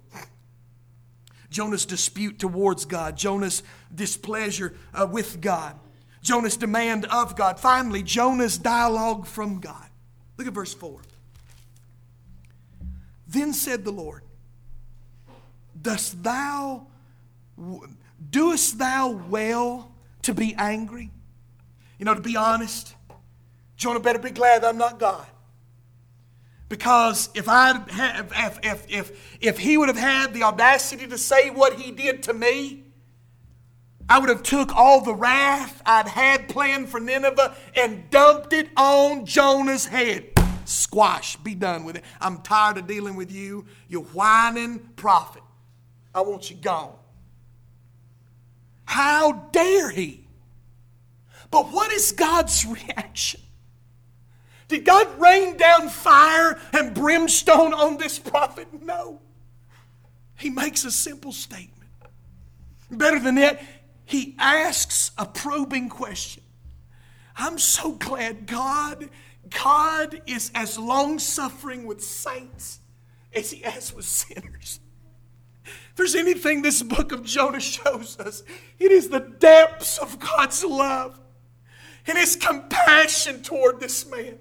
Jonah's 1.49 1.85
dispute 1.85 2.39
towards 2.39 2.85
God, 2.85 3.15
Jonah's 3.15 3.63
displeasure 3.93 4.73
uh, 4.93 5.07
with 5.09 5.39
God, 5.39 5.75
Jonah's 6.21 6.57
demand 6.57 7.05
of 7.05 7.35
God. 7.35 7.59
Finally, 7.59 8.03
Jonah's 8.03 8.57
dialogue 8.57 9.27
from 9.27 9.59
God. 9.59 9.85
Look 10.37 10.47
at 10.47 10.53
verse 10.53 10.73
4. 10.73 11.01
Then 13.27 13.53
said 13.53 13.85
the 13.85 13.91
Lord, 13.91 14.22
Dost 15.81 16.23
thou, 16.23 16.87
doest 18.29 18.77
thou 18.77 19.09
well 19.29 19.91
to 20.23 20.33
be 20.33 20.55
angry? 20.55 21.11
You 21.97 22.05
know, 22.05 22.13
to 22.13 22.21
be 22.21 22.35
honest, 22.35 22.95
Jonah 23.75 23.99
better 23.99 24.19
be 24.19 24.31
glad 24.31 24.63
I'm 24.63 24.77
not 24.77 24.99
God. 24.99 25.25
Because 26.69 27.29
if 27.35 27.47
I 27.47 27.83
if, 28.35 28.59
if, 28.63 28.85
if, 28.89 29.37
if 29.41 29.59
he 29.59 29.77
would 29.77 29.89
have 29.89 29.97
had 29.97 30.33
the 30.33 30.43
audacity 30.43 31.05
to 31.07 31.17
say 31.17 31.49
what 31.49 31.73
he 31.73 31.91
did 31.91 32.23
to 32.23 32.33
me, 32.33 32.83
I 34.09 34.19
would 34.19 34.29
have 34.29 34.43
took 34.43 34.75
all 34.75 35.01
the 35.01 35.13
wrath 35.13 35.81
I'd 35.85 36.07
had 36.07 36.49
planned 36.49 36.89
for 36.89 36.99
Nineveh 36.99 37.55
and 37.75 38.09
dumped 38.09 38.53
it 38.53 38.69
on 38.75 39.25
Jonah's 39.25 39.85
head. 39.85 40.31
Squash. 40.65 41.35
Be 41.37 41.55
done 41.55 41.83
with 41.83 41.97
it. 41.97 42.03
I'm 42.19 42.41
tired 42.41 42.77
of 42.77 42.87
dealing 42.87 43.15
with 43.15 43.31
you. 43.31 43.65
You 43.87 44.01
whining 44.01 44.79
prophet. 44.95 45.42
I 46.13 46.21
want 46.21 46.49
you 46.49 46.55
gone. 46.55 46.95
How 48.85 49.31
dare 49.51 49.89
he? 49.89 50.27
But 51.49 51.71
what 51.71 51.91
is 51.91 52.11
God's 52.11 52.65
reaction? 52.65 53.41
Did 54.67 54.85
God 54.85 55.19
rain 55.19 55.57
down 55.57 55.89
fire 55.89 56.59
and 56.71 56.93
brimstone 56.93 57.73
on 57.73 57.97
this 57.97 58.17
prophet? 58.17 58.67
No. 58.81 59.21
He 60.35 60.49
makes 60.49 60.83
a 60.83 60.91
simple 60.91 61.31
statement. 61.31 61.89
Better 62.89 63.19
than 63.19 63.35
that, 63.35 63.61
he 64.05 64.35
asks 64.39 65.11
a 65.17 65.25
probing 65.25 65.89
question. 65.89 66.43
I'm 67.35 67.57
so 67.57 67.93
glad 67.93 68.45
God, 68.45 69.09
God 69.49 70.21
is 70.27 70.51
as 70.53 70.77
long 70.77 71.19
suffering 71.19 71.85
with 71.85 72.03
saints 72.03 72.79
as 73.33 73.51
he 73.51 73.63
is 73.63 73.93
with 73.93 74.05
sinners. 74.05 74.79
If 75.65 75.95
there's 75.95 76.15
anything 76.15 76.61
this 76.61 76.81
book 76.83 77.11
of 77.11 77.23
Jonah 77.23 77.59
shows 77.59 78.19
us, 78.19 78.43
it 78.79 78.91
is 78.91 79.09
the 79.09 79.19
depths 79.19 79.97
of 79.97 80.19
God's 80.19 80.63
love 80.63 81.19
and 82.07 82.17
his 82.17 82.35
compassion 82.35 83.41
toward 83.41 83.79
this 83.79 84.09
man. 84.09 84.39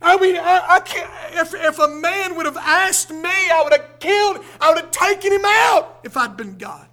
I 0.00 0.18
mean, 0.18 0.36
I, 0.36 0.64
I, 0.68 0.80
can't. 0.80 1.10
If, 1.32 1.54
if 1.54 1.78
a 1.78 1.88
man 1.88 2.36
would 2.36 2.46
have 2.46 2.58
asked 2.58 3.10
me, 3.10 3.30
I 3.30 3.62
would 3.64 3.72
have 3.72 3.98
killed, 4.00 4.44
I 4.60 4.70
would 4.70 4.82
have 4.82 4.90
taken 4.90 5.32
him 5.32 5.44
out 5.44 6.00
if 6.04 6.16
I'd 6.16 6.36
been 6.36 6.58
God. 6.58 6.86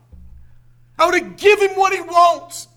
I 0.98 1.06
would 1.06 1.22
have 1.22 1.38
given 1.38 1.70
him 1.70 1.78
what 1.78 1.94
he 1.94 2.02
wants. 2.02 2.68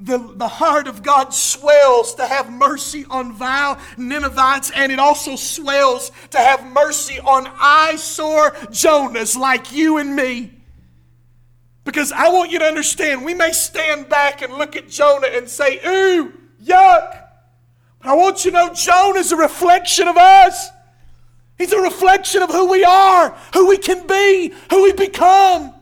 The, 0.00 0.18
the 0.18 0.46
heart 0.46 0.86
of 0.86 1.02
God 1.02 1.34
swells 1.34 2.14
to 2.14 2.26
have 2.26 2.52
mercy 2.52 3.04
on 3.10 3.32
vile 3.32 3.78
Ninevites, 3.96 4.70
and 4.70 4.92
it 4.92 5.00
also 5.00 5.34
swells 5.34 6.12
to 6.30 6.38
have 6.38 6.64
mercy 6.64 7.18
on 7.18 7.50
eyesore 7.58 8.52
Jonahs 8.70 9.36
like 9.36 9.72
you 9.72 9.98
and 9.98 10.14
me. 10.14 10.52
Because 11.84 12.12
I 12.12 12.28
want 12.28 12.52
you 12.52 12.58
to 12.58 12.64
understand, 12.64 13.24
we 13.24 13.34
may 13.34 13.50
stand 13.50 14.08
back 14.08 14.42
and 14.42 14.52
look 14.52 14.76
at 14.76 14.88
Jonah 14.88 15.28
and 15.28 15.48
say, 15.48 15.80
ooh, 15.84 16.32
yuck. 16.62 17.24
But 17.98 18.10
I 18.10 18.14
want 18.14 18.44
you 18.44 18.50
to 18.52 18.56
know 18.56 18.74
Jonah 18.74 19.18
is 19.18 19.32
a 19.32 19.36
reflection 19.36 20.06
of 20.06 20.16
us. 20.16 20.68
He's 21.56 21.72
a 21.72 21.80
reflection 21.80 22.42
of 22.42 22.50
who 22.50 22.70
we 22.70 22.84
are, 22.84 23.36
who 23.52 23.68
we 23.68 23.78
can 23.78 24.06
be, 24.06 24.54
who 24.70 24.84
we 24.84 24.92
become. 24.92 25.74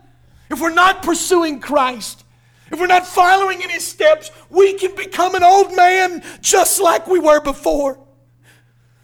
If 0.49 0.61
we're 0.61 0.71
not 0.71 1.03
pursuing 1.03 1.61
Christ, 1.61 2.25
if 2.71 2.81
we're 2.81 2.87
not 2.87 3.07
following 3.07 3.63
in 3.63 3.71
His 3.71 3.87
steps, 3.87 4.31
we 4.51 4.75
can 4.75 4.95
become 4.95 5.35
an 5.35 5.43
old 5.43 5.75
man 5.77 6.23
just 6.41 6.81
like 6.81 7.07
we 7.07 7.19
were 7.19 7.41
before. 7.41 7.99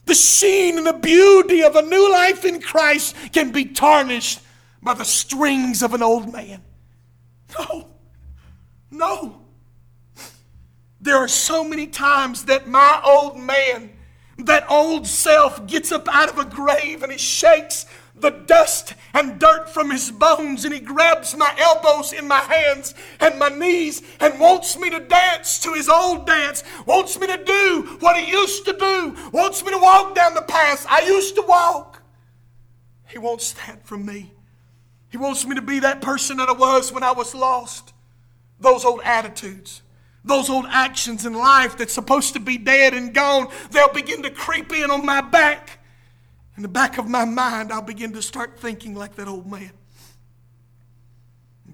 The 0.04 0.14
sheen 0.14 0.78
and 0.78 0.86
the 0.86 0.92
beauty 0.92 1.62
of 1.62 1.76
a 1.76 1.82
new 1.82 2.10
life 2.10 2.44
in 2.44 2.60
Christ 2.60 3.14
can 3.32 3.52
be 3.52 3.66
tarnished 3.66 4.40
by 4.82 4.94
the 4.94 5.04
strings 5.04 5.82
of 5.82 5.94
an 5.94 6.02
old 6.02 6.32
man. 6.32 6.62
No, 7.58 7.88
no. 8.90 9.42
There 11.00 11.16
are 11.16 11.28
so 11.28 11.64
many 11.64 11.86
times 11.86 12.46
that 12.46 12.66
my 12.66 13.00
old 13.04 13.38
man 13.38 13.90
that 14.38 14.68
old 14.70 15.06
self 15.06 15.66
gets 15.66 15.92
up 15.92 16.08
out 16.08 16.28
of 16.28 16.38
a 16.38 16.44
grave 16.44 17.02
and 17.02 17.12
he 17.12 17.18
shakes 17.18 17.86
the 18.22 18.30
dust 18.30 18.94
and 19.12 19.38
dirt 19.38 19.68
from 19.68 19.90
his 19.90 20.10
bones 20.10 20.64
and 20.64 20.72
he 20.72 20.80
grabs 20.80 21.36
my 21.36 21.54
elbows 21.58 22.12
in 22.12 22.26
my 22.26 22.40
hands 22.40 22.94
and 23.20 23.38
my 23.38 23.48
knees 23.48 24.02
and 24.20 24.40
wants 24.40 24.78
me 24.78 24.88
to 24.90 25.00
dance 25.00 25.60
to 25.60 25.74
his 25.74 25.88
old 25.88 26.26
dance, 26.26 26.64
wants 26.86 27.18
me 27.20 27.26
to 27.26 27.44
do 27.44 27.96
what 28.00 28.16
he 28.16 28.30
used 28.30 28.64
to 28.64 28.72
do, 28.72 29.14
wants 29.32 29.64
me 29.64 29.70
to 29.70 29.78
walk 29.78 30.14
down 30.14 30.34
the 30.34 30.42
path 30.42 30.86
I 30.88 31.02
used 31.02 31.34
to 31.34 31.42
walk. 31.42 32.02
He 33.08 33.18
wants 33.18 33.52
that 33.52 33.86
from 33.86 34.06
me. 34.06 34.32
He 35.10 35.18
wants 35.18 35.44
me 35.44 35.54
to 35.56 35.62
be 35.62 35.80
that 35.80 36.00
person 36.00 36.38
that 36.38 36.48
I 36.48 36.52
was 36.52 36.90
when 36.90 37.02
I 37.02 37.12
was 37.12 37.34
lost. 37.34 37.92
Those 38.58 38.84
old 38.84 39.02
attitudes 39.04 39.82
those 40.24 40.48
old 40.48 40.66
actions 40.68 41.26
in 41.26 41.34
life 41.34 41.76
that's 41.76 41.92
supposed 41.92 42.34
to 42.34 42.40
be 42.40 42.56
dead 42.56 42.94
and 42.94 43.12
gone, 43.12 43.48
they'll 43.70 43.92
begin 43.92 44.22
to 44.22 44.30
creep 44.30 44.72
in 44.72 44.90
on 44.90 45.04
my 45.04 45.20
back. 45.20 45.80
In 46.56 46.62
the 46.62 46.68
back 46.68 46.98
of 46.98 47.08
my 47.08 47.24
mind, 47.24 47.72
I'll 47.72 47.82
begin 47.82 48.12
to 48.12 48.22
start 48.22 48.58
thinking 48.58 48.94
like 48.94 49.14
that 49.16 49.26
old 49.26 49.50
man. 49.50 49.70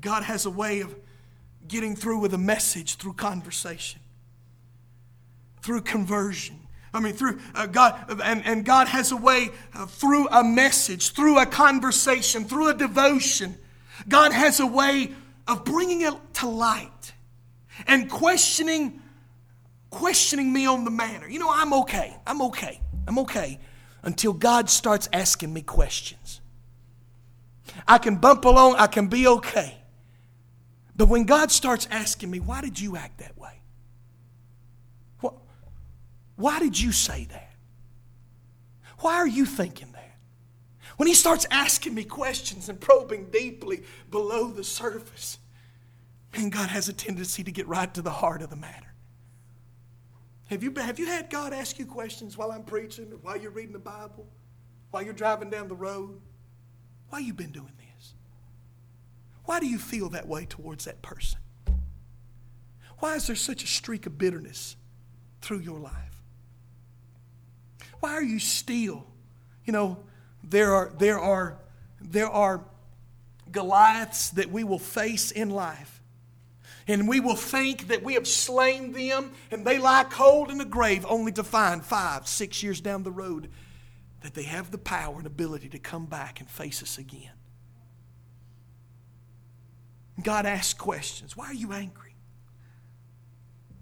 God 0.00 0.22
has 0.22 0.46
a 0.46 0.50
way 0.50 0.80
of 0.80 0.94
getting 1.66 1.96
through 1.96 2.18
with 2.18 2.32
a 2.32 2.38
message 2.38 2.96
through 2.96 3.14
conversation, 3.14 4.00
through 5.62 5.80
conversion. 5.80 6.60
I 6.94 7.00
mean, 7.00 7.12
through 7.12 7.40
uh, 7.54 7.66
God, 7.66 8.20
and, 8.24 8.46
and 8.46 8.64
God 8.64 8.88
has 8.88 9.10
a 9.10 9.16
way 9.16 9.50
uh, 9.74 9.86
through 9.86 10.28
a 10.28 10.44
message, 10.44 11.10
through 11.10 11.38
a 11.38 11.46
conversation, 11.46 12.44
through 12.44 12.68
a 12.68 12.74
devotion. 12.74 13.58
God 14.08 14.32
has 14.32 14.60
a 14.60 14.66
way 14.66 15.12
of 15.48 15.64
bringing 15.64 16.02
it 16.02 16.14
to 16.34 16.48
light 16.48 17.12
and 17.86 18.08
questioning 18.08 19.02
questioning 19.90 20.52
me 20.52 20.66
on 20.66 20.84
the 20.84 20.90
matter. 20.90 21.28
You 21.28 21.38
know, 21.38 21.50
I'm 21.50 21.72
okay. 21.72 22.14
I'm 22.26 22.42
okay. 22.42 22.80
I'm 23.06 23.18
okay 23.20 23.58
until 24.02 24.32
God 24.32 24.70
starts 24.70 25.08
asking 25.12 25.52
me 25.52 25.62
questions. 25.62 26.40
I 27.86 27.98
can 27.98 28.16
bump 28.16 28.44
along, 28.44 28.76
I 28.76 28.86
can 28.86 29.08
be 29.08 29.26
okay. 29.26 29.78
But 30.96 31.08
when 31.08 31.24
God 31.24 31.50
starts 31.50 31.86
asking 31.90 32.30
me, 32.30 32.40
why 32.40 32.60
did 32.60 32.80
you 32.80 32.96
act 32.96 33.18
that 33.18 33.38
way? 33.38 33.60
What, 35.20 35.34
why 36.36 36.58
did 36.58 36.78
you 36.78 36.92
say 36.92 37.26
that? 37.30 37.52
Why 38.98 39.14
are 39.14 39.28
you 39.28 39.46
thinking 39.46 39.92
that? 39.92 40.16
When 40.96 41.06
He 41.06 41.14
starts 41.14 41.46
asking 41.50 41.94
me 41.94 42.02
questions 42.02 42.68
and 42.68 42.80
probing 42.80 43.30
deeply 43.30 43.84
below 44.10 44.48
the 44.48 44.64
surface, 44.64 45.38
and 46.34 46.50
God 46.50 46.68
has 46.68 46.88
a 46.88 46.92
tendency 46.92 47.44
to 47.44 47.52
get 47.52 47.68
right 47.68 47.92
to 47.94 48.02
the 48.02 48.10
heart 48.10 48.42
of 48.42 48.50
the 48.50 48.56
matter. 48.56 48.87
Have 50.48 50.62
you, 50.62 50.72
have 50.76 50.98
you 50.98 51.06
had 51.06 51.28
God 51.28 51.52
ask 51.52 51.78
you 51.78 51.84
questions 51.84 52.36
while 52.36 52.50
I'm 52.50 52.64
preaching, 52.64 53.06
while 53.22 53.36
you're 53.36 53.50
reading 53.50 53.74
the 53.74 53.78
Bible, 53.78 54.26
while 54.90 55.02
you're 55.02 55.12
driving 55.12 55.50
down 55.50 55.68
the 55.68 55.74
road? 55.74 56.20
Why 57.10 57.18
you 57.20 57.34
been 57.34 57.52
doing 57.52 57.72
this? 57.76 58.14
Why 59.44 59.60
do 59.60 59.66
you 59.66 59.78
feel 59.78 60.08
that 60.10 60.26
way 60.26 60.46
towards 60.46 60.86
that 60.86 61.02
person? 61.02 61.38
Why 62.98 63.14
is 63.14 63.26
there 63.26 63.36
such 63.36 63.62
a 63.62 63.66
streak 63.66 64.06
of 64.06 64.16
bitterness 64.16 64.76
through 65.42 65.60
your 65.60 65.78
life? 65.78 66.22
Why 68.00 68.10
are 68.14 68.22
you 68.22 68.38
still, 68.38 69.06
you 69.64 69.72
know, 69.72 69.98
there 70.42 70.74
are, 70.74 70.92
there 70.98 71.18
are, 71.18 71.58
there 72.00 72.28
are 72.28 72.64
Goliaths 73.52 74.30
that 74.30 74.50
we 74.50 74.64
will 74.64 74.78
face 74.78 75.30
in 75.30 75.50
life 75.50 75.97
and 76.88 77.06
we 77.06 77.20
will 77.20 77.36
think 77.36 77.88
that 77.88 78.02
we 78.02 78.14
have 78.14 78.26
slain 78.26 78.92
them 78.92 79.32
and 79.50 79.64
they 79.64 79.78
lie 79.78 80.04
cold 80.04 80.50
in 80.50 80.56
the 80.56 80.64
grave 80.64 81.04
only 81.08 81.30
to 81.32 81.44
find 81.44 81.84
five, 81.84 82.26
six 82.26 82.62
years 82.62 82.80
down 82.80 83.02
the 83.02 83.10
road 83.10 83.50
that 84.22 84.34
they 84.34 84.44
have 84.44 84.70
the 84.70 84.78
power 84.78 85.18
and 85.18 85.26
ability 85.26 85.68
to 85.68 85.78
come 85.78 86.06
back 86.06 86.40
and 86.40 86.48
face 86.48 86.82
us 86.82 86.96
again. 86.96 87.30
God 90.22 90.46
asks 90.46 90.74
questions 90.74 91.36
Why 91.36 91.46
are 91.46 91.54
you 91.54 91.72
angry? 91.72 92.16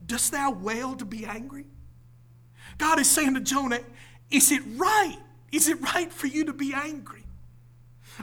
Dost 0.05 0.33
thou 0.33 0.51
well 0.51 0.95
to 0.97 1.05
be 1.05 1.25
angry? 1.25 1.67
God 2.77 2.99
is 2.99 3.09
saying 3.09 3.35
to 3.35 3.41
Jonah, 3.41 3.81
Is 4.31 4.51
it 4.51 4.63
right? 4.77 5.19
Is 5.53 5.69
it 5.69 5.81
right 5.81 6.13
for 6.13 6.27
you 6.27 6.45
to 6.47 6.53
be 6.53 6.75
angry? 6.75 7.25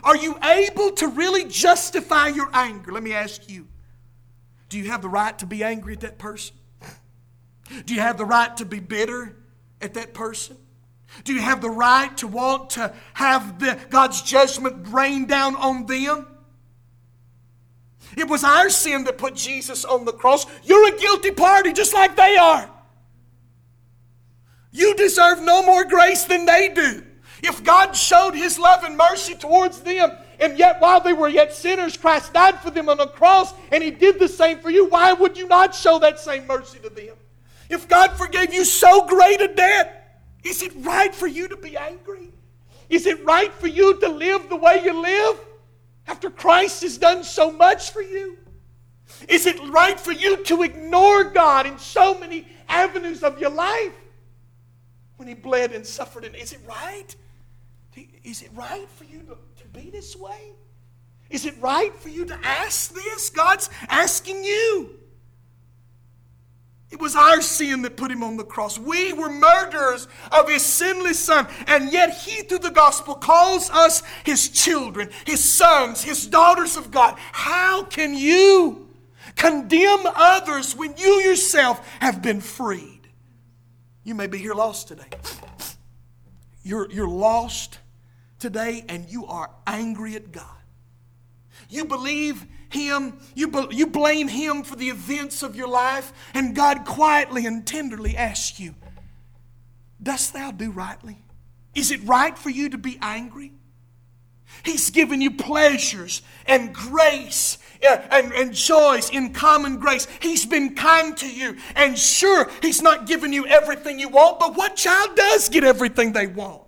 Are 0.02 0.16
you 0.16 0.38
able 0.42 0.92
to 0.92 1.08
really 1.08 1.46
justify 1.46 2.28
your 2.28 2.50
anger? 2.52 2.92
Let 2.92 3.02
me 3.02 3.14
ask 3.14 3.48
you. 3.48 3.66
Do 4.74 4.80
you 4.80 4.90
have 4.90 5.02
the 5.02 5.08
right 5.08 5.38
to 5.38 5.46
be 5.46 5.62
angry 5.62 5.92
at 5.92 6.00
that 6.00 6.18
person? 6.18 6.56
Do 7.86 7.94
you 7.94 8.00
have 8.00 8.18
the 8.18 8.24
right 8.24 8.56
to 8.56 8.64
be 8.64 8.80
bitter 8.80 9.36
at 9.80 9.94
that 9.94 10.14
person? 10.14 10.56
Do 11.22 11.32
you 11.32 11.40
have 11.40 11.60
the 11.60 11.70
right 11.70 12.16
to 12.16 12.26
want 12.26 12.70
to 12.70 12.92
have 13.12 13.60
the, 13.60 13.78
God's 13.88 14.20
judgment 14.22 14.88
rain 14.88 15.26
down 15.26 15.54
on 15.54 15.86
them? 15.86 16.26
It 18.16 18.28
was 18.28 18.42
our 18.42 18.68
sin 18.68 19.04
that 19.04 19.16
put 19.16 19.36
Jesus 19.36 19.84
on 19.84 20.06
the 20.06 20.12
cross. 20.12 20.44
You're 20.64 20.92
a 20.92 20.98
guilty 20.98 21.30
party 21.30 21.72
just 21.72 21.94
like 21.94 22.16
they 22.16 22.36
are. 22.36 22.68
You 24.72 24.96
deserve 24.96 25.40
no 25.40 25.62
more 25.64 25.84
grace 25.84 26.24
than 26.24 26.46
they 26.46 26.70
do. 26.70 27.04
If 27.44 27.62
God 27.62 27.92
showed 27.92 28.34
His 28.34 28.58
love 28.58 28.82
and 28.82 28.96
mercy 28.96 29.36
towards 29.36 29.82
them, 29.82 30.10
and 30.44 30.58
yet, 30.58 30.78
while 30.78 31.00
they 31.00 31.14
were 31.14 31.28
yet 31.28 31.54
sinners, 31.54 31.96
Christ 31.96 32.34
died 32.34 32.60
for 32.60 32.70
them 32.70 32.90
on 32.90 32.98
the 32.98 33.06
cross, 33.06 33.54
and 33.72 33.82
He 33.82 33.90
did 33.90 34.18
the 34.18 34.28
same 34.28 34.58
for 34.58 34.68
you. 34.68 34.86
Why 34.86 35.14
would 35.14 35.38
you 35.38 35.48
not 35.48 35.74
show 35.74 35.98
that 36.00 36.18
same 36.18 36.46
mercy 36.46 36.78
to 36.80 36.90
them? 36.90 37.16
If 37.70 37.88
God 37.88 38.12
forgave 38.18 38.52
you 38.52 38.66
so 38.66 39.06
great 39.06 39.40
a 39.40 39.48
debt, 39.48 40.20
is 40.42 40.62
it 40.62 40.72
right 40.76 41.14
for 41.14 41.26
you 41.26 41.48
to 41.48 41.56
be 41.56 41.78
angry? 41.78 42.28
Is 42.90 43.06
it 43.06 43.24
right 43.24 43.54
for 43.54 43.68
you 43.68 43.98
to 44.00 44.08
live 44.10 44.50
the 44.50 44.56
way 44.56 44.82
you 44.84 45.00
live 45.00 45.40
after 46.06 46.28
Christ 46.28 46.82
has 46.82 46.98
done 46.98 47.24
so 47.24 47.50
much 47.50 47.90
for 47.90 48.02
you? 48.02 48.36
Is 49.26 49.46
it 49.46 49.58
right 49.70 49.98
for 49.98 50.12
you 50.12 50.44
to 50.44 50.62
ignore 50.62 51.24
God 51.24 51.66
in 51.66 51.78
so 51.78 52.18
many 52.18 52.46
avenues 52.68 53.22
of 53.22 53.38
your 53.38 53.48
life 53.48 53.94
when 55.16 55.26
He 55.26 55.32
bled 55.32 55.72
and 55.72 55.86
suffered? 55.86 56.26
And 56.26 56.36
is 56.36 56.52
it 56.52 56.60
right? 56.68 57.16
Is 58.24 58.42
it 58.42 58.50
right 58.54 58.88
for 58.96 59.04
you 59.04 59.20
to, 59.20 59.36
to 59.62 59.68
be 59.72 59.90
this 59.90 60.16
way? 60.16 60.52
Is 61.30 61.46
it 61.46 61.54
right 61.60 61.94
for 61.94 62.08
you 62.08 62.24
to 62.26 62.38
ask 62.42 62.92
this? 62.92 63.30
God's 63.30 63.70
asking 63.88 64.44
you. 64.44 64.90
It 66.90 67.00
was 67.00 67.16
our 67.16 67.40
sin 67.42 67.82
that 67.82 67.96
put 67.96 68.12
him 68.12 68.22
on 68.22 68.36
the 68.36 68.44
cross. 68.44 68.78
We 68.78 69.12
were 69.12 69.28
murderers 69.28 70.06
of 70.30 70.48
his 70.48 70.64
sinless 70.64 71.18
son, 71.18 71.48
and 71.66 71.92
yet 71.92 72.16
he, 72.18 72.42
through 72.42 72.60
the 72.60 72.70
gospel, 72.70 73.16
calls 73.16 73.68
us 73.70 74.02
his 74.22 74.48
children, 74.48 75.10
his 75.26 75.42
sons, 75.42 76.04
his 76.04 76.26
daughters 76.26 76.76
of 76.76 76.92
God. 76.92 77.18
How 77.32 77.82
can 77.82 78.14
you 78.14 78.88
condemn 79.34 80.06
others 80.14 80.76
when 80.76 80.96
you 80.96 81.20
yourself 81.20 81.84
have 82.00 82.22
been 82.22 82.40
freed? 82.40 83.08
You 84.04 84.14
may 84.14 84.28
be 84.28 84.38
here 84.38 84.54
lost 84.54 84.86
today. 84.86 85.08
You're, 86.62 86.88
you're 86.92 87.08
lost 87.08 87.78
today, 88.44 88.84
and 88.90 89.08
you 89.08 89.24
are 89.24 89.48
angry 89.66 90.14
at 90.16 90.30
God. 90.30 90.44
You 91.70 91.86
believe 91.86 92.44
him, 92.68 93.18
you, 93.34 93.48
be, 93.48 93.68
you 93.70 93.86
blame 93.86 94.28
Him 94.28 94.64
for 94.64 94.76
the 94.76 94.88
events 94.88 95.42
of 95.42 95.56
your 95.56 95.68
life, 95.68 96.12
and 96.34 96.54
God 96.54 96.84
quietly 96.84 97.46
and 97.46 97.64
tenderly 97.64 98.16
asks 98.16 98.60
you, 98.60 98.74
Dost 100.02 100.34
thou 100.34 100.50
do 100.50 100.70
rightly? 100.70 101.22
Is 101.74 101.90
it 101.90 102.02
right 102.04 102.36
for 102.36 102.50
you 102.50 102.68
to 102.68 102.76
be 102.76 102.98
angry? 103.00 103.52
He's 104.62 104.90
given 104.90 105.22
you 105.22 105.30
pleasures 105.30 106.20
and 106.46 106.74
grace 106.74 107.58
eh, 107.80 108.02
and, 108.10 108.32
and 108.32 108.52
joys 108.52 109.08
in 109.08 109.32
common 109.32 109.78
grace. 109.78 110.06
He's 110.20 110.44
been 110.44 110.74
kind 110.74 111.16
to 111.16 111.32
you. 111.32 111.56
And 111.76 111.98
sure, 111.98 112.50
He's 112.60 112.82
not 112.82 113.06
given 113.06 113.32
you 113.32 113.46
everything 113.46 113.98
you 113.98 114.10
want, 114.10 114.38
but 114.38 114.56
what 114.56 114.76
child 114.76 115.16
does 115.16 115.48
get 115.48 115.64
everything 115.64 116.12
they 116.12 116.26
want? 116.26 116.63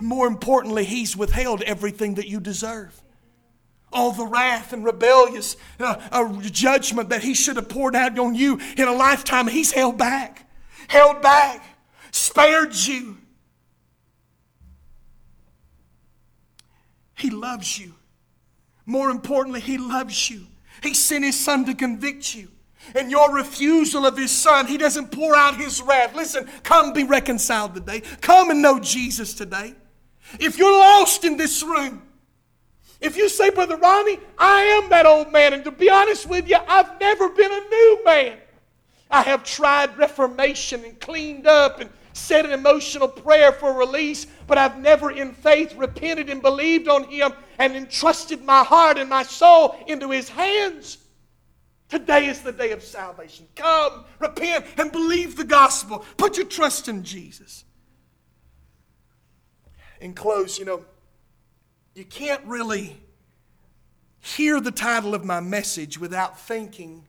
More 0.00 0.26
importantly, 0.26 0.84
He's 0.84 1.16
withheld 1.16 1.62
everything 1.62 2.14
that 2.14 2.28
you 2.28 2.40
deserve 2.40 3.00
all 3.92 4.12
the 4.12 4.26
wrath 4.26 4.72
and 4.72 4.84
rebellious 4.84 5.56
uh, 5.78 6.40
judgment 6.42 7.08
that 7.08 7.22
he 7.22 7.34
should 7.34 7.56
have 7.56 7.68
poured 7.68 7.96
out 7.96 8.18
on 8.18 8.34
you 8.34 8.60
in 8.76 8.86
a 8.86 8.92
lifetime, 8.92 9.48
he's 9.48 9.72
held 9.72 9.98
back, 9.98 10.48
held 10.88 11.20
back, 11.22 11.64
spared 12.12 12.74
you. 12.74 13.18
He 17.16 17.30
loves 17.30 17.78
you. 17.78 17.94
More 18.86 19.10
importantly, 19.10 19.60
he 19.60 19.76
loves 19.76 20.30
you. 20.30 20.46
He 20.82 20.94
sent 20.94 21.24
his 21.24 21.38
son 21.38 21.66
to 21.66 21.74
convict 21.74 22.34
you. 22.34 22.48
And 22.94 23.10
your 23.10 23.34
refusal 23.34 24.06
of 24.06 24.16
his 24.16 24.30
son, 24.30 24.66
he 24.66 24.78
doesn't 24.78 25.12
pour 25.12 25.36
out 25.36 25.56
his 25.56 25.82
wrath. 25.82 26.14
Listen, 26.14 26.48
come 26.62 26.94
be 26.94 27.04
reconciled 27.04 27.74
today. 27.74 28.00
Come 28.22 28.50
and 28.50 28.62
know 28.62 28.80
Jesus 28.80 29.34
today. 29.34 29.74
If 30.38 30.58
you're 30.58 30.78
lost 30.78 31.24
in 31.24 31.36
this 31.36 31.62
room, 31.62 32.02
if 33.00 33.16
you 33.16 33.28
say, 33.28 33.50
Brother 33.50 33.76
Ronnie, 33.76 34.20
I 34.38 34.62
am 34.82 34.90
that 34.90 35.06
old 35.06 35.32
man, 35.32 35.54
and 35.54 35.64
to 35.64 35.70
be 35.70 35.88
honest 35.88 36.26
with 36.28 36.48
you, 36.48 36.58
I've 36.68 37.00
never 37.00 37.30
been 37.30 37.50
a 37.50 37.60
new 37.60 38.04
man. 38.04 38.38
I 39.10 39.22
have 39.22 39.42
tried 39.42 39.96
reformation 39.96 40.84
and 40.84 41.00
cleaned 41.00 41.46
up 41.46 41.80
and 41.80 41.90
said 42.12 42.44
an 42.44 42.52
emotional 42.52 43.08
prayer 43.08 43.52
for 43.52 43.72
release, 43.72 44.26
but 44.46 44.58
I've 44.58 44.78
never 44.78 45.10
in 45.10 45.32
faith 45.32 45.74
repented 45.76 46.28
and 46.28 46.42
believed 46.42 46.88
on 46.88 47.04
Him 47.04 47.32
and 47.58 47.74
entrusted 47.74 48.44
my 48.44 48.62
heart 48.62 48.98
and 48.98 49.08
my 49.08 49.22
soul 49.22 49.76
into 49.86 50.10
His 50.10 50.28
hands. 50.28 50.98
Today 51.88 52.26
is 52.26 52.42
the 52.42 52.52
day 52.52 52.70
of 52.70 52.84
salvation. 52.84 53.48
Come, 53.56 54.04
repent, 54.20 54.64
and 54.76 54.92
believe 54.92 55.36
the 55.36 55.44
gospel. 55.44 56.04
Put 56.16 56.36
your 56.36 56.46
trust 56.46 56.88
in 56.88 57.02
Jesus. 57.02 57.64
In 60.00 60.14
close, 60.14 60.58
you 60.58 60.64
know, 60.64 60.84
you 61.94 62.04
can't 62.04 62.44
really 62.44 63.00
hear 64.20 64.60
the 64.60 64.70
title 64.70 65.14
of 65.14 65.24
my 65.24 65.40
message 65.40 65.98
without 65.98 66.38
thinking 66.40 67.06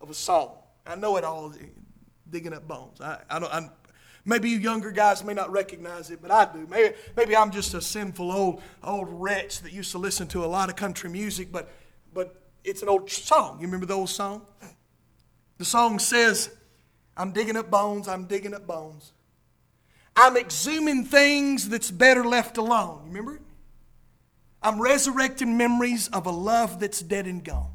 of 0.00 0.10
a 0.10 0.14
song. 0.14 0.56
I 0.86 0.96
know 0.96 1.16
it 1.16 1.24
all, 1.24 1.52
eh, 1.52 1.66
digging 2.28 2.52
up 2.52 2.66
bones. 2.68 3.00
I, 3.00 3.22
I 3.30 3.38
don't, 3.38 3.52
I'm, 3.52 3.70
maybe 4.24 4.50
you 4.50 4.58
younger 4.58 4.90
guys 4.90 5.24
may 5.24 5.34
not 5.34 5.50
recognize 5.50 6.10
it, 6.10 6.20
but 6.20 6.30
I 6.30 6.50
do. 6.52 6.66
Maybe, 6.68 6.94
maybe 7.16 7.36
I'm 7.36 7.50
just 7.50 7.74
a 7.74 7.80
sinful 7.80 8.30
old 8.30 8.62
old 8.82 9.08
wretch 9.10 9.60
that 9.60 9.72
used 9.72 9.92
to 9.92 9.98
listen 9.98 10.26
to 10.28 10.44
a 10.44 10.46
lot 10.46 10.68
of 10.68 10.76
country 10.76 11.10
music, 11.10 11.52
but 11.52 11.70
but 12.12 12.42
it's 12.64 12.82
an 12.82 12.88
old 12.88 13.10
song. 13.10 13.58
You 13.60 13.66
remember 13.66 13.86
the 13.86 13.94
old 13.94 14.10
song? 14.10 14.42
The 15.58 15.64
song 15.64 15.98
says, 15.98 16.50
"I'm 17.16 17.32
digging 17.32 17.56
up 17.56 17.70
bones. 17.70 18.08
I'm 18.08 18.24
digging 18.24 18.54
up 18.54 18.66
bones. 18.66 19.12
I'm 20.16 20.36
exhuming 20.36 21.04
things 21.04 21.68
that's 21.68 21.90
better 21.90 22.24
left 22.24 22.56
alone." 22.56 23.02
You 23.04 23.08
remember 23.08 23.34
it? 23.36 23.42
I'm 24.62 24.80
resurrecting 24.80 25.58
memories 25.58 26.08
of 26.08 26.26
a 26.26 26.30
love 26.30 26.80
that's 26.80 27.00
dead 27.00 27.26
and 27.26 27.44
gone. 27.44 27.72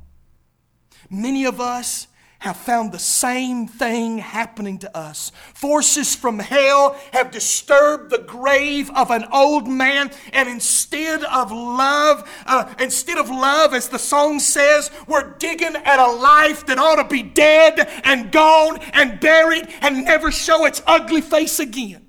Many 1.10 1.46
of 1.46 1.62
us 1.62 2.08
have 2.40 2.56
found 2.56 2.92
the 2.92 3.00
same 3.00 3.68
thing 3.68 4.18
happening 4.18 4.80
to 4.80 4.98
us. 4.98 5.32
Forces 5.54 6.16
from 6.16 6.40
hell 6.40 6.98
have 7.12 7.32
disturbed 7.32 8.10
the 8.10 8.18
grave 8.18 8.90
of 8.96 9.12
an 9.12 9.26
old 9.32 9.68
man, 9.68 10.10
and 10.32 10.48
instead 10.48 11.24
of 11.26 11.52
love, 11.52 12.28
uh, 12.46 12.74
instead 12.80 13.18
of 13.18 13.30
love, 13.30 13.74
as 13.74 13.90
the 13.90 14.00
song 14.00 14.40
says, 14.40 14.90
we're 15.06 15.32
digging 15.34 15.76
at 15.76 16.00
a 16.00 16.12
life 16.12 16.66
that 16.66 16.80
ought 16.80 16.96
to 16.96 17.04
be 17.04 17.22
dead 17.22 17.88
and 18.06 18.32
gone 18.32 18.80
and 18.94 19.20
buried 19.20 19.68
and 19.82 20.06
never 20.06 20.32
show 20.32 20.66
its 20.66 20.82
ugly 20.88 21.22
face 21.22 21.60
again. 21.60 22.09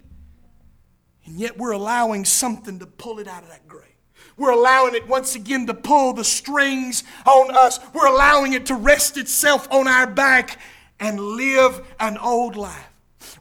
And 1.31 1.39
yet 1.39 1.57
we're 1.57 1.71
allowing 1.71 2.25
something 2.25 2.81
to 2.81 2.87
pull 2.87 3.21
it 3.21 3.29
out 3.29 3.45
of 3.45 3.51
that 3.51 3.69
grave. 3.69 3.85
We're 4.37 4.51
allowing 4.51 4.97
it 4.97 5.07
once 5.07 5.37
again 5.37 5.65
to 5.69 5.75
pull 5.75 6.13
the 6.13 6.25
strings 6.25 7.05
on 7.25 7.55
us. 7.55 7.79
We're 7.95 8.09
allowing 8.09 8.53
it 8.53 8.67
to 8.67 8.75
rest 8.75 9.17
itself 9.17 9.71
on 9.71 9.87
our 9.87 10.09
back 10.09 10.59
and 10.99 11.21
live 11.21 11.87
an 12.01 12.19
old 12.19 12.57
life. 12.57 12.89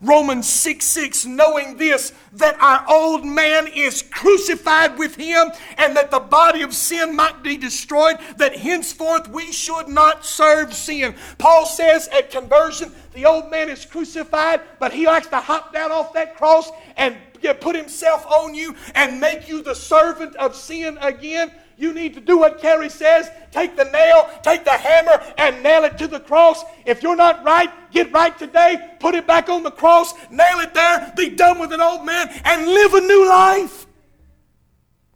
Romans 0.02 0.48
6 0.48 0.86
6, 0.86 1.26
knowing 1.26 1.78
this, 1.78 2.14
that 2.34 2.62
our 2.62 2.86
old 2.88 3.26
man 3.26 3.66
is 3.68 4.04
crucified 4.04 5.00
with 5.00 5.16
him, 5.16 5.50
and 5.80 5.96
that 5.96 6.12
the 6.12 6.20
body 6.20 6.62
of 6.62 6.76
sin 6.76 7.16
might 7.16 7.42
be 7.42 7.58
destroyed, 7.58 8.18
that 8.38 8.56
henceforth 8.56 9.28
we 9.30 9.52
should 9.52 9.88
not 9.88 10.24
serve 10.24 10.76
sin. 10.76 11.16
Paul 11.40 11.66
says 11.66 12.08
at 12.10 12.30
conversion, 12.30 12.92
the 13.14 13.26
old 13.26 13.50
man 13.50 13.68
is 13.68 13.84
crucified, 13.84 14.62
but 14.80 14.94
he 14.94 15.08
likes 15.08 15.28
to 15.28 15.38
hop 15.38 15.74
down 15.74 15.92
off 15.92 16.14
that 16.14 16.36
cross 16.36 16.70
and 16.96 17.18
put 17.42 17.76
himself 17.76 18.26
on 18.28 18.54
you 18.54 18.76
and 18.96 19.20
make 19.20 19.48
you 19.48 19.62
the 19.62 19.76
servant 19.76 20.36
of 20.36 20.56
sin 20.56 20.98
again. 21.02 21.52
You 21.78 21.94
need 21.94 22.14
to 22.16 22.20
do 22.20 22.38
what 22.38 22.60
Carrie 22.60 22.90
says 22.90 23.32
take 23.52 23.76
the 23.76 23.86
nail, 23.86 24.30
take 24.44 24.66
the 24.66 24.72
hammer, 24.72 25.24
and 25.38 25.64
nail 25.64 25.86
it 25.86 25.98
to 26.00 26.08
the 26.08 26.20
cross. 26.20 26.64
If 26.86 27.02
you're 27.02 27.16
not 27.16 27.44
right, 27.44 27.72
get 27.92 28.12
right 28.12 28.38
today, 28.38 28.96
put 29.00 29.16
it 29.16 29.26
back 29.26 29.50
on 29.50 29.64
the 29.64 29.72
cross, 29.72 30.14
nail 30.30 30.60
it 30.60 30.74
there, 30.74 31.14
be 31.16 31.30
done 31.30 31.58
with 31.58 31.72
an 31.72 31.82
old 31.82 32.06
man, 32.06 32.30
and 32.44 32.68
live 32.68 32.94
a 32.94 33.02
new 33.02 33.28
life. 33.28 33.88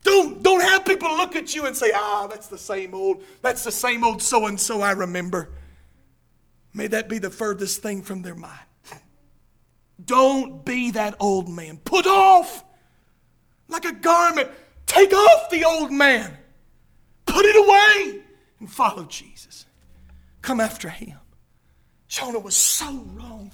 Don't, 0.03 0.43
don't 0.43 0.61
have 0.61 0.85
people 0.85 1.15
look 1.15 1.35
at 1.35 1.55
you 1.55 1.65
and 1.65 1.75
say, 1.75 1.91
ah, 1.93 2.27
that's 2.27 2.47
the 2.47 2.57
same 2.57 2.93
old, 2.93 3.23
that's 3.41 3.63
the 3.63 3.71
same 3.71 4.03
old 4.03 4.21
so 4.21 4.47
and 4.47 4.59
so 4.59 4.81
I 4.81 4.91
remember. 4.91 5.49
May 6.73 6.87
that 6.87 7.07
be 7.07 7.19
the 7.19 7.29
furthest 7.29 7.81
thing 7.81 8.01
from 8.01 8.21
their 8.21 8.35
mind. 8.35 8.59
Don't 10.03 10.65
be 10.65 10.91
that 10.91 11.15
old 11.19 11.49
man. 11.49 11.77
Put 11.77 12.07
off 12.07 12.63
like 13.67 13.85
a 13.85 13.93
garment. 13.93 14.49
Take 14.85 15.13
off 15.13 15.49
the 15.49 15.65
old 15.65 15.91
man. 15.91 16.37
Put 17.25 17.45
it 17.45 17.55
away 17.55 18.21
and 18.59 18.71
follow 18.71 19.03
Jesus. 19.05 19.65
Come 20.41 20.59
after 20.59 20.89
him. 20.89 21.17
Jonah 22.07 22.39
was 22.39 22.55
so 22.55 23.05
wrong. 23.13 23.51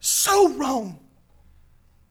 So 0.00 0.54
wrong. 0.54 1.00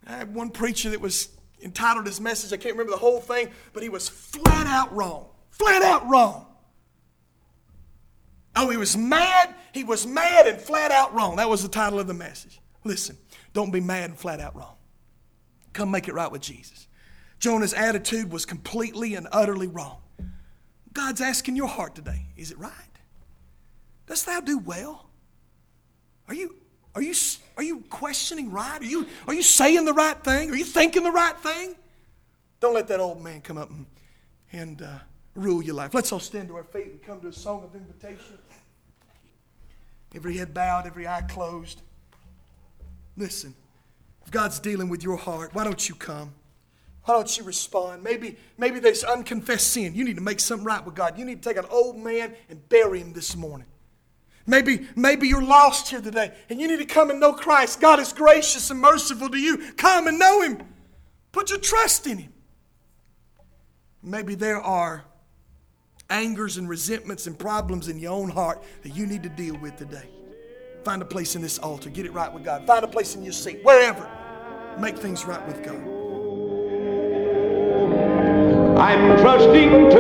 I 0.06 0.18
had 0.18 0.34
one 0.34 0.52
preacher 0.52 0.90
that 0.92 1.02
was 1.02 1.30
entitled 1.62 2.06
his 2.06 2.22
message, 2.22 2.54
I 2.54 2.58
can't 2.58 2.76
remember 2.76 2.92
the 2.92 3.00
whole 3.00 3.20
thing, 3.20 3.50
but 3.74 3.84
he 3.84 3.90
was 3.90 4.08
flat 4.08 4.68
out 4.68 4.96
wrong. 4.96 5.26
Flat 5.50 5.82
out 5.82 6.08
wrong. 6.08 6.46
Oh, 8.56 8.70
he 8.70 8.78
was 8.78 8.96
mad. 8.98 9.54
He 9.74 9.84
was 9.84 10.06
mad 10.06 10.48
and 10.48 10.60
flat 10.60 10.92
out 10.92 11.14
wrong. 11.14 11.36
That 11.38 11.50
was 11.50 11.64
the 11.64 11.70
title 11.70 12.00
of 12.00 12.08
the 12.08 12.14
message. 12.14 12.60
Listen, 12.84 13.18
don't 13.58 13.72
be 13.72 13.82
mad 13.82 14.12
and 14.12 14.16
flat 14.20 14.40
out 14.40 14.56
wrong. 14.56 14.76
Come 15.74 15.90
make 15.90 16.08
it 16.08 16.14
right 16.14 16.32
with 16.32 16.44
Jesus. 16.44 16.86
Jonah's 17.40 17.74
attitude 17.74 18.32
was 18.32 18.46
completely 18.46 19.16
and 19.16 19.28
utterly 19.32 19.66
wrong. 19.66 19.98
God's 20.94 21.22
asking 21.22 21.56
your 21.56 21.68
heart 21.68 21.96
today 21.96 22.28
is 22.36 22.52
it 22.52 22.60
right? 22.60 22.72
Dost 24.06 24.28
thou 24.28 24.42
do 24.42 24.60
well? 24.60 25.10
Are 26.28 26.36
you, 26.36 26.54
are 26.94 27.02
you, 27.02 27.16
are 27.58 27.64
you 27.64 27.80
questioning 27.90 28.52
right? 28.52 28.80
Are 28.80 28.86
you, 28.86 29.08
are 29.28 29.34
you 29.34 29.42
saying 29.42 29.86
the 29.86 29.94
right 29.94 30.24
thing? 30.24 30.52
Are 30.52 30.56
you 30.56 30.64
thinking 30.64 31.02
the 31.02 31.12
right 31.12 31.36
thing? 31.40 31.76
Don't 32.60 32.76
let 32.76 32.88
that 32.90 33.00
old 33.00 33.24
man 33.24 33.42
come 33.42 33.58
up 33.58 33.72
and, 33.72 33.88
and 34.52 34.84
uh, 34.84 35.00
rule 35.34 35.64
your 35.64 35.74
life. 35.74 35.96
Let's 35.96 36.12
all 36.12 36.20
stand 36.20 36.50
to 36.50 36.58
our 36.58 36.64
feet 36.64 36.86
and 36.86 37.02
come 37.02 37.22
to 37.22 37.30
a 37.30 37.34
song 37.34 37.64
of 37.64 37.74
invitation. 37.74 38.38
Every 40.14 40.38
head 40.38 40.54
bowed, 40.54 40.86
every 40.86 41.08
eye 41.08 41.22
closed. 41.22 41.82
Listen, 43.18 43.56
if 44.24 44.32
God's 44.32 44.60
dealing 44.60 44.90
with 44.90 45.04
your 45.04 45.18
heart, 45.18 45.54
why 45.54 45.64
don't 45.64 45.90
you 45.90 45.96
come? 45.96 46.34
Why 47.06 47.16
don't 47.16 47.38
you 47.38 47.44
respond? 47.44 48.04
Maybe, 48.04 48.38
maybe 48.58 48.80
there's 48.80 49.04
unconfessed 49.04 49.68
sin. 49.68 49.96
You 49.96 50.04
need 50.04 50.18
to 50.18 50.22
make 50.22 50.40
something 50.40 50.66
right 50.66 50.86
with 50.86 50.94
God. 50.94 51.18
You 51.18 51.26
need 51.26 51.42
to 51.42 51.50
take 51.50 51.58
an 51.58 51.70
old 51.72 51.98
man 51.98 52.36
and 52.50 52.68
bury 52.70 53.00
him 53.00 53.14
this 53.14 53.36
morning. 53.36 53.68
Maybe, 54.46 54.88
maybe 54.96 55.28
you're 55.28 55.44
lost 55.44 55.90
here 55.90 56.02
today 56.02 56.34
and 56.50 56.60
you 56.60 56.68
need 56.68 56.80
to 56.80 56.86
come 56.86 57.10
and 57.10 57.20
know 57.20 57.34
Christ. 57.34 57.82
God 57.82 58.00
is 58.00 58.14
gracious 58.14 58.70
and 58.72 58.80
merciful 58.80 59.30
to 59.30 59.38
you. 59.38 59.74
Come 59.74 60.08
and 60.08 60.18
know 60.18 60.42
Him. 60.42 60.62
Put 61.34 61.50
your 61.50 61.60
trust 61.60 62.08
in 62.08 62.18
Him. 62.18 62.34
Maybe 64.02 64.36
there 64.36 64.62
are 64.62 65.04
angers 66.10 66.56
and 66.56 66.70
resentments 66.70 67.28
and 67.28 67.38
problems 67.38 67.90
in 67.90 68.00
your 68.00 68.14
own 68.14 68.30
heart 68.30 68.64
that 68.84 68.96
you 68.96 69.06
need 69.06 69.24
to 69.24 69.30
deal 69.30 69.58
with 69.58 69.76
today. 69.76 70.10
Find 70.88 71.02
a 71.02 71.06
place 71.06 71.36
in 71.36 71.42
this 71.42 71.60
altar. 71.60 71.90
Get 71.90 72.06
it 72.06 72.14
right 72.14 72.32
with 72.32 72.46
God. 72.46 72.66
Find 72.66 72.82
a 72.86 72.88
place 72.88 73.14
in 73.14 73.22
your 73.22 73.34
seat, 73.34 73.60
wherever. 73.62 74.10
Make 74.80 74.98
things 74.98 75.26
right 75.26 75.46
with 75.46 75.62
God. 75.62 75.76
I'm 78.80 79.18
trusting 79.18 79.70
to 79.90 79.98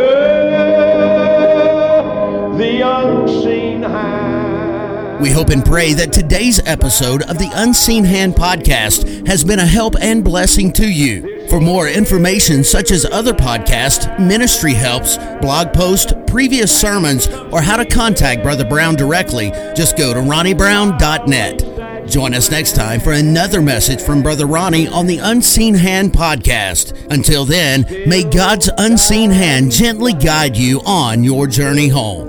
the 2.57 2.81
unseen 2.85 3.83
hand. 3.83 5.21
We 5.21 5.29
hope 5.29 5.49
and 5.49 5.65
pray 5.65 5.91
that 5.91 6.13
today's 6.13 6.61
episode 6.65 7.21
of 7.23 7.37
the 7.37 7.51
Unseen 7.53 8.05
Hand 8.05 8.35
podcast 8.35 9.27
has 9.27 9.43
been 9.43 9.59
a 9.59 9.65
help 9.65 9.95
and 9.99 10.23
blessing 10.23 10.71
to 10.71 10.89
you. 10.89 11.36
For 11.49 11.61
more 11.61 11.87
information, 11.87 12.63
such 12.63 12.91
as 12.91 13.05
other 13.05 13.33
podcasts, 13.33 14.19
ministry 14.19 14.73
helps, 14.73 15.17
blog 15.41 15.71
posts, 15.73 16.13
previous 16.27 16.77
sermons, 16.77 17.27
or 17.51 17.61
how 17.61 17.77
to 17.77 17.85
contact 17.85 18.43
Brother 18.43 18.65
Brown 18.65 18.95
directly, 18.95 19.51
just 19.73 19.97
go 19.97 20.13
to 20.13 20.19
ronniebrown.net. 20.19 22.09
Join 22.09 22.33
us 22.33 22.51
next 22.51 22.75
time 22.75 22.99
for 22.99 23.13
another 23.13 23.61
message 23.61 24.01
from 24.01 24.23
Brother 24.23 24.45
Ronnie 24.45 24.87
on 24.89 25.07
the 25.07 25.19
Unseen 25.19 25.75
Hand 25.75 26.11
podcast. 26.11 26.93
Until 27.11 27.45
then, 27.45 27.85
may 28.07 28.23
God's 28.23 28.69
unseen 28.77 29.31
hand 29.31 29.71
gently 29.71 30.13
guide 30.13 30.57
you 30.57 30.81
on 30.85 31.23
your 31.23 31.47
journey 31.47 31.87
home. 31.89 32.27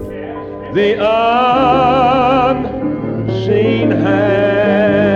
The 0.75 0.95
unseen 2.59 3.91
hand. 3.91 5.08